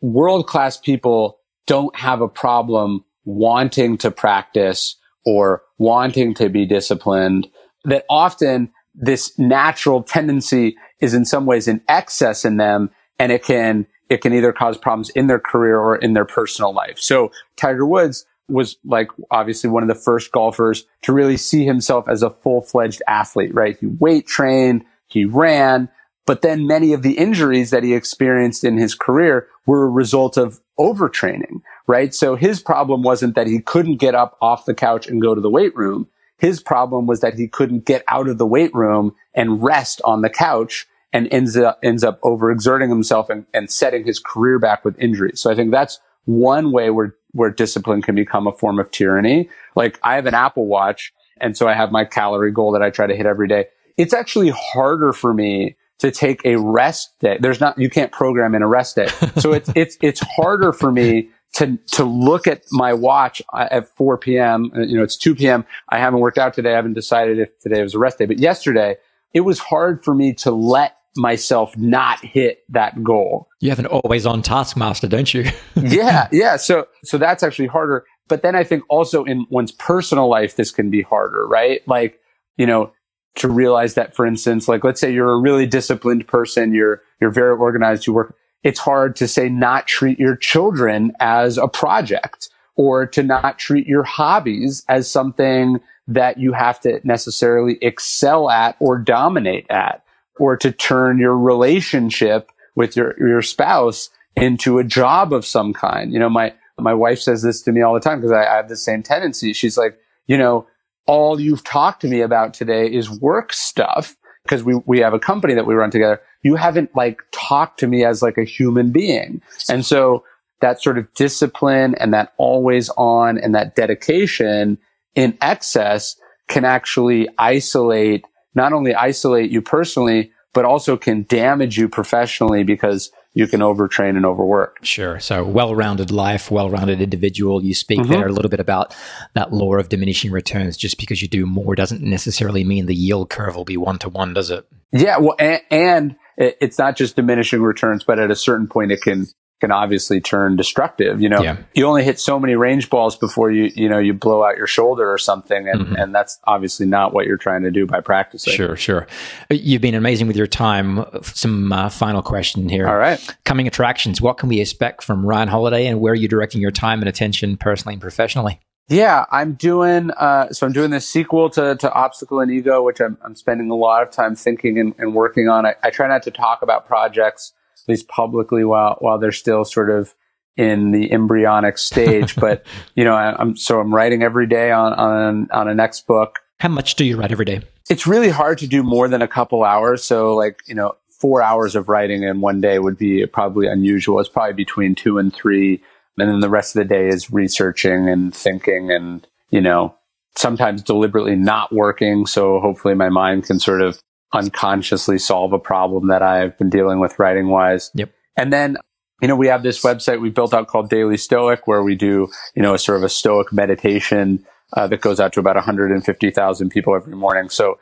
world 0.01 0.47
class 0.47 0.77
people 0.77 1.39
don't 1.67 1.95
have 1.95 2.21
a 2.21 2.27
problem 2.27 3.03
wanting 3.25 3.97
to 3.97 4.09
practice 4.09 4.95
or 5.25 5.61
wanting 5.77 6.33
to 6.33 6.49
be 6.49 6.65
disciplined, 6.65 7.47
that 7.85 8.05
often 8.09 8.71
this 8.95 9.37
natural 9.37 10.01
tendency 10.01 10.75
is 10.99 11.13
in 11.13 11.25
some 11.25 11.45
ways 11.45 11.67
in 11.67 11.81
excess 11.87 12.43
in 12.43 12.57
them 12.57 12.89
and 13.19 13.31
it 13.31 13.43
can 13.43 13.85
it 14.09 14.21
can 14.21 14.33
either 14.33 14.51
cause 14.51 14.75
problems 14.75 15.11
in 15.11 15.27
their 15.27 15.39
career 15.39 15.77
or 15.77 15.95
in 15.95 16.13
their 16.13 16.25
personal 16.25 16.73
life. 16.73 16.97
So 16.97 17.31
Tiger 17.57 17.85
Woods 17.85 18.25
was 18.49 18.77
like 18.85 19.09
obviously 19.31 19.69
one 19.69 19.83
of 19.83 19.89
the 19.89 19.95
first 19.95 20.31
golfers 20.31 20.85
to 21.03 21.13
really 21.13 21.37
see 21.37 21.65
himself 21.65 22.07
as 22.07 22.23
a 22.23 22.29
full 22.29 22.61
fledged 22.61 23.01
athlete, 23.07 23.53
right? 23.53 23.77
He 23.79 23.87
weight 23.87 24.27
trained, 24.27 24.85
he 25.07 25.25
ran, 25.25 25.89
but 26.25 26.43
then 26.43 26.67
many 26.67 26.93
of 26.93 27.01
the 27.01 27.17
injuries 27.17 27.71
that 27.71 27.83
he 27.83 27.95
experienced 27.95 28.63
in 28.63 28.77
his 28.77 28.93
career 28.93 29.47
were 29.65 29.85
a 29.85 29.89
result 29.89 30.37
of 30.37 30.61
overtraining, 30.79 31.61
right? 31.87 32.13
So 32.13 32.35
his 32.35 32.61
problem 32.61 33.01
wasn't 33.01 33.33
that 33.33 33.47
he 33.47 33.61
couldn't 33.61 33.97
get 33.97 34.13
up 34.13 34.37
off 34.41 34.65
the 34.65 34.75
couch 34.75 35.07
and 35.07 35.21
go 35.21 35.33
to 35.33 35.41
the 35.41 35.49
weight 35.49 35.75
room. 35.75 36.07
His 36.37 36.61
problem 36.61 37.07
was 37.07 37.21
that 37.21 37.33
he 37.33 37.47
couldn't 37.47 37.85
get 37.85 38.03
out 38.07 38.27
of 38.27 38.37
the 38.37 38.45
weight 38.45 38.73
room 38.75 39.15
and 39.33 39.63
rest 39.63 40.01
on 40.05 40.21
the 40.21 40.29
couch 40.29 40.87
and 41.11 41.27
ends 41.31 41.57
up, 41.57 41.79
ends 41.81 42.03
up 42.03 42.21
overexerting 42.21 42.89
himself 42.89 43.29
and, 43.29 43.45
and 43.53 43.71
setting 43.71 44.05
his 44.05 44.19
career 44.19 44.59
back 44.59 44.85
with 44.85 44.99
injuries. 44.99 45.41
So 45.41 45.49
I 45.49 45.55
think 45.55 45.71
that's 45.71 45.99
one 46.29 46.71
way 46.71 46.91
where, 46.91 47.15
where 47.31 47.49
discipline 47.49 48.03
can 48.03 48.13
become 48.13 48.45
a 48.45 48.51
form 48.51 48.79
of 48.79 48.91
tyranny. 48.91 49.49
Like 49.75 49.99
I 50.03 50.15
have 50.15 50.27
an 50.27 50.35
Apple 50.35 50.67
watch 50.67 51.11
and 51.41 51.57
so 51.57 51.67
I 51.67 51.73
have 51.73 51.91
my 51.91 52.05
calorie 52.05 52.51
goal 52.51 52.71
that 52.73 52.83
I 52.83 52.91
try 52.91 53.07
to 53.07 53.15
hit 53.15 53.25
every 53.25 53.47
day. 53.47 53.65
It's 53.97 54.13
actually 54.13 54.49
harder 54.49 55.11
for 55.11 55.33
me 55.33 55.75
to 55.99 56.11
take 56.11 56.45
a 56.45 56.57
rest 56.57 57.19
day. 57.19 57.37
There's 57.41 57.59
not, 57.59 57.77
you 57.79 57.89
can't 57.89 58.11
program 58.11 58.53
in 58.53 58.61
a 58.61 58.67
rest 58.67 58.95
day. 58.95 59.07
So 59.37 59.53
it's, 59.53 59.71
it's, 59.75 59.97
it's 60.01 60.19
harder 60.19 60.71
for 60.71 60.91
me 60.91 61.29
to, 61.53 61.77
to 61.93 62.03
look 62.03 62.45
at 62.45 62.63
my 62.71 62.93
watch 62.93 63.41
at 63.53 63.87
4 63.95 64.19
p.m. 64.19 64.71
Uh, 64.75 64.81
you 64.81 64.95
know, 64.95 65.03
it's 65.03 65.17
2 65.17 65.33
p.m. 65.35 65.65
I 65.89 65.97
haven't 65.97 66.19
worked 66.19 66.37
out 66.37 66.53
today. 66.53 66.73
I 66.73 66.75
haven't 66.75 66.93
decided 66.93 67.39
if 67.39 67.59
today 67.59 67.81
was 67.81 67.95
a 67.95 67.99
rest 67.99 68.19
day, 68.19 68.27
but 68.27 68.37
yesterday 68.37 68.97
it 69.33 69.41
was 69.41 69.57
hard 69.57 70.03
for 70.03 70.13
me 70.13 70.33
to 70.35 70.51
let 70.51 70.98
myself 71.15 71.75
not 71.77 72.23
hit 72.23 72.63
that 72.69 73.03
goal. 73.03 73.47
You 73.59 73.69
have 73.69 73.79
an 73.79 73.85
always 73.85 74.25
on 74.25 74.41
taskmaster, 74.41 75.07
don't 75.07 75.33
you? 75.33 75.45
yeah. 75.75 76.27
Yeah. 76.31 76.57
So, 76.57 76.87
so 77.03 77.17
that's 77.17 77.43
actually 77.43 77.67
harder. 77.67 78.05
But 78.27 78.43
then 78.43 78.55
I 78.55 78.63
think 78.63 78.83
also 78.89 79.23
in 79.23 79.45
one's 79.49 79.71
personal 79.71 80.29
life, 80.29 80.55
this 80.55 80.71
can 80.71 80.89
be 80.89 81.01
harder, 81.01 81.47
right? 81.47 81.81
Like, 81.87 82.19
you 82.57 82.65
know, 82.65 82.91
to 83.35 83.49
realize 83.49 83.95
that, 83.95 84.15
for 84.15 84.25
instance, 84.25 84.67
like 84.67 84.83
let's 84.83 84.99
say 85.01 85.11
you're 85.11 85.33
a 85.33 85.39
really 85.39 85.65
disciplined 85.65 86.27
person, 86.27 86.73
you're 86.73 87.01
you're 87.21 87.31
very 87.31 87.55
organized, 87.55 88.05
you 88.05 88.13
work. 88.13 88.35
It's 88.63 88.79
hard 88.79 89.15
to 89.17 89.27
say 89.27 89.47
not 89.49 89.87
treat 89.87 90.19
your 90.19 90.35
children 90.35 91.13
as 91.19 91.57
a 91.57 91.67
project 91.67 92.49
or 92.75 93.05
to 93.07 93.23
not 93.23 93.57
treat 93.57 93.87
your 93.87 94.03
hobbies 94.03 94.83
as 94.89 95.09
something 95.09 95.79
that 96.07 96.37
you 96.37 96.51
have 96.53 96.79
to 96.81 96.99
necessarily 97.03 97.77
excel 97.81 98.49
at 98.49 98.75
or 98.79 98.97
dominate 98.97 99.65
at 99.69 100.03
or 100.39 100.57
to 100.57 100.71
turn 100.71 101.19
your 101.19 101.37
relationship 101.37 102.51
with 102.75 102.95
your 102.95 103.15
your 103.19 103.41
spouse 103.41 104.09
into 104.35 104.79
a 104.79 104.83
job 104.83 105.33
of 105.33 105.45
some 105.45 105.73
kind. 105.73 106.13
You 106.13 106.19
know, 106.19 106.29
my 106.29 106.53
my 106.77 106.93
wife 106.93 107.19
says 107.19 107.41
this 107.41 107.61
to 107.63 107.71
me 107.71 107.81
all 107.81 107.93
the 107.93 107.99
time 107.99 108.19
because 108.19 108.31
I, 108.31 108.45
I 108.45 108.55
have 108.55 108.69
the 108.69 108.77
same 108.77 109.03
tendency. 109.03 109.53
She's 109.53 109.77
like, 109.77 109.99
you 110.27 110.37
know, 110.37 110.67
all 111.05 111.39
you've 111.39 111.63
talked 111.63 112.01
to 112.01 112.07
me 112.07 112.21
about 112.21 112.53
today 112.53 112.87
is 112.87 113.09
work 113.09 113.51
stuff 113.51 114.15
because 114.43 114.63
we, 114.63 114.79
we 114.85 114.99
have 114.99 115.13
a 115.13 115.19
company 115.19 115.53
that 115.53 115.65
we 115.65 115.73
run 115.73 115.91
together. 115.91 116.21
You 116.43 116.55
haven't 116.55 116.95
like 116.95 117.21
talked 117.31 117.79
to 117.79 117.87
me 117.87 118.05
as 118.05 118.21
like 118.21 118.37
a 118.37 118.43
human 118.43 118.91
being. 118.91 119.41
And 119.69 119.85
so 119.85 120.23
that 120.61 120.81
sort 120.81 120.97
of 120.97 121.11
discipline 121.13 121.95
and 121.95 122.13
that 122.13 122.33
always 122.37 122.89
on 122.89 123.37
and 123.37 123.55
that 123.55 123.75
dedication 123.75 124.77
in 125.15 125.37
excess 125.41 126.15
can 126.47 126.65
actually 126.65 127.27
isolate, 127.37 128.25
not 128.55 128.73
only 128.73 128.93
isolate 128.95 129.51
you 129.51 129.61
personally, 129.61 130.31
but 130.53 130.65
also 130.65 130.97
can 130.97 131.25
damage 131.29 131.77
you 131.77 131.87
professionally 131.87 132.63
because 132.63 133.11
you 133.33 133.47
can 133.47 133.61
overtrain 133.61 134.17
and 134.17 134.25
overwork. 134.25 134.83
Sure. 134.83 135.19
So 135.19 135.43
well-rounded 135.43 136.09
life, 136.09 136.49
well-rounded 136.49 136.99
individual. 136.99 137.63
You 137.63 137.75
speak 137.75 137.99
mm-hmm. 137.99 138.11
there 138.11 138.27
a 138.27 138.31
little 138.31 138.49
bit 138.49 138.59
about 138.59 138.95
that 139.35 139.53
law 139.53 139.75
of 139.75 139.89
diminishing 139.89 140.31
returns. 140.31 140.75
Just 140.75 140.97
because 140.97 141.21
you 141.21 141.27
do 141.27 141.45
more 141.45 141.75
doesn't 141.75 142.01
necessarily 142.01 142.63
mean 142.63 142.87
the 142.87 142.95
yield 142.95 143.29
curve 143.29 143.55
will 143.55 143.65
be 143.65 143.77
one 143.77 143.99
to 143.99 144.09
one, 144.09 144.33
does 144.33 144.49
it? 144.49 144.67
Yeah. 144.91 145.19
Well, 145.19 145.35
and, 145.37 145.61
and 145.69 146.15
it's 146.37 146.79
not 146.79 146.95
just 146.95 147.15
diminishing 147.15 147.61
returns, 147.61 148.03
but 148.03 148.17
at 148.17 148.31
a 148.31 148.35
certain 148.35 148.67
point, 148.67 148.91
it 148.91 149.01
can 149.01 149.27
can 149.59 149.71
obviously 149.71 150.21
turn 150.21 150.55
destructive. 150.55 151.21
You 151.21 151.29
know, 151.29 151.41
yeah. 151.41 151.57
you 151.73 151.85
only 151.85 152.03
hit 152.03 152.19
so 152.19 152.39
many 152.39 152.55
range 152.55 152.89
balls 152.89 153.17
before 153.17 153.51
you, 153.51 153.71
you 153.75 153.89
know, 153.89 153.99
you 153.99 154.13
blow 154.13 154.43
out 154.43 154.57
your 154.57 154.67
shoulder 154.67 155.11
or 155.11 155.17
something. 155.17 155.67
And, 155.67 155.81
mm-hmm. 155.81 155.95
and 155.95 156.15
that's 156.15 156.39
obviously 156.45 156.85
not 156.85 157.13
what 157.13 157.25
you're 157.25 157.37
trying 157.37 157.63
to 157.63 157.71
do 157.71 157.85
by 157.85 157.99
practicing. 158.01 158.53
Sure, 158.53 158.75
sure. 158.75 159.07
You've 159.49 159.81
been 159.81 159.95
amazing 159.95 160.27
with 160.27 160.37
your 160.37 160.47
time. 160.47 161.05
Some 161.23 161.71
uh, 161.73 161.89
final 161.89 162.21
question 162.21 162.69
here. 162.69 162.87
All 162.87 162.97
right. 162.97 163.19
Coming 163.43 163.67
attractions. 163.67 164.21
What 164.21 164.37
can 164.37 164.49
we 164.49 164.61
expect 164.61 165.03
from 165.03 165.25
Ryan 165.25 165.49
Holiday 165.49 165.87
and 165.87 165.99
where 165.99 166.13
are 166.13 166.15
you 166.15 166.27
directing 166.27 166.61
your 166.61 166.71
time 166.71 166.99
and 166.99 167.09
attention 167.09 167.57
personally 167.57 167.93
and 167.93 168.01
professionally? 168.01 168.59
Yeah, 168.87 169.25
I'm 169.31 169.53
doing, 169.53 170.09
uh, 170.11 170.51
so 170.51 170.65
I'm 170.65 170.73
doing 170.73 170.89
this 170.89 171.07
sequel 171.07 171.51
to, 171.51 171.75
to 171.75 171.93
Obstacle 171.93 172.39
and 172.39 172.49
Ego, 172.49 172.81
which 172.81 172.99
I'm, 172.99 173.19
I'm 173.23 173.35
spending 173.35 173.69
a 173.69 173.75
lot 173.75 174.01
of 174.01 174.09
time 174.09 174.35
thinking 174.35 174.79
and, 174.79 174.95
and 174.97 175.13
working 175.13 175.47
on. 175.47 175.67
I, 175.67 175.75
I 175.83 175.91
try 175.91 176.07
not 176.07 176.23
to 176.23 176.31
talk 176.31 176.63
about 176.63 176.87
projects 176.87 177.53
at 177.83 177.89
least 177.89 178.07
publicly 178.07 178.63
while 178.63 178.97
while 178.99 179.19
they're 179.19 179.31
still 179.31 179.65
sort 179.65 179.89
of 179.89 180.13
in 180.57 180.91
the 180.91 181.11
embryonic 181.11 181.77
stage. 181.77 182.35
but 182.35 182.65
you 182.95 183.03
know, 183.03 183.13
I, 183.13 183.41
am 183.41 183.55
so 183.55 183.79
I'm 183.79 183.93
writing 183.93 184.23
every 184.23 184.47
day 184.47 184.71
on 184.71 184.93
on 184.93 185.47
on 185.51 185.67
a 185.67 185.73
next 185.73 186.05
book. 186.05 186.39
How 186.59 186.69
much 186.69 186.95
do 186.95 187.05
you 187.05 187.17
write 187.17 187.31
every 187.31 187.45
day? 187.45 187.61
It's 187.89 188.05
really 188.05 188.29
hard 188.29 188.57
to 188.59 188.67
do 188.67 188.83
more 188.83 189.07
than 189.07 189.21
a 189.21 189.27
couple 189.27 189.63
hours. 189.63 190.03
So 190.03 190.35
like 190.35 190.61
you 190.67 190.75
know, 190.75 190.95
four 191.09 191.41
hours 191.41 191.75
of 191.75 191.89
writing 191.89 192.23
in 192.23 192.41
one 192.41 192.61
day 192.61 192.79
would 192.79 192.97
be 192.97 193.25
probably 193.25 193.67
unusual. 193.67 194.19
It's 194.19 194.29
probably 194.29 194.53
between 194.53 194.95
two 194.95 195.17
and 195.17 195.33
three, 195.33 195.81
and 196.17 196.29
then 196.29 196.39
the 196.41 196.49
rest 196.49 196.75
of 196.75 196.79
the 196.81 196.93
day 196.93 197.07
is 197.07 197.31
researching 197.31 198.09
and 198.09 198.35
thinking 198.35 198.91
and 198.91 199.25
you 199.49 199.61
know 199.61 199.95
sometimes 200.35 200.81
deliberately 200.81 201.35
not 201.35 201.71
working. 201.71 202.25
So 202.25 202.59
hopefully 202.59 202.95
my 202.95 203.09
mind 203.09 203.45
can 203.45 203.59
sort 203.59 203.81
of 203.81 204.01
unconsciously 204.33 205.17
solve 205.17 205.53
a 205.53 205.59
problem 205.59 206.07
that 206.07 206.21
I've 206.21 206.57
been 206.57 206.69
dealing 206.69 206.99
with 206.99 207.17
writing 207.19 207.47
wise. 207.47 207.91
Yep. 207.95 208.11
And 208.37 208.53
then, 208.53 208.77
you 209.21 209.27
know, 209.27 209.35
we 209.35 209.47
have 209.47 209.63
this 209.63 209.81
website 209.83 210.21
we 210.21 210.29
built 210.29 210.53
out 210.53 210.67
called 210.67 210.89
Daily 210.89 211.17
Stoic 211.17 211.67
where 211.67 211.83
we 211.83 211.95
do, 211.95 212.27
you 212.55 212.61
know, 212.61 212.73
a 212.73 212.79
sort 212.79 212.97
of 212.97 213.03
a 213.03 213.09
Stoic 213.09 213.51
meditation 213.51 214.45
uh, 214.77 214.87
that 214.87 215.01
goes 215.01 215.19
out 215.19 215.33
to 215.33 215.39
about 215.39 215.55
150,000 215.55 216.69
people 216.69 216.95
every 216.95 217.15
morning. 217.15 217.49
So 217.49 217.79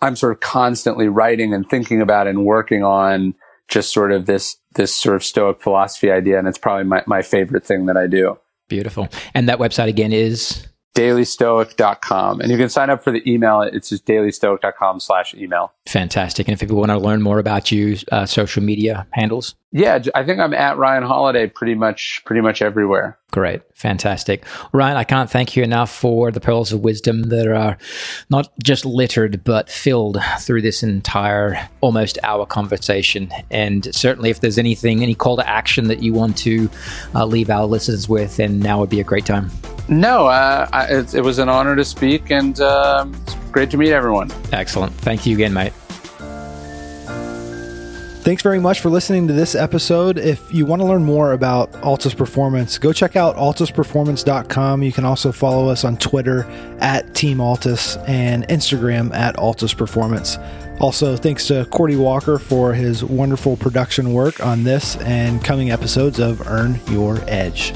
I'm 0.00 0.14
sort 0.14 0.32
of 0.32 0.40
constantly 0.40 1.08
writing 1.08 1.52
and 1.52 1.68
thinking 1.68 2.00
about 2.00 2.28
and 2.28 2.44
working 2.44 2.84
on 2.84 3.34
just 3.66 3.92
sort 3.92 4.12
of 4.12 4.26
this, 4.26 4.56
this 4.76 4.94
sort 4.94 5.16
of 5.16 5.24
Stoic 5.24 5.60
philosophy 5.60 6.10
idea. 6.10 6.38
And 6.38 6.46
it's 6.46 6.58
probably 6.58 6.84
my, 6.84 7.02
my 7.06 7.22
favorite 7.22 7.66
thing 7.66 7.86
that 7.86 7.96
I 7.96 8.06
do. 8.06 8.38
Beautiful. 8.68 9.08
And 9.34 9.48
that 9.48 9.58
website 9.58 9.88
again 9.88 10.12
is? 10.12 10.67
dailystoic.com. 10.98 12.40
And 12.40 12.50
you 12.50 12.58
can 12.58 12.68
sign 12.68 12.90
up 12.90 13.04
for 13.04 13.12
the 13.12 13.22
email. 13.30 13.60
It's 13.62 13.88
just 13.88 14.04
dailystoic.com 14.04 15.00
slash 15.00 15.34
email. 15.34 15.72
Fantastic. 15.86 16.48
And 16.48 16.54
if 16.54 16.60
people 16.60 16.76
want 16.76 16.90
to 16.90 16.98
learn 16.98 17.22
more 17.22 17.38
about 17.38 17.70
you, 17.70 17.96
uh, 18.10 18.26
social 18.26 18.62
media 18.62 19.06
handles? 19.12 19.54
Yeah, 19.70 20.02
I 20.14 20.24
think 20.24 20.40
I'm 20.40 20.54
at 20.54 20.78
Ryan 20.78 21.02
Holiday 21.02 21.46
pretty 21.46 21.74
much, 21.74 22.22
pretty 22.24 22.40
much 22.40 22.62
everywhere. 22.62 23.18
Great. 23.30 23.60
Fantastic. 23.74 24.44
Ryan, 24.72 24.96
I 24.96 25.04
can't 25.04 25.30
thank 25.30 25.54
you 25.54 25.62
enough 25.62 25.90
for 25.90 26.30
the 26.30 26.40
pearls 26.40 26.72
of 26.72 26.80
wisdom 26.80 27.24
that 27.24 27.46
are 27.46 27.76
not 28.30 28.50
just 28.62 28.86
littered, 28.86 29.44
but 29.44 29.68
filled 29.68 30.18
through 30.40 30.62
this 30.62 30.82
entire 30.82 31.68
almost 31.82 32.18
hour 32.22 32.46
conversation. 32.46 33.30
And 33.50 33.94
certainly, 33.94 34.30
if 34.30 34.40
there's 34.40 34.56
anything, 34.56 35.02
any 35.02 35.14
call 35.14 35.36
to 35.36 35.46
action 35.46 35.88
that 35.88 36.02
you 36.02 36.14
want 36.14 36.38
to 36.38 36.70
uh, 37.14 37.26
leave 37.26 37.50
our 37.50 37.66
listeners 37.66 38.08
with, 38.08 38.38
then 38.38 38.60
now 38.60 38.80
would 38.80 38.90
be 38.90 39.00
a 39.00 39.04
great 39.04 39.26
time. 39.26 39.50
No, 39.90 40.26
uh, 40.28 40.66
I, 40.72 40.86
it, 40.86 41.14
it, 41.14 41.20
was 41.20 41.38
an 41.38 41.50
honor 41.50 41.76
to 41.76 41.84
speak 41.84 42.30
and 42.30 42.58
um, 42.60 43.14
great 43.52 43.70
to 43.70 43.76
meet 43.76 43.92
everyone. 43.92 44.30
Excellent. 44.52 44.94
Thank 44.94 45.26
you 45.26 45.34
again, 45.34 45.52
mate. 45.52 45.72
Thanks 48.28 48.42
very 48.42 48.60
much 48.60 48.80
for 48.80 48.90
listening 48.90 49.26
to 49.28 49.32
this 49.32 49.54
episode. 49.54 50.18
If 50.18 50.52
you 50.52 50.66
want 50.66 50.82
to 50.82 50.86
learn 50.86 51.02
more 51.02 51.32
about 51.32 51.72
Altus 51.80 52.14
Performance, 52.14 52.76
go 52.76 52.92
check 52.92 53.16
out 53.16 53.36
altusperformance.com. 53.36 54.82
You 54.82 54.92
can 54.92 55.06
also 55.06 55.32
follow 55.32 55.70
us 55.70 55.82
on 55.82 55.96
Twitter 55.96 56.44
at 56.78 57.14
Team 57.14 57.38
Altus 57.38 57.96
and 58.06 58.46
Instagram 58.48 59.14
at 59.14 59.36
Altus 59.36 59.74
Performance. 59.74 60.36
Also, 60.78 61.16
thanks 61.16 61.46
to 61.46 61.64
Cordy 61.70 61.96
Walker 61.96 62.38
for 62.38 62.74
his 62.74 63.02
wonderful 63.02 63.56
production 63.56 64.12
work 64.12 64.44
on 64.44 64.62
this 64.62 64.96
and 64.96 65.42
coming 65.42 65.70
episodes 65.70 66.18
of 66.18 66.46
Earn 66.46 66.78
Your 66.90 67.20
Edge. 67.28 67.72